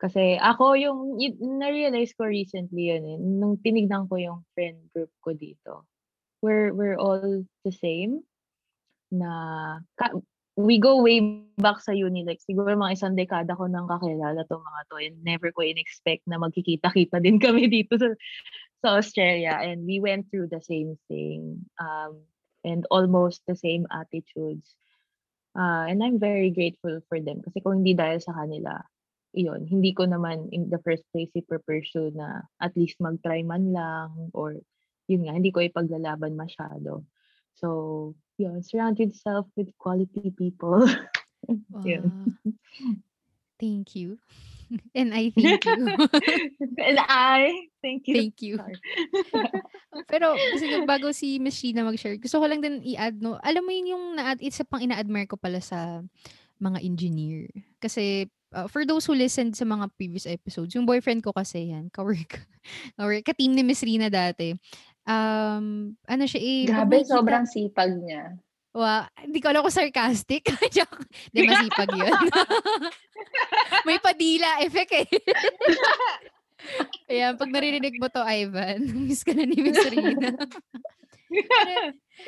Kasi 0.00 0.36
ako 0.36 0.76
yung, 0.76 1.16
y- 1.16 1.40
na-realize 1.40 2.12
ko 2.16 2.28
recently 2.28 2.92
yun 2.92 3.04
eh, 3.04 3.18
nung 3.20 3.56
tinignan 3.60 4.08
ko 4.08 4.20
yung 4.20 4.40
friend 4.52 4.76
group 4.92 5.12
ko 5.24 5.32
dito. 5.32 5.88
We're, 6.44 6.72
we're 6.72 6.96
all 7.00 7.44
the 7.64 7.72
same 7.72 8.24
na 9.12 9.80
we 10.64 10.78
go 10.78 11.00
way 11.00 11.20
back 11.56 11.80
sa 11.80 11.92
uni. 11.92 12.24
Like, 12.24 12.40
siguro 12.44 12.76
mga 12.76 12.96
isang 12.96 13.14
dekada 13.16 13.56
ko 13.56 13.66
nang 13.66 13.88
kakilala 13.88 14.44
to 14.48 14.56
mga 14.60 14.80
to 14.90 14.96
and 15.00 15.16
never 15.24 15.52
ko 15.52 15.64
in-expect 15.64 16.24
na 16.28 16.36
magkikita-kita 16.36 17.20
din 17.24 17.40
kami 17.40 17.68
dito 17.68 17.96
sa, 17.96 18.08
sa 18.84 18.88
Australia. 19.00 19.58
And 19.60 19.84
we 19.88 20.00
went 20.00 20.28
through 20.28 20.52
the 20.52 20.62
same 20.62 21.00
thing 21.08 21.64
um, 21.80 22.24
and 22.64 22.84
almost 22.92 23.42
the 23.48 23.56
same 23.56 23.88
attitudes. 23.88 24.76
Uh, 25.56 25.90
and 25.90 25.98
I'm 25.98 26.22
very 26.22 26.54
grateful 26.54 27.02
for 27.10 27.18
them 27.18 27.42
kasi 27.42 27.58
kung 27.58 27.82
hindi 27.82 27.98
dahil 27.98 28.22
sa 28.22 28.38
kanila, 28.38 28.78
iyon, 29.34 29.66
hindi 29.66 29.90
ko 29.90 30.06
naman 30.06 30.46
in 30.54 30.70
the 30.70 30.78
first 30.86 31.02
place 31.10 31.30
iper-pursue 31.34 32.14
na 32.14 32.46
at 32.62 32.70
least 32.78 33.02
mag-try 33.02 33.42
man 33.42 33.74
lang 33.74 34.30
or 34.30 34.62
yun 35.10 35.26
nga, 35.26 35.34
hindi 35.34 35.50
ko 35.50 35.58
ipaglalaban 35.66 36.38
masyado. 36.38 37.02
So, 37.58 38.14
yun, 38.40 38.64
surround 38.64 38.96
yourself 38.96 39.44
with 39.54 39.68
quality 39.76 40.32
people. 40.32 40.88
yun. 41.84 42.08
Wow. 42.08 42.96
Thank 43.60 43.92
you. 43.92 44.16
And 44.96 45.12
I 45.12 45.30
thank 45.36 45.66
you. 45.66 45.84
And 46.78 46.98
I, 47.02 47.68
thank 47.82 48.06
you. 48.06 48.14
thank 48.14 48.36
you. 48.40 48.54
Pero 50.06 50.38
sige, 50.56 50.86
bago 50.86 51.10
si 51.10 51.42
Miss 51.42 51.58
Sheena 51.58 51.82
mag-share, 51.82 52.16
gusto 52.16 52.38
ko 52.38 52.46
lang 52.46 52.62
din 52.62 52.78
i-add, 52.86 53.18
no? 53.18 53.36
Alam 53.42 53.66
mo 53.66 53.70
yun 53.74 53.92
yung 53.92 54.04
na 54.14 54.38
isa 54.38 54.62
pang 54.62 54.80
ina-admire 54.80 55.26
ko 55.26 55.36
pala 55.36 55.58
sa 55.58 56.00
mga 56.62 56.78
engineer. 56.86 57.50
Kasi 57.82 58.30
uh, 58.54 58.70
for 58.70 58.86
those 58.86 59.06
who 59.06 59.14
listened 59.18 59.58
sa 59.58 59.66
mga 59.66 59.90
previous 59.98 60.26
episodes, 60.26 60.74
yung 60.78 60.86
boyfriend 60.86 61.26
ko 61.26 61.34
kasi 61.34 61.74
yan, 61.74 61.90
kawork, 61.90 62.46
kawork, 62.94 63.26
ka-team 63.26 63.54
ni 63.54 63.66
Miss 63.66 63.82
Rina 63.82 64.06
dati. 64.06 64.54
Um, 65.10 65.98
ano 66.06 66.22
siya 66.22 66.38
eh, 66.38 66.62
Grabe, 66.70 67.02
makikita- 67.02 67.18
sobrang 67.18 67.44
sipag 67.50 67.90
niya. 67.98 68.38
Wa, 68.70 69.10
hindi 69.18 69.42
ko 69.42 69.50
alam 69.50 69.66
kung 69.66 69.74
sarcastic. 69.74 70.46
Joke. 70.74 71.02
Di 71.34 71.42
masipag 71.42 71.90
yun. 71.90 72.14
May 73.86 73.98
padila 73.98 74.62
effect 74.62 74.94
eh. 74.94 75.10
Ayan, 77.10 77.34
pag 77.34 77.50
naririnig 77.50 77.98
mo 77.98 78.06
to, 78.06 78.22
Ivan, 78.22 78.86
miss 79.10 79.26
ka 79.26 79.34
na 79.34 79.42
ni 79.42 79.58
Miss 79.58 79.82
Rina. 79.90 80.38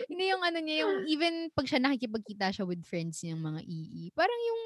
Hindi 0.09 0.25
yung 0.35 0.43
ano 0.43 0.59
niya, 0.59 0.77
yung 0.83 0.95
even 1.07 1.35
pag 1.55 1.69
siya 1.69 1.79
nakikipagkita 1.79 2.51
siya 2.51 2.65
with 2.67 2.83
friends 2.83 3.23
niyang 3.23 3.45
mga 3.45 3.61
EE, 3.63 4.11
parang 4.17 4.41
yung, 4.43 4.63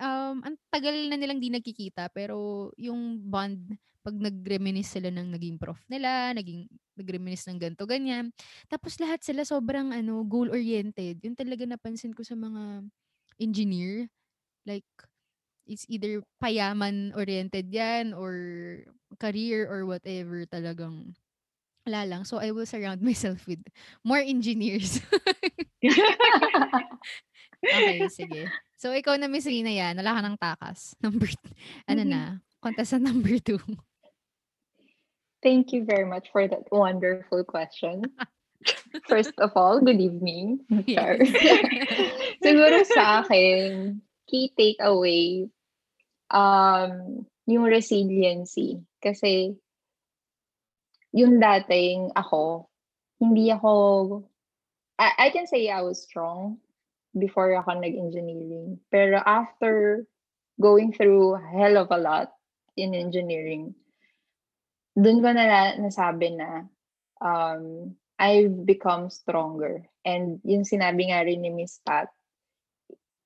um, 0.00 0.36
ang 0.42 0.56
tagal 0.72 0.96
na 1.06 1.14
nilang 1.14 1.38
di 1.38 1.52
nagkikita, 1.52 2.10
pero 2.10 2.70
yung 2.74 3.22
bond, 3.22 3.76
pag 4.04 4.20
nag-reminisce 4.20 5.00
sila 5.00 5.08
ng 5.08 5.32
naging 5.32 5.56
prof 5.56 5.80
nila, 5.88 6.36
naging 6.36 6.68
nag-reminisce 7.00 7.48
ng 7.48 7.58
ganto 7.58 7.88
ganyan. 7.88 8.28
Tapos 8.68 9.00
lahat 9.00 9.24
sila 9.24 9.48
sobrang 9.48 9.96
ano, 9.96 10.20
goal-oriented. 10.28 11.24
Yun 11.24 11.34
talaga 11.34 11.64
napansin 11.64 12.12
ko 12.12 12.20
sa 12.20 12.36
mga 12.36 12.84
engineer. 13.40 14.12
Like, 14.68 14.86
it's 15.66 15.88
either 15.88 16.20
payaman-oriented 16.40 17.72
yan 17.72 18.12
or 18.12 18.34
career 19.20 19.64
or 19.68 19.88
whatever 19.88 20.44
talagang 20.48 21.16
wala 21.88 22.00
lang. 22.08 22.22
So, 22.24 22.40
I 22.40 22.52
will 22.52 22.68
surround 22.68 23.00
myself 23.06 23.44
with 23.48 23.60
more 24.04 24.20
engineers. 24.20 25.00
okay, 27.72 28.08
sige. 28.08 28.48
So, 28.76 28.92
ikaw 28.92 29.16
na, 29.16 29.28
Miss 29.30 29.48
Rina, 29.48 29.72
yan. 29.72 29.96
Wala 29.96 30.16
ka 30.16 30.20
ng 30.24 30.36
takas. 30.40 30.92
Number, 31.00 31.28
ano 31.88 32.02
Mhm. 32.04 32.08
na, 32.08 32.20
contestant 32.60 33.04
number 33.04 33.36
two. 33.40 33.60
Thank 35.44 35.76
you 35.76 35.84
very 35.84 36.08
much 36.08 36.32
for 36.32 36.48
that 36.48 36.64
wonderful 36.72 37.44
question. 37.44 38.08
First 39.08 39.36
of 39.36 39.52
all, 39.54 39.78
good 39.84 40.00
evening. 40.00 40.64
Char. 40.88 41.20
Siguro 42.44 42.80
sa 42.88 43.20
akin, 43.20 44.00
key 44.24 44.48
takeaway, 44.56 45.52
um, 46.32 47.28
yung 47.44 47.68
resiliency. 47.68 48.80
Kasi, 49.04 49.52
yung 51.12 51.36
dating 51.36 52.08
ako, 52.16 52.72
hindi 53.20 53.52
ako, 53.52 54.24
I, 54.96 55.28
I 55.28 55.30
can 55.30 55.44
say 55.44 55.68
I 55.68 55.84
was 55.84 56.00
strong 56.00 56.56
before 57.12 57.52
ako 57.52 57.84
nag-engineering. 57.84 58.80
Pero 58.88 59.20
after 59.20 60.08
going 60.56 60.96
through 60.96 61.36
a 61.36 61.44
hell 61.52 61.76
of 61.76 61.92
a 61.92 62.00
lot 62.00 62.32
in 62.80 62.96
engineering, 62.96 63.76
dun 64.94 65.20
ko 65.20 65.28
na 65.34 65.74
nasabi 65.76 66.38
na 66.38 66.70
um, 67.18 67.94
I've 68.18 68.64
become 68.64 69.10
stronger. 69.10 69.86
And 70.06 70.38
yung 70.46 70.62
sinabi 70.62 71.10
nga 71.10 71.26
rin 71.26 71.42
ni 71.42 71.50
Miss 71.50 71.82
Pat, 71.82 72.08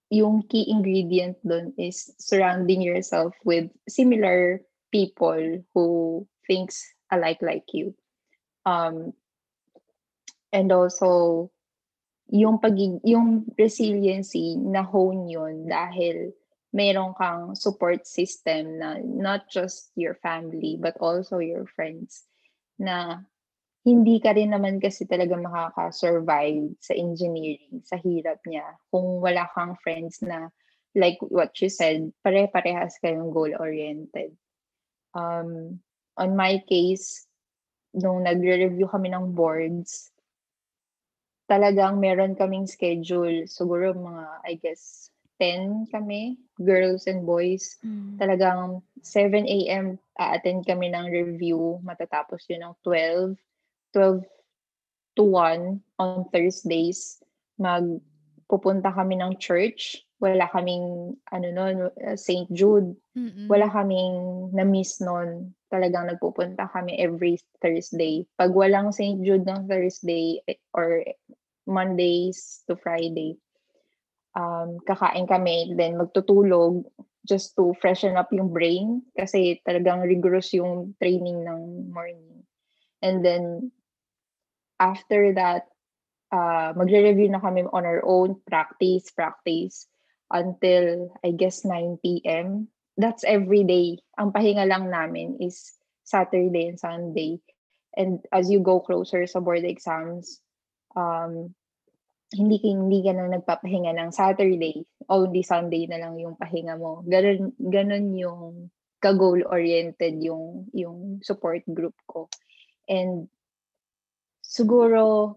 yung 0.09 0.49
key 0.49 0.65
ingredient 0.73 1.37
dun 1.45 1.77
is 1.77 2.09
surrounding 2.17 2.81
yourself 2.81 3.37
with 3.45 3.69
similar 3.89 4.65
people 4.89 5.61
who 5.77 6.25
thinks 6.49 6.81
alike 7.13 7.45
like 7.45 7.69
you. 7.77 7.93
Um, 8.65 9.13
and 10.53 10.73
also, 10.73 11.51
yung 12.29 12.61
pagig 12.61 13.01
yung 13.05 13.49
resiliency 13.57 14.57
na 14.57 14.85
hone 14.85 15.29
yun 15.29 15.69
dahil 15.69 16.33
meron 16.73 17.17
kang 17.17 17.57
support 17.57 18.05
system 18.05 18.79
na 18.79 19.01
not 19.01 19.49
just 19.49 19.89
your 19.97 20.15
family 20.21 20.77
but 20.77 20.97
also 21.01 21.41
your 21.41 21.65
friends 21.65 22.29
na 22.77 23.25
hindi 23.89 24.21
ka 24.21 24.37
rin 24.37 24.53
naman 24.53 24.77
kasi 24.83 25.09
talaga 25.09 25.33
makaka-survive 25.39 26.77
sa 26.77 26.93
engineering, 26.93 27.81
sa 27.89 27.97
hirap 27.97 28.37
niya, 28.45 28.77
kung 28.93 29.25
wala 29.25 29.49
kang 29.57 29.81
friends 29.81 30.21
na, 30.21 30.53
like 30.93 31.17
what 31.33 31.57
you 31.63 31.73
said, 31.73 32.13
pare-parehas 32.21 33.01
kayong 33.01 33.33
goal-oriented. 33.33 34.37
Um, 35.17 35.81
on 36.21 36.37
my 36.37 36.61
case, 36.69 37.25
nung 37.97 38.29
nagre-review 38.29 38.93
kami 38.93 39.09
ng 39.09 39.33
boards, 39.33 40.13
talagang 41.49 41.97
meron 41.97 42.37
kaming 42.37 42.69
schedule, 42.69 43.49
siguro 43.49 43.97
mga, 43.97 44.25
I 44.45 44.55
guess, 44.61 45.09
10 45.41 45.89
kami, 45.89 46.37
girls 46.63 47.07
and 47.07 47.25
boys. 47.25 47.79
Mm. 47.87 48.19
Talagang 48.19 48.83
7 49.03 49.47
a.m. 49.47 49.99
a-attend 50.19 50.67
kami 50.67 50.91
ng 50.91 51.07
review, 51.11 51.79
matatapos 51.87 52.47
yun 52.51 52.67
ng 52.67 52.75
12. 52.83 53.39
12 53.95 54.27
to 55.19 55.23
1 55.25 55.81
on 55.99 56.27
Thursdays. 56.31 57.23
Magpupunta 57.59 58.95
kami 58.95 59.19
ng 59.19 59.39
church. 59.39 60.03
Wala 60.19 60.51
kaming, 60.51 61.15
ano 61.31 61.49
nun, 61.55 61.77
St. 62.19 62.51
Jude. 62.51 62.99
Mm-mm. 63.15 63.47
Wala 63.47 63.71
kaming 63.71 64.51
na-miss 64.51 64.99
nun. 64.99 65.55
Talagang 65.71 66.11
nagpupunta 66.11 66.67
kami 66.75 66.99
every 66.99 67.39
Thursday. 67.63 68.27
Pag 68.35 68.51
walang 68.51 68.91
St. 68.91 69.23
Jude 69.23 69.47
ng 69.47 69.71
Thursday 69.71 70.43
eh, 70.51 70.59
or 70.75 71.07
Mondays 71.69 72.65
to 72.67 72.75
Friday, 72.75 73.39
um, 74.35 74.81
kakain 74.85 75.29
kami, 75.29 75.73
then 75.77 75.97
magtutulog 75.97 76.85
just 77.29 77.53
to 77.57 77.77
freshen 77.81 78.17
up 78.17 78.33
yung 78.33 78.53
brain 78.53 79.05
kasi 79.13 79.61
talagang 79.69 80.01
rigorous 80.01 80.53
yung 80.57 80.97
training 80.97 81.45
ng 81.45 81.93
morning. 81.93 82.45
And 83.05 83.25
then, 83.25 83.71
after 84.81 85.37
that, 85.37 85.69
uh, 86.33 86.73
magre-review 86.75 87.29
na 87.29 87.41
kami 87.41 87.69
on 87.69 87.85
our 87.85 88.03
own, 88.03 88.41
practice, 88.49 89.13
practice, 89.13 89.87
until, 90.33 91.13
I 91.25 91.31
guess, 91.33 91.65
9 91.65 91.99
p.m. 92.03 92.69
That's 92.97 93.25
every 93.25 93.65
day. 93.65 94.01
Ang 94.19 94.33
pahinga 94.33 94.67
lang 94.67 94.91
namin 94.91 95.39
is 95.41 95.79
Saturday 96.05 96.69
and 96.69 96.81
Sunday. 96.81 97.41
And 97.97 98.21
as 98.33 98.51
you 98.51 98.61
go 98.61 98.81
closer 98.81 99.27
sa 99.27 99.41
board 99.41 99.65
exams, 99.65 100.41
um, 100.97 101.55
hindi 102.35 102.61
hindi 102.61 103.01
ka 103.01 103.13
na 103.17 103.33
nagpapahinga 103.33 103.97
ng 103.97 104.11
Saturday, 104.13 104.85
only 105.09 105.41
Sunday 105.41 105.89
na 105.89 105.97
lang 105.97 106.21
yung 106.21 106.37
pahinga 106.37 106.77
mo. 106.77 107.01
Ganun, 107.09 107.57
ganun 107.57 108.07
yung 108.13 108.45
ka-goal-oriented 108.99 110.19
yung, 110.21 110.67
yung 110.75 111.23
support 111.23 111.63
group 111.71 111.95
ko. 112.05 112.29
And 112.91 113.31
siguro 114.43 115.37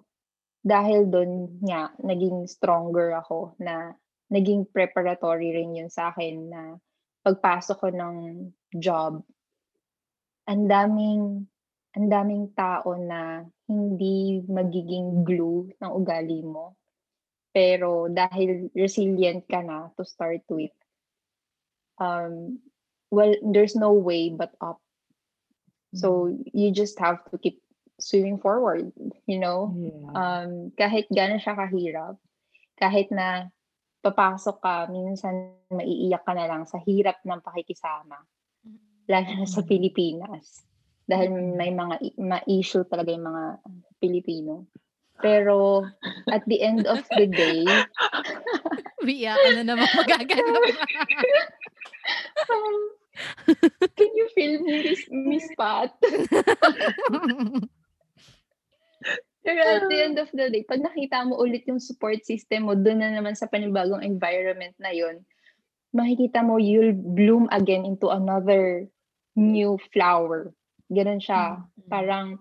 dahil 0.61 1.09
doon 1.09 1.57
nga 1.65 1.89
naging 2.01 2.45
stronger 2.45 3.17
ako 3.17 3.57
na 3.57 3.97
naging 4.29 4.69
preparatory 4.69 5.51
rin 5.51 5.73
yun 5.73 5.89
sa 5.89 6.13
akin 6.13 6.35
na 6.47 6.61
pagpasok 7.25 7.77
ko 7.81 7.87
ng 7.89 8.15
job 8.77 9.19
ang 10.45 10.63
daming 10.69 11.45
ang 11.91 12.07
daming 12.07 12.55
tao 12.55 12.95
na 12.95 13.43
hindi 13.67 14.39
magiging 14.47 15.27
glue 15.27 15.67
ng 15.81 15.91
ugali 15.91 16.39
mo 16.45 16.77
pero 17.51 18.07
dahil 18.07 18.71
resilient 18.73 19.43
ka 19.47 19.59
na 19.61 19.91
to 19.99 20.03
start 20.07 20.43
with 20.47 20.71
um 21.99 22.59
well 23.11 23.35
there's 23.51 23.75
no 23.75 23.91
way 23.91 24.31
but 24.31 24.55
up 24.63 24.79
so 25.91 26.31
you 26.55 26.71
just 26.71 26.95
have 26.99 27.19
to 27.27 27.35
keep 27.37 27.59
swimming 27.99 28.39
forward 28.39 28.89
you 29.27 29.37
know 29.37 29.75
Yeah. 29.75 30.11
um, 30.11 30.51
kahit 30.75 31.07
gano'n 31.07 31.39
siya 31.39 31.55
kahirap, 31.55 32.15
kahit 32.75 33.07
na 33.15 33.47
papasok 34.03 34.57
ka, 34.59 34.75
minsan 34.91 35.55
maiiyak 35.71 36.25
ka 36.27 36.35
na 36.35 36.51
lang 36.51 36.67
sa 36.67 36.83
hirap 36.83 37.21
ng 37.23 37.39
pakikisama. 37.39 38.19
Lalo 39.07 39.29
na 39.39 39.47
sa 39.47 39.63
Mm. 39.63 39.69
Pilipinas. 39.71 40.67
Dahil 41.07 41.31
Mm. 41.31 41.55
may 41.55 41.71
mga 41.71 41.95
ma-issue 42.19 42.83
talaga 42.91 43.15
yung 43.15 43.23
mga 43.23 43.43
Pilipino. 44.03 44.67
Pero 45.21 45.85
at 46.29 46.43
the 46.49 46.61
end 46.61 46.85
of 46.89 47.05
the 47.15 47.25
day, 47.29 47.65
Biya 49.05 49.33
ka 49.33 49.49
na 49.57 49.63
naman 49.65 49.89
magaganap. 49.97 50.61
um, 52.45 52.75
can 53.97 54.11
you 54.13 54.29
feel 54.37 54.61
me, 54.61 54.85
Miss, 54.85 55.01
Miss 55.09 55.47
Pat? 55.57 55.89
Pero 59.41 59.61
at 59.65 59.89
the 59.89 59.97
end 59.97 60.21
of 60.21 60.29
the 60.37 60.53
day, 60.53 60.61
pag 60.61 60.85
nakita 60.85 61.25
mo 61.25 61.41
ulit 61.41 61.65
yung 61.65 61.81
support 61.81 62.21
system 62.21 62.69
mo, 62.69 62.77
doon 62.77 63.01
na 63.01 63.09
naman 63.09 63.33
sa 63.33 63.49
panibagong 63.49 64.05
environment 64.05 64.77
na 64.77 64.93
yon, 64.93 65.25
makikita 65.97 66.45
mo 66.45 66.61
you'll 66.61 66.93
bloom 66.93 67.49
again 67.49 67.81
into 67.81 68.05
another 68.13 68.85
new 69.33 69.81
flower. 69.89 70.53
Ganun 70.93 71.17
siya. 71.17 71.65
Parang 71.89 72.37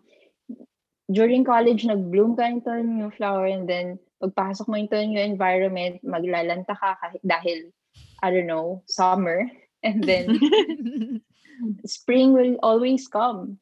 during 1.10 1.42
college, 1.42 1.84
nag-bloom 1.84 2.38
ka 2.38 2.46
into 2.46 2.70
a 2.70 2.82
new 2.82 3.10
flower 3.10 3.50
and 3.50 3.66
then 3.66 3.98
pagpasok 4.22 4.70
mo 4.70 4.78
into 4.78 4.94
a 4.94 5.06
new 5.06 5.18
environment, 5.18 5.98
maglalanta 6.06 6.78
ka 6.78 6.94
kahit 7.02 7.20
dahil, 7.26 7.74
I 8.22 8.30
don't 8.30 8.46
know, 8.46 8.86
summer. 8.86 9.50
And 9.82 10.04
then 10.04 10.36
spring 11.88 12.36
will 12.36 12.60
always 12.60 13.08
come. 13.08 13.56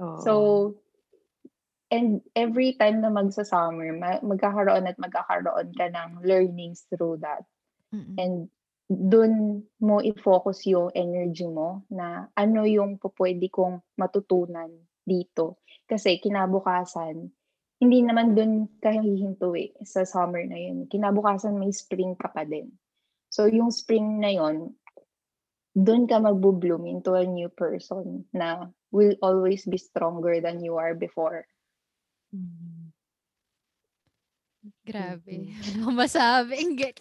Oo. 0.00 0.24
So, 0.24 0.32
and 1.92 2.24
every 2.32 2.80
time 2.80 3.04
na 3.04 3.12
magsa-summer, 3.12 3.92
ma- 3.92 4.24
magkakaroon 4.24 4.88
at 4.88 4.96
magkakaroon 4.96 5.76
ka 5.76 5.92
ng 5.92 6.24
learnings 6.24 6.88
through 6.88 7.20
that. 7.20 7.44
Mm-mm. 7.92 8.16
And 8.16 8.48
dun 8.88 9.64
mo 9.84 10.00
i-focus 10.00 10.64
yung 10.64 10.96
energy 10.96 11.44
mo 11.44 11.84
na 11.92 12.32
ano 12.32 12.64
yung 12.64 12.96
pupwede 12.96 13.52
kong 13.52 13.84
matutunan 14.00 14.72
dito. 15.04 15.62
Kasi 15.84 16.18
kinabukasan, 16.18 17.28
hindi 17.78 17.98
naman 18.00 18.32
dun 18.32 18.66
ka 18.80 18.90
hihinto 18.90 19.52
eh, 19.52 19.76
sa 19.84 20.08
summer 20.08 20.42
na 20.48 20.56
yun. 20.56 20.88
Kinabukasan 20.88 21.60
may 21.60 21.70
spring 21.70 22.16
ka 22.16 22.32
pa 22.32 22.48
din. 22.48 22.72
So 23.28 23.44
yung 23.44 23.68
spring 23.68 24.18
na 24.24 24.32
yun, 24.32 24.72
dun 25.74 26.06
ka 26.08 26.22
magbo-bloom 26.22 26.86
into 26.86 27.12
a 27.12 27.26
new 27.26 27.50
person 27.50 28.24
na 28.32 28.70
will 28.94 29.18
always 29.20 29.66
be 29.66 29.76
stronger 29.76 30.38
than 30.40 30.62
you 30.62 30.78
are 30.78 30.94
before. 30.94 31.44
Mm. 32.30 32.94
Grabe. 34.86 35.52
Ano 35.74 35.92
masabi? 35.92 36.56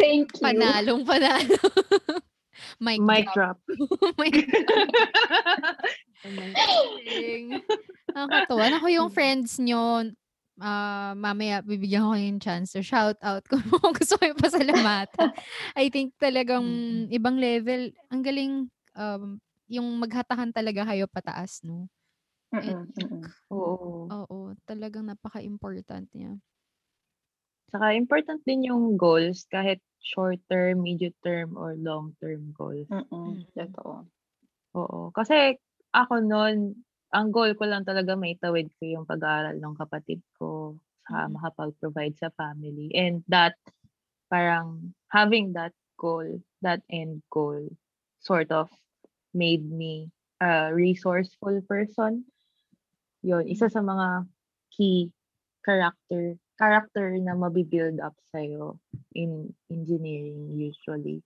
Thank 0.00 0.38
you. 0.38 0.44
Panalong 0.46 1.02
panalo. 1.04 1.58
Mic 2.80 3.02
Mic 3.02 3.26
drop. 3.34 3.34
drop. 3.34 3.58
Mic 4.18 4.34
Amazing. 6.24 7.62
Nakakatawa. 8.14 8.64
Ako 8.78 8.86
yung 8.90 9.10
friends 9.10 9.58
nyo, 9.58 10.06
ah, 10.58 11.14
mamaya 11.14 11.62
bibigyan 11.62 12.06
ko 12.06 12.14
yung 12.18 12.40
chance 12.42 12.74
to 12.74 12.82
shout 12.82 13.18
out 13.22 13.42
kung 13.46 13.62
gusto 13.98 14.14
ko 14.18 14.22
yung 14.30 14.40
pasalamatan. 14.40 15.30
I 15.78 15.90
think 15.90 16.14
talagang 16.18 16.64
Mm. 16.64 17.14
ibang 17.14 17.36
level. 17.38 17.90
Ang 18.10 18.22
galing 18.22 18.52
um, 18.98 19.38
yung 19.70 19.86
maghatahan 20.00 20.50
talaga 20.54 20.86
kayo 20.88 21.06
pataas, 21.10 21.62
no? 21.66 21.86
Mm-mm, 22.54 22.88
mm-mm. 22.96 23.24
Oo. 23.52 24.08
Oo, 24.08 24.38
talagang 24.64 25.04
napaka-important 25.06 26.08
niya. 26.16 26.40
Saka 27.68 27.92
important 27.92 28.40
din 28.48 28.64
yung 28.64 28.96
goals 28.96 29.44
kahit 29.52 29.84
short 30.02 30.38
term, 30.50 30.82
medium 30.82 31.14
term, 31.24 31.56
or 31.58 31.74
long 31.76 32.14
term 32.22 32.52
goals. 32.56 32.88
Mm-mm. 32.90 33.44
Mm. 33.44 33.46
Totoo. 33.52 34.08
Oo. 34.76 35.00
Kasi 35.12 35.56
ako 35.94 36.20
noon, 36.24 36.76
ang 37.12 37.28
goal 37.32 37.56
ko 37.56 37.64
lang 37.68 37.84
talaga 37.88 38.14
may 38.16 38.36
tawid 38.36 38.68
ko 38.80 38.84
yung 38.84 39.06
pag-aaral 39.08 39.56
ng 39.60 39.76
kapatid 39.80 40.20
ko 40.36 40.76
sa 41.08 41.26
Mm. 41.28 41.36
makapag-provide 41.36 42.16
sa 42.20 42.28
family. 42.36 42.92
And 42.96 43.24
that, 43.32 43.56
parang 44.32 44.92
having 45.12 45.52
that 45.56 45.72
goal, 45.96 46.26
that 46.62 46.84
end 46.92 47.24
goal, 47.32 47.64
sort 48.20 48.52
of 48.52 48.68
made 49.34 49.64
me 49.64 50.10
a 50.40 50.72
resourceful 50.74 51.60
person. 51.68 52.28
Yun, 53.24 53.48
isa 53.48 53.68
sa 53.72 53.80
mga 53.82 54.28
key 54.72 55.10
character 55.66 56.36
character 56.58 57.14
na 57.22 57.38
mabibuild 57.38 58.02
up 58.02 58.18
sa'yo 58.34 58.76
in 59.14 59.54
engineering 59.70 60.58
usually. 60.58 61.22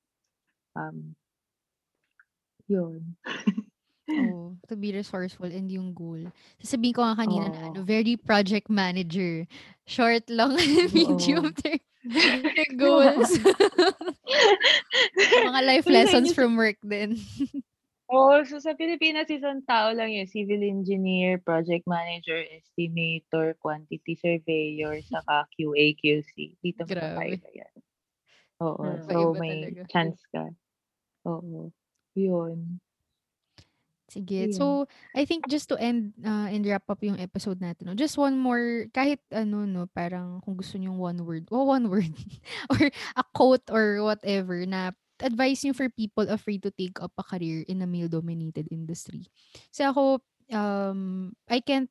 Um, 0.76 1.16
yun. 2.68 3.16
Oo, 4.12 4.58
to 4.68 4.74
be 4.76 4.92
resourceful 4.92 5.48
and 5.48 5.70
yung 5.70 5.94
goal. 5.94 6.20
Sasabihin 6.60 6.94
ko 6.94 7.00
nga 7.06 7.16
kanina 7.16 7.48
na 7.48 7.60
ano, 7.70 7.80
very 7.86 8.18
project 8.18 8.68
manager. 8.68 9.46
Short, 9.86 10.26
long, 10.28 10.58
and 10.60 10.92
medium 10.92 11.54
term 11.54 11.80
goals. 12.82 13.30
Mga 15.16 15.60
life 15.64 15.86
lessons 15.86 16.34
from 16.34 16.58
work 16.58 16.76
din. 16.82 17.16
Oo, 18.12 18.44
so 18.44 18.60
sa 18.60 18.76
Pilipinas, 18.76 19.32
isang 19.32 19.64
tao 19.64 19.88
lang 19.96 20.12
yun. 20.12 20.28
Civil 20.28 20.60
engineer, 20.60 21.40
project 21.40 21.88
manager, 21.88 22.44
estimator, 22.52 23.56
quantity 23.56 24.12
surveyor, 24.20 25.00
saka 25.08 25.48
QA, 25.56 25.96
QC. 25.96 26.60
Dito 26.60 26.84
Grabe. 26.84 27.40
magkakaiba 27.40 27.48
yan. 27.56 27.74
Oo, 28.60 28.84
Hmm. 28.84 29.00
so 29.08 29.10
Iba-iba 29.16 29.40
may 29.40 29.52
talaga. 29.56 29.82
chance 29.88 30.20
ka. 30.28 30.44
Oo, 31.24 31.72
yun. 32.12 32.78
Sige. 34.12 34.44
Ayun. 34.44 34.52
So, 34.52 34.64
I 35.16 35.24
think 35.24 35.48
just 35.48 35.72
to 35.72 35.80
end 35.80 36.12
uh, 36.20 36.52
and 36.52 36.68
wrap 36.68 36.84
up 36.92 37.00
yung 37.00 37.16
episode 37.16 37.64
natin, 37.64 37.88
no, 37.88 37.96
just 37.96 38.20
one 38.20 38.36
more, 38.36 38.92
kahit 38.92 39.24
ano, 39.32 39.64
no, 39.64 39.88
parang 39.88 40.44
kung 40.44 40.52
gusto 40.52 40.76
niyo 40.76 40.92
one 40.92 41.24
word, 41.24 41.48
oh, 41.48 41.64
one 41.64 41.88
word, 41.92 42.12
or 42.68 42.92
a 43.16 43.24
quote 43.32 43.64
or 43.72 44.04
whatever 44.04 44.60
na 44.68 44.92
advice 45.22 45.62
niyo 45.62 45.74
for 45.74 45.88
people 45.88 46.26
afraid 46.28 46.62
to 46.62 46.70
take 46.74 46.98
up 47.00 47.14
a 47.16 47.24
career 47.24 47.64
in 47.70 47.80
a 47.80 47.88
male-dominated 47.88 48.68
industry. 48.70 49.30
So 49.70 49.88
ako, 49.88 50.02
um, 50.52 51.32
I 51.48 51.62
can't, 51.62 51.90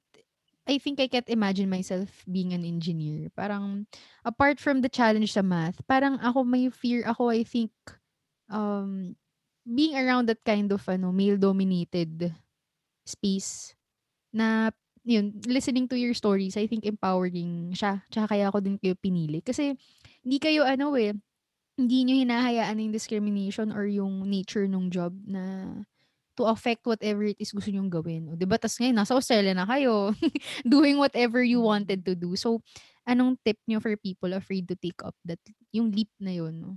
I 0.68 0.78
think 0.78 1.02
I 1.02 1.10
can't 1.10 1.28
imagine 1.28 1.72
myself 1.72 2.24
being 2.30 2.54
an 2.54 2.64
engineer. 2.64 3.34
Parang, 3.34 3.88
apart 4.22 4.62
from 4.62 4.86
the 4.86 4.92
challenge 4.92 5.34
sa 5.34 5.42
math, 5.42 5.82
parang 5.90 6.22
ako 6.22 6.46
may 6.46 6.70
fear 6.70 7.08
ako, 7.08 7.34
I 7.34 7.44
think, 7.44 7.74
um, 8.52 9.16
being 9.66 9.96
around 9.96 10.28
that 10.30 10.42
kind 10.44 10.72
of 10.72 10.82
ano 10.90 11.14
male 11.14 11.38
dominated 11.38 12.34
space 13.06 13.74
na 14.34 14.70
yun 15.06 15.34
listening 15.50 15.90
to 15.90 15.98
your 15.98 16.14
stories 16.14 16.58
I 16.58 16.66
think 16.70 16.86
empowering 16.86 17.74
siya 17.74 18.06
tsaka 18.10 18.38
kaya 18.38 18.50
ako 18.50 18.62
din 18.62 18.78
kayo 18.78 18.94
pinili 18.98 19.42
kasi 19.42 19.74
hindi 20.22 20.38
kayo 20.38 20.66
ano 20.66 20.94
eh 20.98 21.14
hindi 21.80 21.98
nyo 22.04 22.16
hinahayaan 22.20 22.82
yung 22.82 22.94
discrimination 22.94 23.72
or 23.72 23.88
yung 23.88 24.28
nature 24.28 24.68
ng 24.68 24.92
job 24.92 25.16
na 25.24 25.74
to 26.36 26.48
affect 26.48 26.88
whatever 26.88 27.28
it 27.28 27.38
is 27.38 27.52
gusto 27.52 27.70
nyong 27.70 27.92
gawin. 27.92 28.32
O, 28.32 28.36
'di 28.36 28.48
ba? 28.48 28.56
Tas 28.56 28.80
ngayon, 28.80 28.96
nasa 28.96 29.16
Australia 29.16 29.52
na 29.54 29.68
kayo. 29.68 30.16
doing 30.68 30.98
whatever 30.98 31.44
you 31.44 31.60
wanted 31.60 32.02
to 32.08 32.16
do. 32.16 32.36
So, 32.40 32.64
anong 33.06 33.40
tip 33.44 33.60
nyo 33.68 33.84
for 33.84 33.94
people 34.00 34.32
afraid 34.34 34.68
to 34.72 34.76
take 34.80 35.00
up 35.04 35.16
that, 35.28 35.42
yung 35.76 35.92
leap 35.92 36.12
na 36.20 36.32
yun, 36.32 36.56
no? 36.58 36.72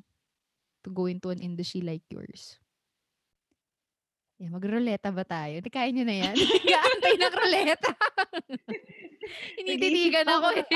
To 0.85 0.91
go 0.91 1.07
into 1.07 1.31
an 1.31 1.41
industry 1.41 1.81
like 1.81 2.05
yours? 2.11 2.59
Yeah, 4.37 4.51
mag-ruleta 4.51 5.15
ba 5.15 5.23
tayo? 5.23 5.63
Tikain 5.63 5.95
nyo 5.95 6.05
na 6.05 6.17
yan. 6.29 6.35
Nag-aantay 6.67 7.15
ng 7.17 7.35
ruleta. 7.39 7.91
Hinititigan 9.63 10.27
ako 10.27 10.49
eh. 10.59 10.67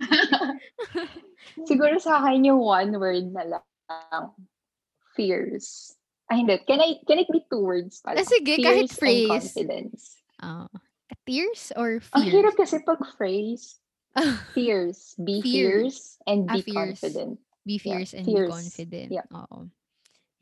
Siguro 1.70 1.96
sa 2.00 2.20
akin 2.22 2.44
yung 2.44 2.60
one 2.60 2.92
word 2.98 3.30
na 3.30 3.44
lang. 3.58 3.64
Fears. 5.14 5.94
Ah, 6.26 6.40
hindi. 6.40 6.56
Can 6.66 6.80
I, 6.80 6.98
can 7.06 7.20
it 7.20 7.28
be 7.30 7.44
two 7.46 7.60
words 7.62 8.00
pala? 8.00 8.20
Ah, 8.20 8.26
sige, 8.26 8.56
kahit 8.58 8.88
Fears 8.88 8.90
and 8.90 8.98
phrase. 8.98 9.28
confidence. 9.30 10.00
Ah, 10.40 10.68
tears 11.28 11.70
or 11.76 12.00
Ang 12.16 12.24
fears? 12.26 12.32
hirap 12.32 12.54
kasi 12.56 12.80
pag 12.82 13.00
phrase. 13.14 13.78
Fears. 14.56 15.14
Be 15.20 15.42
Fears. 15.42 15.44
fierce 15.44 16.00
and 16.26 16.48
Ah, 16.48 16.56
be 16.58 16.62
fears. 16.64 16.74
confident. 17.02 17.34
Be 17.64 17.76
Yeah, 17.76 17.82
fierce 17.82 18.12
and 18.14 18.24
fierce. 18.26 18.48
be 18.48 18.54
confident. 18.54 19.08
Yeah. 19.12 19.26
Oo. 19.34 19.68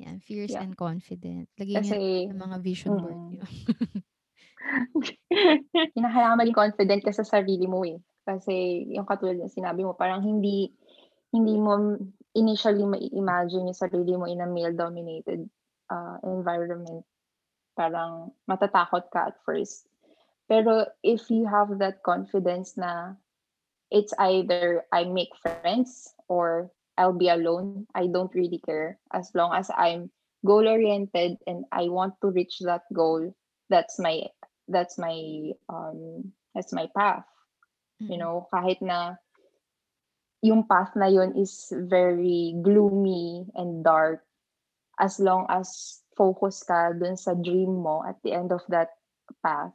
Yan, 0.03 0.19
fierce 0.21 0.53
Yeah. 0.55 0.63
and 0.67 0.75
confident. 0.75 1.47
Lagyan 1.55 1.83
Kasi, 1.87 1.99
ng 2.31 2.39
mga 2.39 2.57
vision 2.63 2.93
board 2.99 3.15
mm. 3.17 3.29
nyo. 3.39 3.45
kinakailangan 5.95 6.39
maging 6.41 6.59
confident 6.59 7.01
ka 7.05 7.13
sa 7.13 7.27
sarili 7.27 7.69
mo 7.69 7.85
eh. 7.85 7.99
Kasi 8.23 8.87
yung 8.95 9.07
katulad 9.07 9.39
ng 9.39 9.53
sinabi 9.53 9.83
mo, 9.83 9.93
parang 9.99 10.23
hindi 10.23 10.71
hindi 11.33 11.57
mo 11.57 11.97
initially 12.37 12.85
ma-imagine 12.85 13.69
yung 13.69 13.77
sarili 13.77 14.13
mo 14.17 14.29
in 14.29 14.45
a 14.45 14.49
male-dominated 14.49 15.49
uh, 15.89 16.17
environment. 16.25 17.05
Parang 17.73 18.33
matatakot 18.49 19.09
ka 19.09 19.33
at 19.33 19.37
first. 19.45 19.89
Pero 20.49 20.85
if 21.01 21.33
you 21.33 21.49
have 21.49 21.81
that 21.81 22.05
confidence 22.05 22.77
na 22.77 23.17
it's 23.93 24.13
either 24.19 24.85
I 24.93 25.05
make 25.05 25.33
friends 25.41 26.17
or 26.29 26.73
I'll 26.97 27.17
be 27.17 27.29
alone. 27.29 27.87
I 27.95 28.09
don't 28.09 28.33
really 28.35 28.61
care 28.65 28.99
as 29.13 29.33
long 29.35 29.53
as 29.53 29.71
I'm 29.73 30.11
goal 30.45 30.69
oriented 30.69 31.37
and 31.47 31.65
I 31.73 31.89
want 31.89 32.21
to 32.21 32.33
reach 32.33 32.61
that 32.65 32.85
goal. 32.93 33.33
That's 33.69 34.01
my 34.01 34.29
that's 34.73 34.99
my 34.99 35.53
um 35.69 36.33
that's 36.55 36.73
my 36.73 36.89
path. 36.97 37.25
You 38.09 38.17
Mm. 38.17 38.21
know, 38.21 38.49
kahit 38.51 38.83
na 38.83 39.17
yung 40.43 40.67
path 40.67 40.97
na 40.99 41.07
yun 41.07 41.37
is 41.39 41.71
very 41.87 42.59
gloomy 42.65 43.47
and 43.55 43.85
dark 43.85 44.27
as 44.99 45.21
long 45.21 45.47
as 45.49 46.03
focus 46.19 46.67
ka 46.67 46.93
dun 46.93 47.17
sa 47.17 47.33
dream 47.39 47.79
mo 47.81 48.03
at 48.05 48.19
the 48.27 48.33
end 48.35 48.51
of 48.53 48.61
that 48.69 48.91
path 49.41 49.73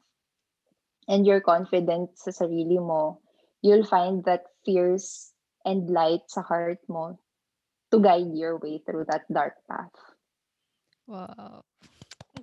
and 1.08 1.26
you're 1.26 1.42
confident 1.42 2.12
sa 2.20 2.32
sarili 2.32 2.78
mo, 2.78 3.20
you'll 3.64 3.88
find 3.88 4.24
that 4.26 4.44
fierce 4.66 5.32
and 5.66 5.90
light 5.90 6.28
sa 6.28 6.44
heart 6.44 6.80
mo 6.92 7.18
to 7.92 8.00
guide 8.00 8.36
your 8.36 8.58
way 8.60 8.84
through 8.84 9.06
that 9.08 9.24
dark 9.32 9.56
path. 9.72 9.96
Wow. 11.08 11.64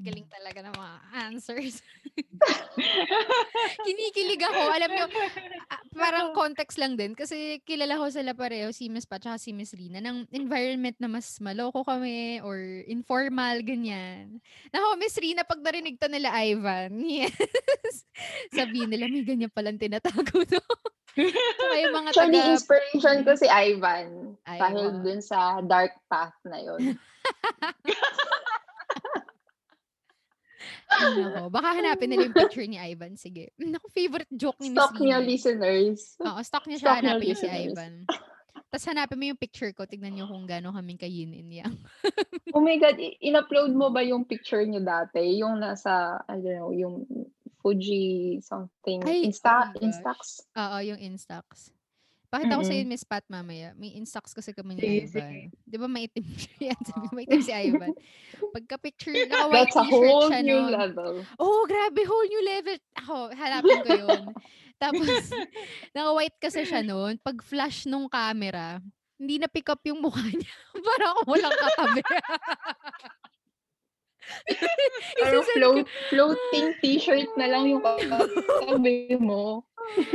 Galing 0.05 0.29
talaga 0.29 0.61
ng 0.61 0.75
mga 0.77 0.97
answers. 1.33 1.81
Kinikilig 3.89 4.43
ako. 4.45 4.61
Alam 4.69 4.91
nyo, 4.93 5.07
ah, 5.73 5.81
parang 5.97 6.37
context 6.37 6.77
lang 6.77 6.93
din. 6.93 7.17
Kasi 7.17 7.65
kilala 7.65 7.97
ko 7.97 8.13
sila 8.13 8.37
pareho, 8.37 8.69
si 8.69 8.93
Miss 8.93 9.09
Pat 9.09 9.25
at 9.25 9.41
si 9.41 9.57
Miss 9.57 9.73
Rina, 9.73 10.05
ng 10.05 10.29
environment 10.29 10.93
na 11.01 11.09
mas 11.09 11.41
maloko 11.41 11.81
kami 11.89 12.45
or 12.45 12.85
informal, 12.85 13.65
ganyan. 13.65 14.45
Nako, 14.69 15.01
Miss 15.01 15.17
Rina, 15.17 15.41
pag 15.49 15.65
narinig 15.65 15.97
to 15.97 16.13
nila 16.13 16.37
Ivan, 16.37 17.01
yes. 17.09 18.05
Sabihin 18.53 18.93
nila, 18.93 19.09
may 19.09 19.25
ganyan 19.25 19.49
palang 19.49 19.81
tinatago 19.81 20.45
to. 20.45 20.61
Tsaka 21.15 21.77
yung 21.79 21.95
mga 21.95 22.11
Actually, 22.11 22.43
taga... 22.43 22.53
inspiration 22.53 23.17
ko 23.23 23.33
si 23.39 23.47
Ivan. 23.47 24.35
Dahil 24.45 24.87
Ivan. 24.91 25.03
dun 25.07 25.21
sa 25.23 25.63
dark 25.63 25.95
path 26.11 26.35
na 26.45 26.59
yun. 26.61 26.99
Nako. 30.95 31.43
Baka 31.51 31.69
hanapin 31.81 32.09
nila 32.13 32.31
yung 32.31 32.37
picture 32.37 32.67
ni 32.69 32.79
Ivan. 32.79 33.19
Sige. 33.19 33.51
Naku, 33.61 33.89
favorite 33.91 34.31
joke 34.33 34.59
ni 34.63 34.71
Miss 34.71 34.79
Stock 34.79 34.95
niyo, 35.01 35.19
Rina. 35.21 35.29
listeners. 35.29 36.01
Oo, 36.23 36.41
stock 36.45 36.65
niya 36.71 36.79
siya. 36.79 36.89
Stock 36.91 37.01
hanapin 37.03 37.27
niyo 37.33 37.39
si. 37.39 37.49
Ivan. 37.49 37.95
Tapos 38.71 38.91
hanapin 38.91 39.19
mo 39.19 39.25
yung 39.31 39.39
picture 39.39 39.71
ko. 39.71 39.87
Tignan 39.87 40.15
niyo 40.15 40.27
kung 40.27 40.47
gano'n 40.47 40.75
kaming 40.75 41.01
ka-yin 41.01 41.31
yang. 41.51 41.75
Oh 42.55 42.63
my 42.63 42.79
God, 42.79 42.95
in-upload 43.19 43.75
mo 43.75 43.91
ba 43.91 43.99
yung 44.07 44.23
picture 44.23 44.63
niyo 44.63 44.79
dati? 44.79 45.43
Yung 45.43 45.59
nasa, 45.59 46.23
I 46.31 46.39
don't 46.39 46.55
know, 46.55 46.71
yung 46.71 47.03
Fuji 47.59 48.39
something. 48.39 49.03
Ay, 49.03 49.27
Insta, 49.27 49.75
oh. 49.75 49.83
Instax. 49.83 50.47
Oo, 50.55 50.79
yung 50.87 51.01
Instax. 51.03 51.74
Pakita 52.35 52.59
ko 52.59 52.67
sa'yo, 52.67 52.83
Mm-mm. 52.83 52.91
Miss 52.91 53.07
Pat, 53.07 53.23
mamaya. 53.31 53.71
May 53.79 53.95
Instax 53.95 54.35
kasi 54.35 54.51
kami 54.51 54.75
ni 54.75 55.07
Ivan. 55.07 55.55
Di 55.63 55.77
ba 55.79 55.87
maitim 55.87 56.27
siya 56.43 56.75
yan? 56.75 56.81
Sabi 56.83 57.07
ko, 57.07 57.13
maitim 57.15 57.39
si 57.39 57.53
Ivan. 57.55 57.95
Pagka-picture, 58.51 59.15
naka-white 59.31 59.71
That's 59.71 59.79
a 59.79 59.83
t-shirt 59.87 60.03
whole 60.03 60.27
siya 60.35 60.41
new 60.43 60.59
nun. 60.59 60.75
level. 60.75 61.13
Oh, 61.39 61.63
grabe, 61.71 62.03
whole 62.03 62.27
new 62.27 62.43
level. 62.43 62.75
Ako, 62.99 63.15
hanapin 63.31 63.79
ko 63.87 63.91
yun. 63.95 64.23
Tapos, 64.83 65.15
naka-white 65.95 66.39
kasi 66.43 66.67
siya 66.67 66.83
noon. 66.83 67.23
Pag 67.23 67.39
flash 67.47 67.87
nung 67.87 68.11
camera, 68.11 68.83
hindi 69.15 69.39
na 69.39 69.47
pick 69.47 69.71
up 69.71 69.79
yung 69.87 70.03
mukha 70.03 70.27
niya. 70.27 70.55
Parang 70.91 71.15
ako 71.15 71.21
walang 71.31 71.55
katabi. 71.55 72.03
Parang 75.23 75.45
float, 75.55 75.87
floating 76.11 76.67
t-shirt 76.83 77.31
na 77.39 77.47
lang 77.47 77.71
yung 77.71 77.79
katabi 77.79 79.15
mo. 79.23 79.63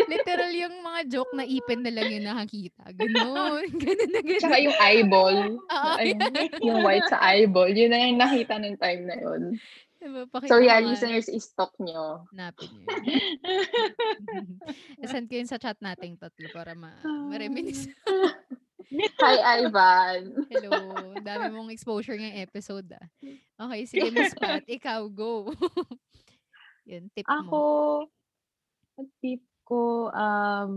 Literal 0.10 0.52
yung 0.52 0.76
mga 0.82 1.02
joke 1.08 1.34
na 1.34 1.46
ipin 1.46 1.86
na 1.86 1.94
lang 1.94 2.10
yung 2.10 2.26
nakakita. 2.26 2.84
Ganon. 2.94 3.64
Ganon 3.84 4.10
na 4.12 4.22
ganon. 4.22 4.42
Tsaka 4.42 4.58
yung 4.60 4.78
eyeball. 4.78 5.38
Ayun, 6.00 6.20
yung 6.68 6.80
white 6.84 7.08
sa 7.08 7.22
eyeball. 7.22 7.70
Yun 7.70 7.92
na 7.94 8.00
yung 8.10 8.20
nakita 8.20 8.58
ng 8.58 8.76
time 8.78 9.04
na 9.06 9.16
yun. 9.18 9.42
Diba, 10.00 10.24
So 10.48 10.64
yeah, 10.64 10.80
nga. 10.80 10.88
listeners, 10.96 11.28
i-stalk 11.28 11.76
nyo. 11.84 12.24
Hanapin 12.32 12.72
niyo 12.72 12.88
yun. 12.88 14.48
Send 15.12 15.28
ko 15.28 15.36
yun 15.36 15.50
sa 15.52 15.60
chat 15.60 15.76
nating 15.84 16.16
tatlo 16.16 16.48
para 16.56 16.72
ma 16.72 16.96
ma-reminisce. 17.04 17.92
Hi, 19.20 19.60
Ivan. 19.60 20.48
Hello. 20.50 20.72
Dami 21.20 21.52
mong 21.52 21.70
exposure 21.76 22.16
ngayong 22.16 22.42
episode 22.42 22.88
ah. 22.96 23.06
Okay, 23.60 23.82
sige 23.86 24.08
Miss 24.10 24.32
Pat. 24.34 24.64
Ikaw, 24.66 25.04
go. 25.12 25.52
yun, 26.88 27.12
tip 27.12 27.28
Ako, 27.28 27.44
mo. 27.44 27.64
ang 28.98 29.08
tip 29.20 29.44
ko, 29.70 30.10
um, 30.10 30.74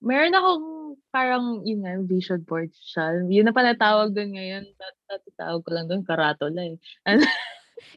meron 0.00 0.32
akong 0.38 0.66
parang, 1.10 1.44
yun 1.66 1.82
nga, 1.82 1.98
vision 2.06 2.40
board 2.46 2.70
siya. 2.72 3.26
Yun 3.26 3.50
na 3.50 3.54
pala 3.54 3.74
tawag 3.74 4.14
doon 4.14 4.32
ngayon. 4.38 4.64
Dat- 4.78 4.98
Dati 5.10 5.28
tawag 5.34 5.60
ko 5.66 5.70
lang 5.74 5.90
doon, 5.90 6.06
karatola 6.06 6.62
eh. 6.70 6.78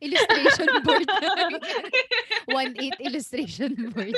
Illustration 0.01 0.69
board. 0.81 1.07
1-8 2.49 2.97
illustration 3.03 3.71
board. 3.93 4.15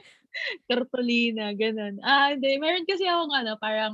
Cartolina, 0.70 1.52
ganun. 1.52 2.00
Ah, 2.00 2.32
hindi. 2.32 2.56
Meron 2.56 2.88
kasi 2.88 3.04
akong 3.04 3.34
ano, 3.36 3.58
parang 3.60 3.92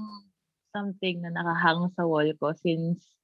something 0.71 1.19
na 1.25 1.35
nakahang 1.35 1.91
sa 1.97 2.07
wall 2.07 2.31
ko 2.39 2.55
since 2.55 3.18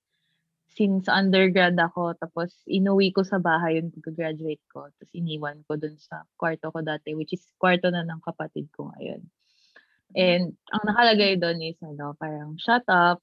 since 0.74 1.06
undergrad 1.06 1.78
ako. 1.78 2.18
Tapos 2.18 2.50
inuwi 2.66 3.14
ko 3.14 3.22
sa 3.22 3.38
bahay 3.38 3.78
yung 3.78 3.94
pagka-graduate 3.94 4.62
ko. 4.70 4.90
Tapos 4.90 5.12
iniwan 5.14 5.62
ko 5.64 5.78
dun 5.78 5.96
sa 5.96 6.26
kwarto 6.34 6.74
ko 6.74 6.82
dati, 6.82 7.14
which 7.14 7.32
is 7.32 7.46
kwarto 7.56 7.88
na 7.88 8.02
ng 8.02 8.20
kapatid 8.22 8.68
ko 8.74 8.90
ngayon. 8.94 9.22
And 10.14 10.54
ang 10.70 10.84
nakalagay 10.86 11.42
doon 11.42 11.58
is 11.62 11.78
ano, 11.82 12.14
parang 12.14 12.54
shut 12.58 12.86
up, 12.86 13.22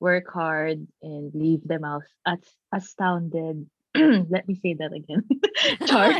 work 0.00 0.28
hard, 0.28 0.84
and 1.00 1.32
leave 1.32 1.64
them 1.64 1.84
out 1.84 2.04
as 2.28 2.40
astounded. 2.72 3.64
Let 4.30 4.46
me 4.46 4.54
say 4.60 4.76
that 4.78 4.92
again. 4.92 5.24
Char. 5.88 6.12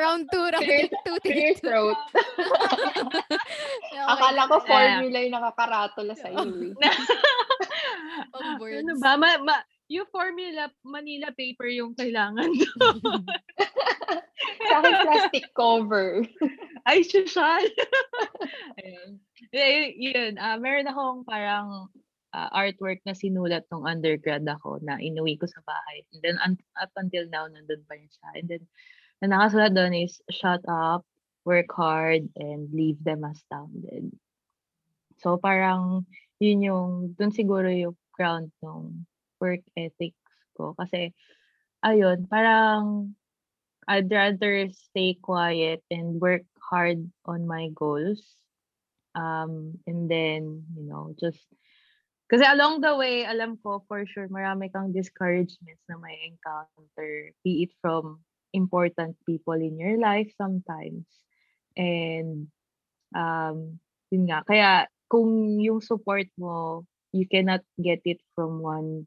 round 0.00 0.28
2, 0.30 0.38
round 0.38 0.62
Clear, 0.62 0.88
2, 0.88 1.18
clear 1.24 1.52
take 1.52 1.60
2. 1.60 1.68
throat. 1.68 1.98
Akala 4.12 4.46
ko 4.46 4.56
formula 4.62 5.18
yung 5.24 5.34
nakakaratula 5.34 6.14
sa 6.14 6.28
iyo. 6.30 6.76
Pang 8.40 8.60
words. 8.60 8.82
ano 8.84 8.92
ba? 9.00 9.16
Ma, 9.16 9.30
ma, 9.40 9.56
yung 9.86 10.08
formula, 10.10 10.66
Manila 10.82 11.30
paper 11.34 11.70
yung 11.70 11.94
kailangan. 11.94 12.50
Sa 14.70 14.74
akin, 14.82 14.94
plastic 15.06 15.46
cover. 15.54 16.22
Ay, 16.88 17.02
social. 17.02 17.64
Ayun. 18.78 19.10
Eh, 19.50 19.94
yun, 19.98 20.38
ah, 20.38 20.58
meron 20.58 20.90
akong 20.90 21.22
parang 21.26 21.90
ah, 22.34 22.50
artwork 22.54 23.02
na 23.06 23.14
sinulat 23.14 23.66
nung 23.70 23.86
undergrad 23.86 24.46
ako 24.46 24.78
na 24.82 24.98
inuwi 24.98 25.38
ko 25.38 25.46
sa 25.50 25.62
bahay. 25.66 26.06
And 26.14 26.20
then 26.22 26.36
un- 26.42 26.68
up 26.78 26.94
until 26.98 27.26
now, 27.30 27.50
nandun 27.50 27.82
pa 27.86 27.98
rin 27.98 28.10
siya. 28.10 28.28
And 28.38 28.46
then, 28.46 28.64
na 29.24 29.32
nakasulat 29.32 29.72
doon 29.72 29.94
is, 29.96 30.20
shut 30.28 30.62
up, 30.68 31.02
work 31.48 31.72
hard, 31.72 32.28
and 32.36 32.68
leave 32.70 33.00
them 33.02 33.24
astounded. 33.24 34.12
So, 35.24 35.40
parang, 35.40 36.04
yun 36.36 36.60
yung, 36.60 36.90
dun 37.16 37.32
siguro 37.32 37.72
yung 37.72 37.96
ground 38.16 38.50
ng 38.64 39.04
work 39.38 39.60
ethics 39.76 40.16
ko. 40.56 40.72
Kasi, 40.80 41.12
ayun, 41.84 42.24
parang, 42.26 43.12
I'd 43.86 44.10
rather 44.10 44.66
stay 44.72 45.14
quiet 45.20 45.84
and 45.92 46.18
work 46.18 46.42
hard 46.58 47.06
on 47.28 47.46
my 47.46 47.70
goals. 47.70 48.24
Um, 49.14 49.78
and 49.86 50.10
then, 50.10 50.66
you 50.74 50.84
know, 50.88 51.14
just, 51.20 51.40
kasi 52.26 52.42
along 52.42 52.82
the 52.82 52.96
way, 52.98 53.22
alam 53.22 53.56
ko 53.62 53.86
for 53.86 54.02
sure, 54.04 54.26
marami 54.26 54.72
kang 54.74 54.90
discouragements 54.90 55.84
na 55.86 55.96
may 56.02 56.18
encounter, 56.26 57.30
be 57.46 57.62
it 57.62 57.72
from 57.78 58.18
important 58.50 59.14
people 59.22 59.54
in 59.54 59.78
your 59.78 60.00
life 60.02 60.32
sometimes. 60.34 61.06
And, 61.78 62.50
um, 63.14 63.78
yun 64.10 64.26
nga, 64.26 64.42
kaya 64.42 64.90
kung 65.06 65.62
yung 65.62 65.78
support 65.78 66.26
mo, 66.34 66.82
you 67.16 67.26
cannot 67.26 67.62
get 67.82 68.00
it 68.04 68.20
from 68.34 68.60
one 68.60 69.06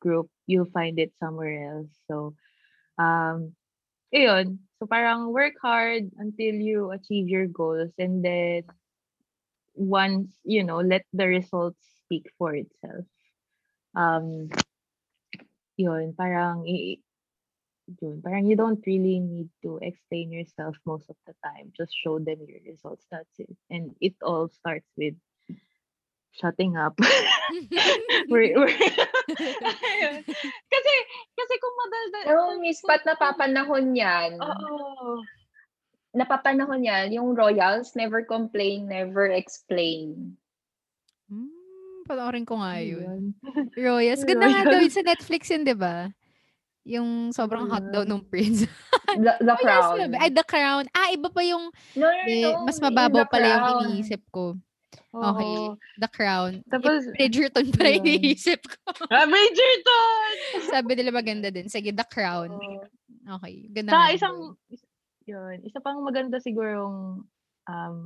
group, 0.00 0.28
you'll 0.46 0.70
find 0.70 0.98
it 0.98 1.12
somewhere 1.18 1.72
else. 1.72 1.90
So, 2.08 2.34
um, 2.98 3.54
yun. 4.12 4.60
So 4.78 4.86
parang 4.86 5.32
work 5.32 5.54
hard 5.60 6.10
until 6.18 6.54
you 6.54 6.90
achieve 6.92 7.28
your 7.28 7.46
goals 7.46 7.92
and 7.98 8.22
then 8.24 8.64
once, 9.74 10.28
you 10.44 10.64
know, 10.64 10.80
let 10.80 11.04
the 11.12 11.26
results 11.26 11.80
speak 12.04 12.28
for 12.38 12.54
itself. 12.54 13.04
Um, 13.94 14.50
yun, 15.76 16.14
parang, 16.16 16.66
yun, 16.66 18.22
parang 18.22 18.46
you 18.46 18.56
don't 18.56 18.84
really 18.86 19.20
need 19.20 19.48
to 19.62 19.78
explain 19.80 20.32
yourself 20.32 20.76
most 20.84 21.08
of 21.08 21.16
the 21.26 21.34
time. 21.44 21.72
Just 21.76 21.96
show 21.96 22.18
them 22.18 22.38
your 22.46 22.60
results. 22.66 23.06
That's 23.10 23.32
it. 23.38 23.56
And 23.70 23.94
it 24.00 24.14
all 24.22 24.48
starts 24.48 24.88
with 24.96 25.14
shutting 26.36 26.76
up. 26.76 26.94
we're, 28.30 28.52
we're, 28.52 28.68
kasi, 30.72 30.92
kasi 31.32 31.54
kung 31.56 31.76
madaldal, 31.80 32.24
No, 32.28 32.60
Miss 32.60 32.80
Pat, 32.84 33.02
napapanahon 33.08 33.96
yan. 33.96 34.36
Oo. 34.40 35.24
napapanahon 36.16 36.80
yan, 36.80 37.12
yung 37.12 37.36
royals, 37.36 37.92
never 37.92 38.24
complain, 38.24 38.88
never 38.88 39.28
explain. 39.28 40.32
Hmm, 41.28 42.04
panoorin 42.08 42.48
ko 42.48 42.56
nga 42.60 42.80
yun. 42.80 43.04
Ayun. 43.04 43.22
Royals. 43.88 44.24
Ganda 44.24 44.48
nga 44.48 44.64
daw 44.64 44.80
sa 44.88 45.04
Netflix 45.04 45.52
yun, 45.52 45.68
di 45.68 45.76
ba? 45.76 46.08
Yung 46.86 47.34
sobrang 47.36 47.68
hot 47.68 47.92
daw 47.92 48.06
nung 48.08 48.24
prince. 48.24 48.64
The, 49.12 49.32
the 49.42 49.54
Royals 49.60 49.92
crown. 49.92 50.14
Ay, 50.16 50.30
The 50.30 50.44
Crown. 50.46 50.84
Ah, 50.94 51.10
iba 51.12 51.28
pa 51.28 51.42
yung, 51.44 51.68
No, 51.98 52.06
no, 52.06 52.24
eh, 52.30 52.46
no. 52.48 52.64
mas 52.64 52.78
in 52.78 52.84
mababaw 52.86 53.26
pala 53.26 53.46
yung 53.48 53.90
iniisip 53.90 54.22
ko. 54.30 54.56
Okay. 55.10 55.54
Oo. 55.72 55.76
The 55.96 56.10
Crown. 56.10 56.60
Tapos, 56.68 57.06
Bridgerton 57.16 57.72
pa 57.72 57.82
rin 57.88 58.04
iniisip 58.04 58.60
ko. 58.64 58.78
ah, 59.08 59.26
Bridgerton! 59.26 60.32
Sabi 60.74 60.92
nila 60.96 61.10
maganda 61.10 61.48
din. 61.48 61.68
Sige, 61.68 61.92
The 61.92 62.06
Crown. 62.06 62.52
Okay. 63.26 63.68
Ganda 63.72 63.90
Sa 63.92 64.12
isang, 64.12 64.36
yun. 64.54 64.74
is- 64.74 64.88
yun, 65.26 65.58
isa 65.66 65.82
pang 65.82 65.98
maganda 66.06 66.38
sigurong 66.38 67.26
um, 67.66 67.96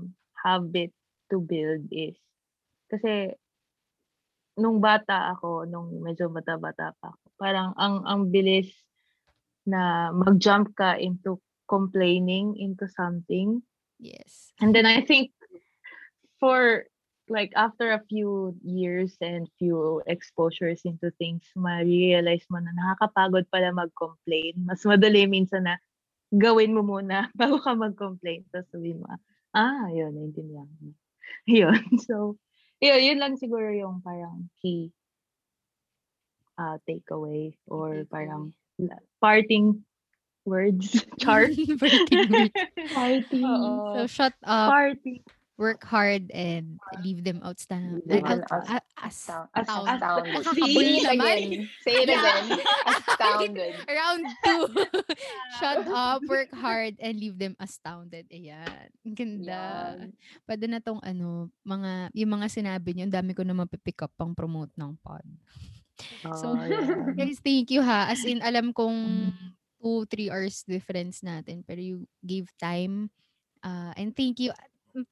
habit 0.40 0.88
to 1.28 1.36
build 1.36 1.84
is, 1.92 2.16
kasi, 2.88 3.36
nung 4.56 4.80
bata 4.80 5.36
ako, 5.36 5.68
nung 5.68 6.00
medyo 6.00 6.32
bata-bata 6.32 6.96
pa 6.96 7.12
ako, 7.12 7.24
parang 7.36 7.76
ang, 7.76 8.02
ang 8.08 8.20
bilis 8.32 8.72
na 9.68 10.08
mag-jump 10.10 10.72
ka 10.72 10.96
into 10.96 11.36
complaining 11.68 12.56
into 12.58 12.88
something. 12.90 13.60
Yes. 14.00 14.50
And 14.58 14.74
then 14.74 14.88
I 14.88 15.04
think 15.04 15.30
for 16.40 16.88
like 17.30 17.52
after 17.54 17.92
a 17.94 18.02
few 18.10 18.58
years 18.64 19.14
and 19.22 19.46
few 19.60 20.02
exposures 20.10 20.82
into 20.82 21.14
things, 21.20 21.46
ma-realize 21.54 22.42
mo 22.50 22.58
na 22.58 22.74
nakakapagod 22.74 23.46
pala 23.54 23.70
mag-complain. 23.70 24.58
Mas 24.66 24.82
madali 24.82 25.30
minsan 25.30 25.70
na 25.70 25.78
gawin 26.34 26.74
mo 26.74 26.82
muna 26.82 27.30
bago 27.38 27.62
ka 27.62 27.78
mag-complain. 27.78 28.42
Tapos 28.50 28.66
sabihin 28.74 28.98
mo, 28.98 29.14
ah, 29.54 29.86
yun, 29.94 30.10
naintindihan 30.10 30.66
ko. 30.80 30.90
Yun. 31.46 31.82
So, 32.02 32.34
yun, 32.82 33.00
yun 33.06 33.22
lang 33.22 33.38
siguro 33.38 33.70
yung 33.70 34.02
parang 34.02 34.50
key 34.58 34.90
uh, 36.58 36.76
takeaway 36.84 37.54
or 37.70 38.04
parang 38.10 38.52
parting 39.22 39.86
words. 40.44 41.06
Chart. 41.22 41.54
Parting 41.78 42.26
words. 42.28 42.58
Party. 42.92 43.40
Oo. 43.46 43.94
So, 43.94 44.00
shut 44.10 44.34
up, 44.42 44.68
Party. 44.74 45.22
Work 45.60 45.84
hard, 45.84 46.32
and 46.32 46.80
leave 47.04 47.20
them 47.20 47.44
outstanding. 47.44 48.00
Leave 48.08 48.24
Out, 48.24 48.40
them 48.40 48.48
out- 48.48 48.64
out, 48.80 48.84
as, 48.96 49.12
Astound- 49.12 49.48
As- 49.52 49.68
out- 49.68 49.84
Astounded. 49.92 50.40
Say 50.56 50.72
it 50.96 51.04
again. 51.04 51.50
Say 51.84 51.94
it 52.00 52.08
Yeah. 52.08 52.16
again. 52.16 52.46
Astounded. 52.96 53.74
Round 53.84 54.22
two. 54.40 54.62
Shut 55.60 55.84
up, 55.86 56.24
work 56.24 56.48
hard, 56.56 56.96
and 56.96 57.12
leave 57.20 57.36
them 57.36 57.60
astounded. 57.60 58.24
Ayan. 58.32 58.88
Ang 59.04 59.12
ganda. 59.14 59.60
Yan. 60.00 60.16
Pwede 60.48 60.64
na 60.64 60.80
tong 60.80 61.04
ano, 61.04 61.52
mga, 61.60 62.08
yung 62.16 62.32
mga 62.32 62.46
sinabi 62.48 62.96
niyo, 62.96 63.04
ang 63.04 63.16
dami 63.20 63.36
ko 63.36 63.44
na 63.44 63.52
mapipick 63.52 64.00
up 64.00 64.16
pang 64.16 64.32
promote 64.32 64.72
ng 64.80 64.96
pod. 65.04 65.28
So, 66.40 66.56
Oh, 66.56 66.64
yeah. 66.64 67.12
Guys, 67.12 67.36
thank 67.44 67.68
you 67.68 67.84
ha. 67.84 68.08
As 68.08 68.24
in, 68.24 68.40
alam 68.40 68.72
kong 68.72 68.96
Mhm. 69.28 69.48
two, 69.76 70.08
three 70.08 70.32
hours 70.32 70.64
difference 70.64 71.20
natin. 71.20 71.60
Pero 71.68 71.76
you 71.76 72.08
gave 72.24 72.48
time. 72.56 73.12
Uh, 73.60 73.92
and 73.94 74.16
thank 74.16 74.40
you. 74.40 74.48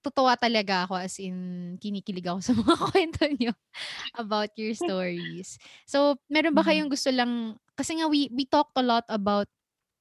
Totoo 0.03 0.27
talaga 0.35 0.85
ako 0.91 0.99
as 0.99 1.23
in 1.23 1.79
kinikilig 1.79 2.27
ako 2.27 2.41
sa 2.51 2.53
mga 2.55 2.75
kwento 2.91 3.23
nyo 3.39 3.53
about 4.19 4.51
your 4.59 4.75
stories. 4.79 5.57
So, 5.87 6.19
meron 6.31 6.55
ba 6.59 6.63
Mhm. 6.63 6.67
kayong 6.67 6.91
gusto 6.91 7.11
lang, 7.15 7.57
kasi 7.79 7.99
nga 7.99 8.11
we, 8.11 8.27
we 8.35 8.45
talked 8.47 8.75
a 8.79 8.85
lot 8.85 9.07
about 9.11 9.47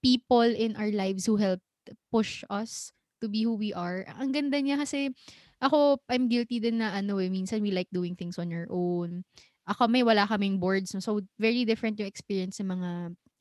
people 0.03 0.45
in 0.45 0.75
our 0.77 0.89
lives 0.93 1.25
who 1.27 1.37
helped 1.37 1.65
push 2.13 2.43
us 2.49 2.93
to 3.21 3.29
be 3.29 3.43
who 3.45 3.55
we 3.57 3.73
are. 3.73 4.05
Ang 4.17 4.33
ganda 4.33 4.57
niya 4.61 4.77
kasi 4.81 5.13
ako, 5.61 6.01
I'm 6.09 6.29
guilty 6.29 6.61
din 6.61 6.79
na 6.81 6.93
ano 6.97 7.17
eh, 7.21 7.29
minsan 7.29 7.61
we 7.65 7.71
like 7.73 7.89
doing 7.93 8.15
things 8.17 8.37
on 8.37 8.53
our 8.53 8.67
own. 8.69 9.25
Ako 9.69 9.89
may 9.89 10.03
wala 10.05 10.25
kaming 10.29 10.59
boards. 10.61 10.93
So, 11.03 11.21
very 11.41 11.65
different 11.65 11.99
yung 11.99 12.09
experience 12.09 12.61
ng 12.61 12.69
mga 12.73 12.91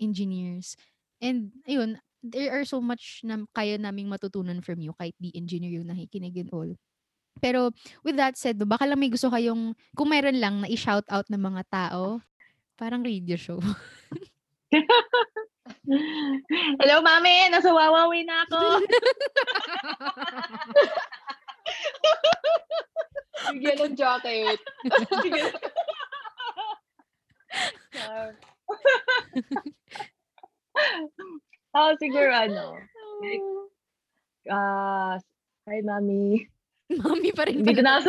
engineers. 0.01 0.77
And, 1.23 1.53
ayun, 1.69 2.01
there 2.31 2.53
are 2.55 2.65
so 2.67 2.83
much 2.83 3.23
na 3.23 3.39
kaya 3.55 3.79
naming 3.79 4.11
matutunan 4.11 4.63
from 4.63 4.83
you 4.83 4.93
kahit 4.99 5.15
di 5.19 5.31
engineer 5.35 5.81
yung 5.81 5.89
nakikinig 5.89 6.37
and 6.37 6.51
all. 6.51 6.71
Pero, 7.41 7.71
with 8.01 8.17
that 8.17 8.37
said, 8.41 8.57
baka 8.65 8.89
lang 8.89 8.97
may 8.97 9.13
gusto 9.13 9.29
kayong, 9.29 9.77
kung 9.93 10.09
meron 10.09 10.41
lang 10.41 10.65
na 10.65 10.73
i-shout 10.73 11.05
out 11.13 11.29
ng 11.29 11.41
mga 11.41 11.69
tao, 11.69 12.25
parang 12.81 13.05
radio 13.05 13.37
show. 13.37 13.61
Hello, 16.81 17.05
mami! 17.05 17.53
Nasa 17.53 17.75
Wawawi 17.75 18.25
na 18.25 18.49
ako! 18.49 18.81
Bigyan 23.53 23.93
ng 23.93 23.95
jacket. 23.95 24.57
oh, 31.77 31.93
siguro 32.01 32.33
ano. 32.33 32.81
Like, 33.21 33.47
ah, 34.49 35.21
hi, 35.69 35.85
mami. 35.85 36.49
Mami 36.89 37.31
pa 37.37 37.45
rin 37.45 37.61
Hindi 37.61 37.77
ko 37.77 37.83
na. 37.85 38.01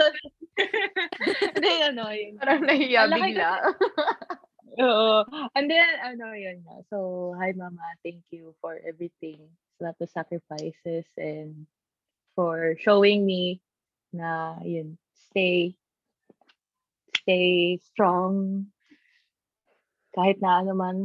Hindi, 1.55 1.73
ano, 1.83 2.03
yun. 2.09 2.39
Parang 2.39 2.63
nahiya 2.63 3.11
bigla. 3.11 3.51
Oo. 4.87 5.25
And 5.57 5.67
then, 5.67 5.91
ano, 5.99 6.31
yun. 6.31 6.63
So, 6.87 7.33
hi, 7.35 7.51
mama. 7.57 7.83
Thank 8.05 8.23
you 8.31 8.55
for 8.63 8.79
everything. 8.85 9.49
Lahat 9.81 9.97
of 10.01 10.09
sacrifices 10.09 11.05
and 11.17 11.67
for 12.37 12.77
showing 12.79 13.25
me 13.25 13.61
na, 14.13 14.57
yun, 14.61 14.97
stay, 15.13 15.75
stay 17.25 17.77
strong 17.81 18.65
kahit 20.17 20.41
na 20.41 20.65
ano 20.65 20.73
man 20.73 20.97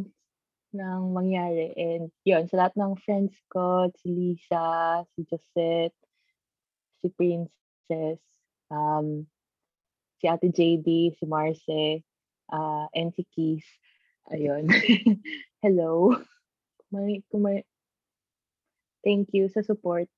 nang 0.73 1.13
mangyari. 1.13 1.73
And 1.77 2.09
yun, 2.25 2.49
sa 2.49 2.65
lahat 2.65 2.75
ng 2.81 2.97
friends 3.05 3.37
ko, 3.53 3.93
si 4.01 4.09
Lisa, 4.09 5.05
si 5.15 5.25
Josette, 5.29 5.97
si 7.01 7.13
Princess, 7.13 8.21
um, 8.73 9.29
si 10.19 10.25
Ate 10.27 10.49
JD, 10.49 11.17
si 11.21 11.25
Marce, 11.29 12.03
uh, 12.49 12.87
and 12.97 13.13
si 13.13 13.29
Keith. 13.29 13.69
Ayun. 14.33 14.73
Hello. 15.65 16.17
May, 16.89 17.21
kung 17.29 17.45
may, 17.45 17.65
thank 19.05 19.29
you 19.33 19.49
sa 19.53 19.61
support. 19.61 20.09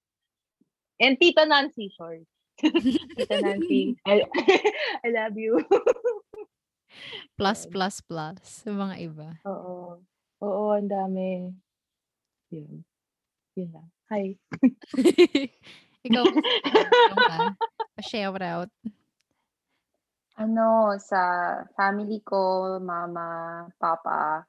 And 1.03 1.19
Tita 1.19 1.47
Nancy, 1.47 1.91
sorry. 1.99 2.27
Tita 2.63 3.43
Nancy, 3.43 3.99
I, 4.07 4.23
I 5.05 5.09
love 5.11 5.35
you. 5.35 5.63
Plus, 7.35 7.67
plus, 7.67 7.99
plus. 8.07 8.39
Sa 8.63 8.71
mga 8.71 8.95
iba. 9.03 9.29
Oo. 9.43 9.99
Oo, 10.45 10.76
ang 10.76 10.92
dami. 10.92 11.49
Yun. 12.53 12.84
Yun 13.57 13.68
lang. 13.72 13.88
Hi. 14.12 14.36
Ikaw? 16.07 16.24
Pa-share 17.97 18.36
out. 18.45 18.68
Ano, 20.36 20.92
sa 21.01 21.22
family 21.72 22.20
ko, 22.20 22.76
mama, 22.76 23.64
papa. 23.80 24.45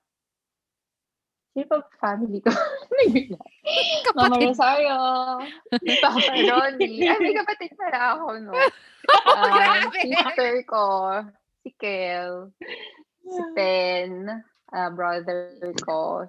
Sino 1.56 1.72
pa 1.72 1.78
family 2.04 2.44
ko? 2.44 2.52
Mama 4.18 4.36
Kapatid. 4.36 4.48
Rosario, 4.52 5.00
Papa 6.04 6.32
Ronnie. 6.52 7.08
Ay, 7.08 7.16
may 7.24 7.36
kapatid 7.40 7.72
pala 7.80 8.20
ako, 8.20 8.26
no? 8.44 8.52
Um, 8.52 9.56
Grabe. 9.56 10.00
sister 10.04 10.54
ko, 10.68 10.86
si 11.64 11.72
Kel, 11.80 12.52
si 13.24 13.42
Pen, 13.56 14.44
ah, 14.74 14.90
brother 14.90 15.52
ko. 15.84 16.26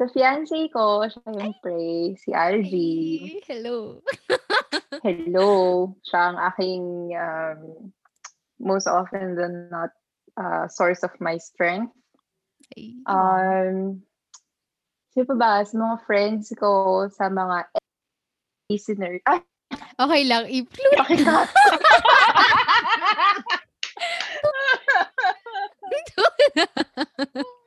Sa 0.00 0.08
fiancé 0.08 0.72
ko, 0.72 1.04
syempre, 1.04 2.16
si 2.16 2.32
Algie. 2.32 3.36
Ay, 3.36 3.40
hello. 3.52 4.00
Hello. 5.04 5.48
Siya 6.04 6.32
ang 6.32 6.38
aking 6.40 6.84
um, 7.16 7.60
most 8.56 8.88
often 8.88 9.36
than 9.36 9.68
not 9.68 9.92
uh, 10.40 10.68
source 10.72 11.04
of 11.04 11.12
my 11.20 11.36
strength. 11.36 11.92
Ay, 12.76 12.96
Um, 13.04 14.00
sino 15.12 15.28
pa 15.28 15.36
ba? 15.36 15.52
Sa 15.68 15.76
mga 15.76 15.96
friends 16.08 16.48
ko, 16.56 17.04
sa 17.12 17.28
mga 17.28 17.68
listener. 18.72 19.20
Ay, 19.28 19.44
okay 20.00 20.22
lang. 20.24 20.48
I-flute. 20.48 20.96
pakikat. 20.96 21.48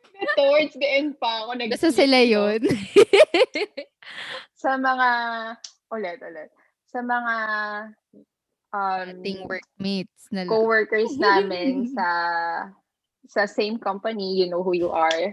Towards 0.43 0.75
the 0.75 0.89
end 0.91 1.15
pa 1.15 1.47
ako. 1.47 1.55
Basta 1.71 1.91
sila 1.95 2.19
yun. 2.19 2.59
Sa 4.63 4.75
mga, 4.75 5.09
ulit, 5.95 6.19
ulit. 6.19 6.49
Sa 6.91 6.99
mga 6.99 7.35
um, 8.73 9.07
Ating 9.21 9.47
workmates 9.47 10.27
na 10.33 10.43
co-workers 10.49 11.15
namin 11.17 11.87
sa 11.95 12.07
sa 13.23 13.47
same 13.47 13.79
company, 13.79 14.35
you 14.35 14.51
know 14.51 14.59
who 14.61 14.75
you 14.75 14.91
are. 14.91 15.31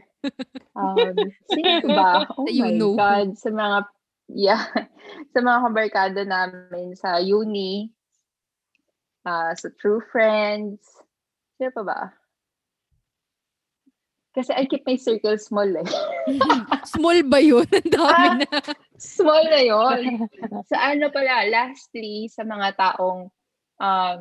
Um, 0.78 1.16
sino 1.50 1.90
ba? 1.90 2.28
Oh 2.38 2.46
You 2.46 2.70
my 2.70 2.72
know 2.78 2.94
who. 2.94 3.00
God. 3.02 3.34
Sa 3.34 3.50
mga 3.50 3.78
yeah, 4.30 4.62
sa 5.34 5.40
mga 5.42 5.58
kabarkada 5.66 6.22
namin 6.22 6.94
sa 6.94 7.18
uni, 7.18 7.90
uh, 9.26 9.50
sa 9.58 9.68
true 9.74 9.98
friends. 10.14 10.80
Sino 11.58 11.74
pa 11.74 11.82
ba? 11.82 12.00
Kasi 14.40 14.56
I 14.56 14.64
keep 14.64 14.88
my 14.88 14.96
circle 14.96 15.36
small 15.36 15.68
eh. 15.68 15.84
small 16.96 17.20
ba 17.28 17.44
yun? 17.44 17.68
Ang 17.68 17.92
dami 17.92 18.08
ah, 18.08 18.34
na. 18.40 18.60
small 18.96 19.44
na 19.44 19.60
yun. 19.60 20.24
sa 20.72 20.96
ano 20.96 21.12
pala, 21.12 21.44
lastly, 21.44 22.24
sa 22.32 22.40
mga 22.48 22.72
taong 22.80 23.28
um, 23.76 24.20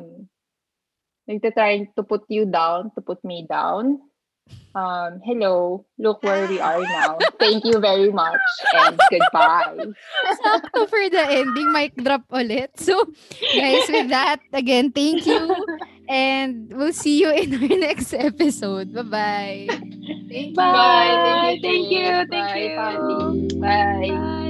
nagtatry 1.24 1.88
to 1.96 2.04
put 2.04 2.28
you 2.28 2.44
down, 2.44 2.92
to 2.92 3.00
put 3.00 3.24
me 3.24 3.48
down, 3.48 3.96
um, 4.76 5.24
hello, 5.24 5.88
look 5.96 6.20
where 6.20 6.44
we 6.52 6.60
are 6.60 6.84
now. 6.84 7.16
Thank 7.40 7.64
you 7.64 7.80
very 7.80 8.12
much 8.12 8.44
and 8.76 9.00
goodbye. 9.08 9.88
Sakto 10.44 10.84
for 10.84 11.00
the 11.08 11.24
ending, 11.32 11.72
mic 11.72 11.96
drop 11.96 12.28
ulit. 12.28 12.76
So, 12.76 13.08
guys, 13.56 13.88
with 13.88 14.12
that, 14.12 14.44
again, 14.52 14.92
thank 14.92 15.24
you. 15.24 15.48
And 16.10 16.72
we'll 16.74 16.92
see 16.92 17.20
you 17.20 17.30
in 17.30 17.54
our 17.54 17.78
next 17.78 18.12
episode. 18.12 18.92
Bye-bye. 18.92 19.68
Thank 20.28 20.56
Bye. 20.56 20.72
Bye. 20.72 21.58
Thank 21.62 21.90
you. 21.90 22.26
Thank 22.30 22.30
Bye, 22.30 22.58
you. 22.58 22.76
Bye. 22.76 22.96
Bye. 23.60 24.08
Bye. 24.08 24.49